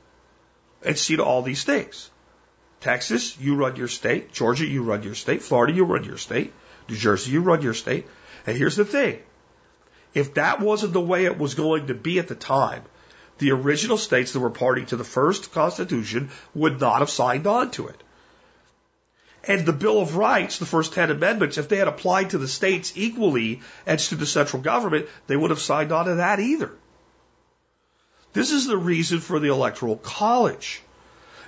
and 0.85 0.97
see 0.99 1.17
to 1.17 1.25
all 1.25 1.43
these 1.43 1.65
things. 1.65 2.11
Texas, 2.81 3.39
you 3.39 3.57
run 3.57 3.77
your 3.77 3.89
state. 3.89 4.33
Georgia, 4.33 4.67
you 4.67 4.83
run 4.83 5.03
your 5.03 5.15
state. 5.15 5.43
Florida, 5.43 5.73
you 5.73 5.85
run 5.85 6.05
your 6.05 6.19
state. 6.19 6.53
New 6.89 6.97
Jersey, 6.97 7.33
you 7.33 7.41
run 7.41 7.63
your 7.63 7.75
state. 7.75 8.07
And 8.47 8.57
here's 8.57 8.77
the 8.77 8.85
thing. 8.85 9.21
If 10.13 10.35
that 10.35 10.61
wasn't 10.61 10.93
the 10.93 11.01
way 11.01 11.25
it 11.25 11.39
was 11.39 11.55
going 11.55 11.89
to 11.89 11.95
be 11.95 12.19
at 12.19 12.29
the 12.29 12.35
time, 12.35 12.85
the 13.39 13.51
original 13.51 13.99
states 13.99 14.33
that 14.33 14.41
were 14.41 14.51
party 14.51 14.85
to 14.87 14.97
the 14.97 15.05
first 15.05 15.53
Constitution 15.53 16.31
would 16.55 16.81
not 16.81 17.01
have 17.01 17.11
signed 17.11 17.47
on 17.47 17.71
to 17.73 17.89
it. 17.89 18.01
And 19.47 19.67
the 19.67 19.73
Bill 19.73 20.01
of 20.01 20.17
Rights, 20.17 20.59
the 20.59 20.67
first 20.67 20.95
10 20.95 21.11
amendments, 21.11 21.59
if 21.59 21.69
they 21.69 21.77
had 21.77 21.89
applied 21.89 22.31
to 22.31 22.39
the 22.39 22.49
states 22.49 22.93
equally 22.95 23.61
as 23.87 24.09
to 24.09 24.15
the 24.15 24.25
central 24.27 24.63
government, 24.63 25.09
they 25.27 25.37
would 25.37 25.51
have 25.51 25.61
signed 25.61 25.93
on 25.93 26.07
to 26.07 26.15
that 26.17 26.41
either. 26.41 26.71
This 28.33 28.53
is 28.53 28.67
the 28.67 28.77
reason 28.77 29.21
for 29.21 29.39
the 29.39 29.49
Electoral 29.49 29.97
College. 29.97 30.83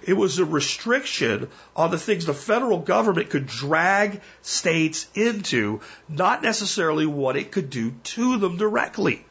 It 0.07 0.17
was 0.17 0.39
a 0.39 0.45
restriction 0.45 1.49
on 1.75 1.91
the 1.91 1.99
things 1.99 2.27
the 2.27 2.35
federal 2.35 2.79
government 2.79 3.29
could 3.31 3.47
drag 3.47 4.21
states 4.41 5.09
into, 5.15 5.81
not 6.09 6.43
necessarily 6.43 7.07
what 7.07 7.37
it 7.37 7.51
could 7.51 7.71
do 7.71 7.91
to 7.91 8.39
them 8.39 8.57
directly. 8.57 9.27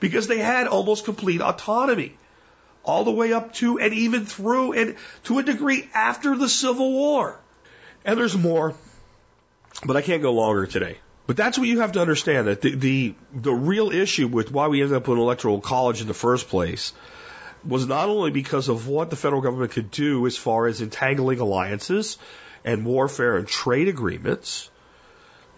Because 0.00 0.26
they 0.26 0.38
had 0.38 0.66
almost 0.66 1.06
complete 1.06 1.40
autonomy. 1.40 2.18
All 2.84 3.04
the 3.04 3.12
way 3.12 3.32
up 3.32 3.54
to 3.54 3.78
and 3.78 3.94
even 3.94 4.26
through 4.26 4.74
and 4.74 4.96
to 5.24 5.38
a 5.38 5.42
degree 5.42 5.88
after 5.94 6.36
the 6.36 6.50
Civil 6.50 6.92
War. 6.92 7.40
And 8.04 8.18
there's 8.18 8.36
more, 8.36 8.74
but 9.86 9.96
I 9.96 10.02
can't 10.02 10.20
go 10.20 10.34
longer 10.34 10.66
today. 10.66 10.98
But 11.26 11.38
that's 11.38 11.56
what 11.56 11.66
you 11.66 11.80
have 11.80 11.92
to 11.92 12.02
understand 12.02 12.48
that 12.48 12.60
the, 12.60 12.74
the, 12.74 13.14
the 13.32 13.54
real 13.54 13.90
issue 13.90 14.28
with 14.28 14.52
why 14.52 14.68
we 14.68 14.82
ended 14.82 14.98
up 14.98 15.08
with 15.08 15.16
an 15.16 15.22
electoral 15.22 15.62
college 15.62 16.02
in 16.02 16.08
the 16.08 16.12
first 16.12 16.48
place 16.48 16.92
was 17.66 17.86
not 17.86 18.08
only 18.08 18.30
because 18.30 18.68
of 18.68 18.88
what 18.88 19.10
the 19.10 19.16
federal 19.16 19.40
government 19.40 19.72
could 19.72 19.90
do 19.90 20.26
as 20.26 20.36
far 20.36 20.66
as 20.66 20.80
entangling 20.80 21.40
alliances 21.40 22.18
and 22.64 22.84
warfare 22.84 23.36
and 23.36 23.46
trade 23.46 23.88
agreements, 23.88 24.70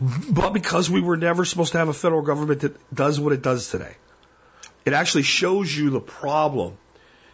but 0.01 0.53
because 0.53 0.91
we 0.91 1.01
were 1.01 1.17
never 1.17 1.45
supposed 1.45 1.73
to 1.73 1.79
have 1.79 1.89
a 1.89 1.95
federal 1.95 2.23
government 2.23 2.61
that 2.61 2.95
does 2.95 3.19
what 3.19 3.33
it 3.33 3.43
does 3.43 3.71
today. 3.71 3.95
It 4.85 4.93
actually 4.93 5.23
shows 5.23 5.77
you 5.77 5.91
the 5.91 6.01
problem 6.01 6.77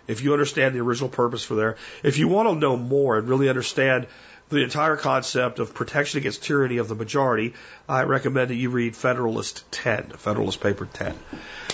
if 0.07 0.23
you 0.23 0.33
understand 0.33 0.75
the 0.75 0.81
original 0.81 1.09
purpose 1.09 1.45
for 1.45 1.55
there. 1.55 1.77
If 2.03 2.18
you 2.18 2.29
want 2.29 2.49
to 2.49 2.55
know 2.55 2.77
more 2.77 3.18
and 3.18 3.29
really 3.29 3.49
understand 3.49 4.07
the 4.49 4.62
entire 4.62 4.97
concept 4.97 5.59
of 5.59 5.75
protection 5.75 6.18
against 6.18 6.45
tyranny 6.45 6.79
of 6.79 6.89
the 6.89 6.95
majority, 6.95 7.55
I 7.89 8.03
recommend 8.03 8.51
that 8.51 8.57
you 8.57 8.70
read 8.70 8.95
Federalist 8.95 9.70
10, 9.73 10.11
Federalist 10.11 10.61
Paper 10.61 10.87
10. 10.87 11.14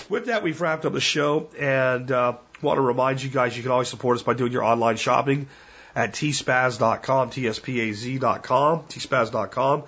With 0.07 0.27
that, 0.27 0.43
we've 0.43 0.59
wrapped 0.59 0.85
up 0.85 0.93
the 0.93 1.01
show 1.01 1.49
and 1.59 2.11
uh, 2.11 2.37
want 2.61 2.77
to 2.77 2.81
remind 2.81 3.21
you 3.21 3.29
guys 3.29 3.55
you 3.55 3.63
can 3.63 3.71
always 3.71 3.87
support 3.87 4.17
us 4.17 4.23
by 4.23 4.33
doing 4.33 4.51
your 4.51 4.63
online 4.63 4.97
shopping 4.97 5.47
at 5.95 6.13
tspaz.com, 6.13 7.29
tspaz.com, 7.31 8.83
tspaz.com. 8.83 9.83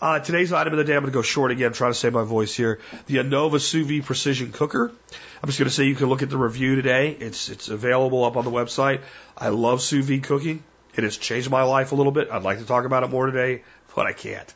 Uh, 0.00 0.18
today's 0.18 0.52
item 0.52 0.72
of 0.72 0.78
the 0.78 0.84
day, 0.84 0.94
I'm 0.94 1.00
going 1.02 1.12
to 1.12 1.16
go 1.16 1.22
short 1.22 1.50
again, 1.50 1.72
trying 1.72 1.92
to 1.92 1.98
save 1.98 2.12
my 2.12 2.24
voice 2.24 2.54
here. 2.54 2.80
The 3.06 3.16
Anova 3.16 3.60
Sous 3.60 3.86
Vide 3.86 4.04
Precision 4.04 4.52
Cooker. 4.52 4.90
I'm 4.90 5.46
just 5.46 5.58
going 5.58 5.68
to 5.68 5.74
say 5.74 5.84
you 5.84 5.94
can 5.94 6.08
look 6.08 6.22
at 6.22 6.30
the 6.30 6.36
review 6.36 6.76
today. 6.76 7.10
It's, 7.10 7.48
it's 7.48 7.68
available 7.68 8.24
up 8.24 8.36
on 8.36 8.44
the 8.44 8.50
website. 8.50 9.02
I 9.36 9.48
love 9.48 9.82
sous 9.82 10.04
vide 10.04 10.22
cooking. 10.22 10.62
It 10.94 11.04
has 11.04 11.16
changed 11.16 11.50
my 11.50 11.62
life 11.64 11.92
a 11.92 11.94
little 11.94 12.12
bit. 12.12 12.30
I'd 12.30 12.42
like 12.42 12.58
to 12.58 12.64
talk 12.64 12.84
about 12.84 13.02
it 13.02 13.10
more 13.10 13.26
today, 13.26 13.62
but 13.94 14.06
I 14.06 14.12
can't. 14.12 14.52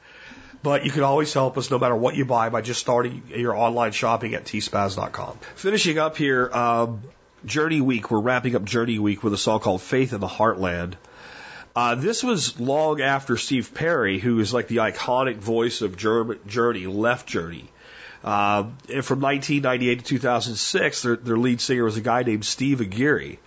But 0.63 0.85
you 0.85 0.91
can 0.91 1.03
always 1.03 1.33
help 1.33 1.57
us 1.57 1.71
no 1.71 1.79
matter 1.79 1.95
what 1.95 2.17
you 2.17 2.25
buy 2.25 2.49
by 2.49 2.63
just 2.63 2.81
starting 2.81 3.23
your 3.29 3.55
online 3.55 3.93
shopping 3.93 4.35
at 4.35 4.45
tspaz.com. 4.45 5.39
Finishing 5.55 5.99
up 5.99 6.17
here, 6.17 6.51
um, 6.53 7.03
Journey 7.45 7.81
Week. 7.81 8.11
We're 8.11 8.21
wrapping 8.21 8.57
up 8.57 8.65
Journey 8.65 8.99
Week 8.99 9.23
with 9.23 9.33
a 9.33 9.39
song 9.39 9.61
called 9.61 9.83
Faith 9.83 10.13
in 10.13 10.21
the 10.21 10.27
Heartland. 10.27 10.95
Uh, 11.77 11.95
this 11.95 12.25
was 12.25 12.59
long 12.59 13.01
after 13.01 13.37
Steve 13.37 13.73
Perry, 13.73 14.19
who 14.19 14.41
is 14.41 14.53
like 14.53 14.69
the 14.69 14.79
iconic 14.79 15.37
voice 15.37 15.81
of 15.81 15.97
Journey, 15.97 16.87
left 16.87 17.29
Journey. 17.29 17.71
Uh, 18.25 18.65
and 18.93 19.05
from 19.05 19.21
1998 19.21 19.99
to 20.01 20.05
2006, 20.05 21.03
their, 21.03 21.17
their 21.17 21.37
lead 21.37 21.61
singer 21.61 21.85
was 21.85 21.97
a 21.97 22.01
guy 22.01 22.25
named 22.25 22.45
Steve 22.45 22.81
Augeri, 22.81 23.39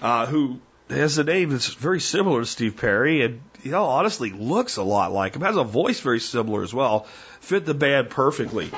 uh, 0.00 0.26
who 0.26 0.60
has 0.88 1.18
a 1.18 1.24
name 1.24 1.50
that's 1.50 1.74
very 1.74 2.00
similar 2.00 2.40
to 2.40 2.46
Steve 2.46 2.76
Perry 2.76 3.22
and, 3.22 3.40
you 3.64 3.72
know, 3.72 3.84
honestly 3.84 4.30
looks 4.30 4.76
a 4.76 4.82
lot 4.84 5.12
like 5.12 5.34
him, 5.34 5.42
has 5.42 5.56
a 5.56 5.64
voice 5.64 5.98
very 6.00 6.20
similar 6.20 6.62
as 6.62 6.72
well, 6.72 7.00
fit 7.40 7.64
the 7.64 7.74
band 7.74 8.10
perfectly. 8.10 8.70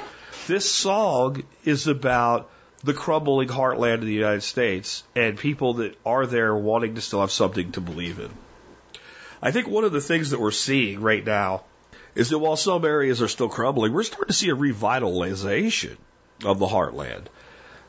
This 0.47 0.71
song 0.71 1.43
is 1.65 1.89
about 1.89 2.51
the 2.85 2.95
crumbling 2.95 3.49
heartland 3.49 3.95
of 3.95 4.05
the 4.05 4.13
United 4.13 4.43
States 4.43 5.03
and 5.17 5.39
people 5.39 5.75
that 5.75 5.97
are 6.05 6.27
there 6.27 6.55
wanting 6.55 6.95
to 6.97 7.01
still 7.01 7.23
have 7.23 7.33
something 7.33 7.73
to 7.73 7.81
believe 7.81 8.19
in. 8.19 8.31
I 9.43 9.51
think 9.51 9.69
one 9.69 9.85
of 9.85 9.93
the 9.93 10.03
things 10.03 10.31
that 10.31 10.41
we're 10.41 10.51
seeing 10.51 11.01
right 11.01 11.25
now 11.25 11.65
is 12.15 12.29
that 12.29 12.39
while 12.39 12.57
some 12.57 12.85
areas 12.85 13.23
are 13.23 13.29
still 13.29 13.49
crumbling, 13.49 13.93
we're 13.93 14.03
starting 14.03 14.29
to 14.29 14.35
see 14.35 14.51
a 14.51 14.57
revitalization 14.57 15.97
of 16.45 16.59
the 16.59 16.67
heartland. 16.67 17.25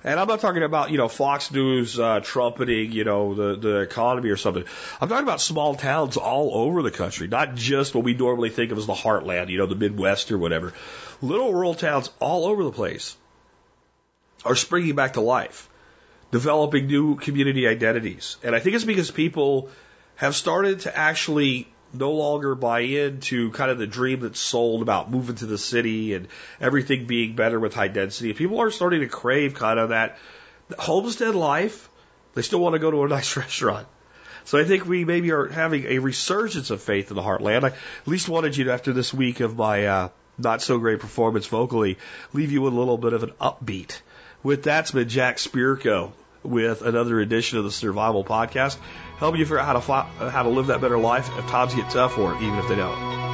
And 0.04 0.20
I'm 0.20 0.28
not 0.28 0.40
talking 0.40 0.64
about, 0.64 0.92
you 0.92 0.98
know, 0.98 1.08
Fox 1.08 1.52
News 1.52 2.00
uh, 2.00 2.22
trumpeting, 2.24 2.92
you 2.92 3.04
know, 3.04 3.34
the, 3.34 3.56
the 3.56 3.80
economy 3.80 4.30
or 4.30 4.38
something. 4.38 4.64
I'm 5.02 5.10
talking 5.10 5.24
about 5.24 5.42
small 5.42 5.76
towns 5.76 6.16
all 6.16 6.52
over 6.54 6.84
the 6.84 6.92
country, 6.92 7.28
not 7.28 7.56
just 7.56 7.96
what 7.96 8.04
we 8.04 8.14
normally 8.14 8.50
think 8.50 8.72
of 8.72 8.78
as 8.78 8.86
the 8.86 8.94
heartland, 8.94 9.50
you 9.50 9.58
know, 9.58 9.66
the 9.66 9.76
Midwest 9.76 10.32
or 10.32 10.38
whatever. 10.38 10.74
Little 11.22 11.52
rural 11.52 11.74
towns 11.74 12.12
all 12.20 12.46
over 12.46 12.64
the 12.64 12.72
place 12.72 13.18
are 14.46 14.56
springing 14.56 14.96
back 14.96 15.14
to 15.14 15.22
life, 15.22 15.68
developing 16.32 16.88
new 16.88 17.16
community 17.16 17.68
identities. 17.68 18.38
And 18.44 18.56
I 18.56 18.60
think 18.60 18.76
it's 18.76 18.86
because 18.86 19.12
people 19.12 19.70
have 20.16 20.36
started 20.36 20.82
to 20.82 20.98
actually 20.98 21.68
no 21.94 22.12
longer 22.12 22.56
buy 22.56 22.82
into 22.82 23.52
kind 23.52 23.72
of 23.72 23.78
the 23.78 23.88
dream 23.88 24.20
that's 24.22 24.40
sold 24.40 24.82
about 24.82 25.10
moving 25.10 25.36
to 25.36 25.46
the 25.46 25.58
city 25.58 26.14
and 26.14 26.28
everything 26.60 27.06
being 27.06 27.36
better 27.36 27.60
with 27.60 27.74
high 27.74 27.88
density. 27.88 28.34
People 28.34 28.62
are 28.62 28.72
starting 28.72 29.02
to 29.02 29.08
crave 29.08 29.54
kind 29.54 29.80
of 29.80 29.90
that 29.90 30.18
homestead 30.78 31.36
life. 31.36 31.90
They 32.34 32.42
still 32.42 32.60
want 32.60 32.74
to 32.74 32.80
go 32.80 32.92
to 32.92 33.04
a 33.04 33.08
nice 33.18 33.36
restaurant. 33.38 33.88
So 34.46 34.60
I 34.60 34.64
think 34.64 34.86
we 34.86 35.06
maybe 35.06 35.32
are 35.32 35.48
having 35.48 35.86
a 35.86 36.00
resurgence 36.00 36.70
of 36.70 36.82
faith 36.82 37.10
in 37.10 37.16
the 37.16 37.24
heartland. 37.24 37.64
I 37.64 37.70
at 37.70 37.76
least 38.06 38.30
wanted 38.30 38.56
you 38.56 38.66
to, 38.66 38.74
after 38.74 38.94
this 38.94 39.12
week 39.12 39.40
of 39.40 39.58
my 39.58 39.88
uh, 39.88 40.10
not 40.38 40.62
so 40.62 40.78
great 40.78 41.00
performance 41.00 41.48
vocally, 41.48 41.98
leave 42.32 42.52
you 42.52 42.62
with 42.62 42.74
a 42.74 42.76
little 42.76 42.98
bit 42.98 43.14
of 43.14 43.24
an 43.24 43.32
upbeat. 43.42 44.00
With 44.46 44.66
that, 44.66 44.82
it's 44.82 44.92
been 44.92 45.10
Jack 45.10 45.38
Spirko 45.38 46.12
with 46.44 46.84
another 46.84 47.20
edition 47.20 47.58
of 47.58 47.64
the 47.64 47.72
Survival 47.72 48.24
Podcast 48.24 48.78
helping 49.18 49.40
you 49.40 49.46
figure 49.48 49.58
out 49.58 49.84
how 49.84 50.04
to, 50.04 50.30
how 50.30 50.44
to 50.44 50.50
live 50.50 50.68
that 50.68 50.82
better 50.82 51.00
life 51.00 51.28
if 51.36 51.48
times 51.48 51.74
get 51.74 51.90
tough 51.90 52.20
or 52.20 52.36
even 52.36 52.54
if 52.60 52.68
they 52.68 52.76
don't. 52.76 53.25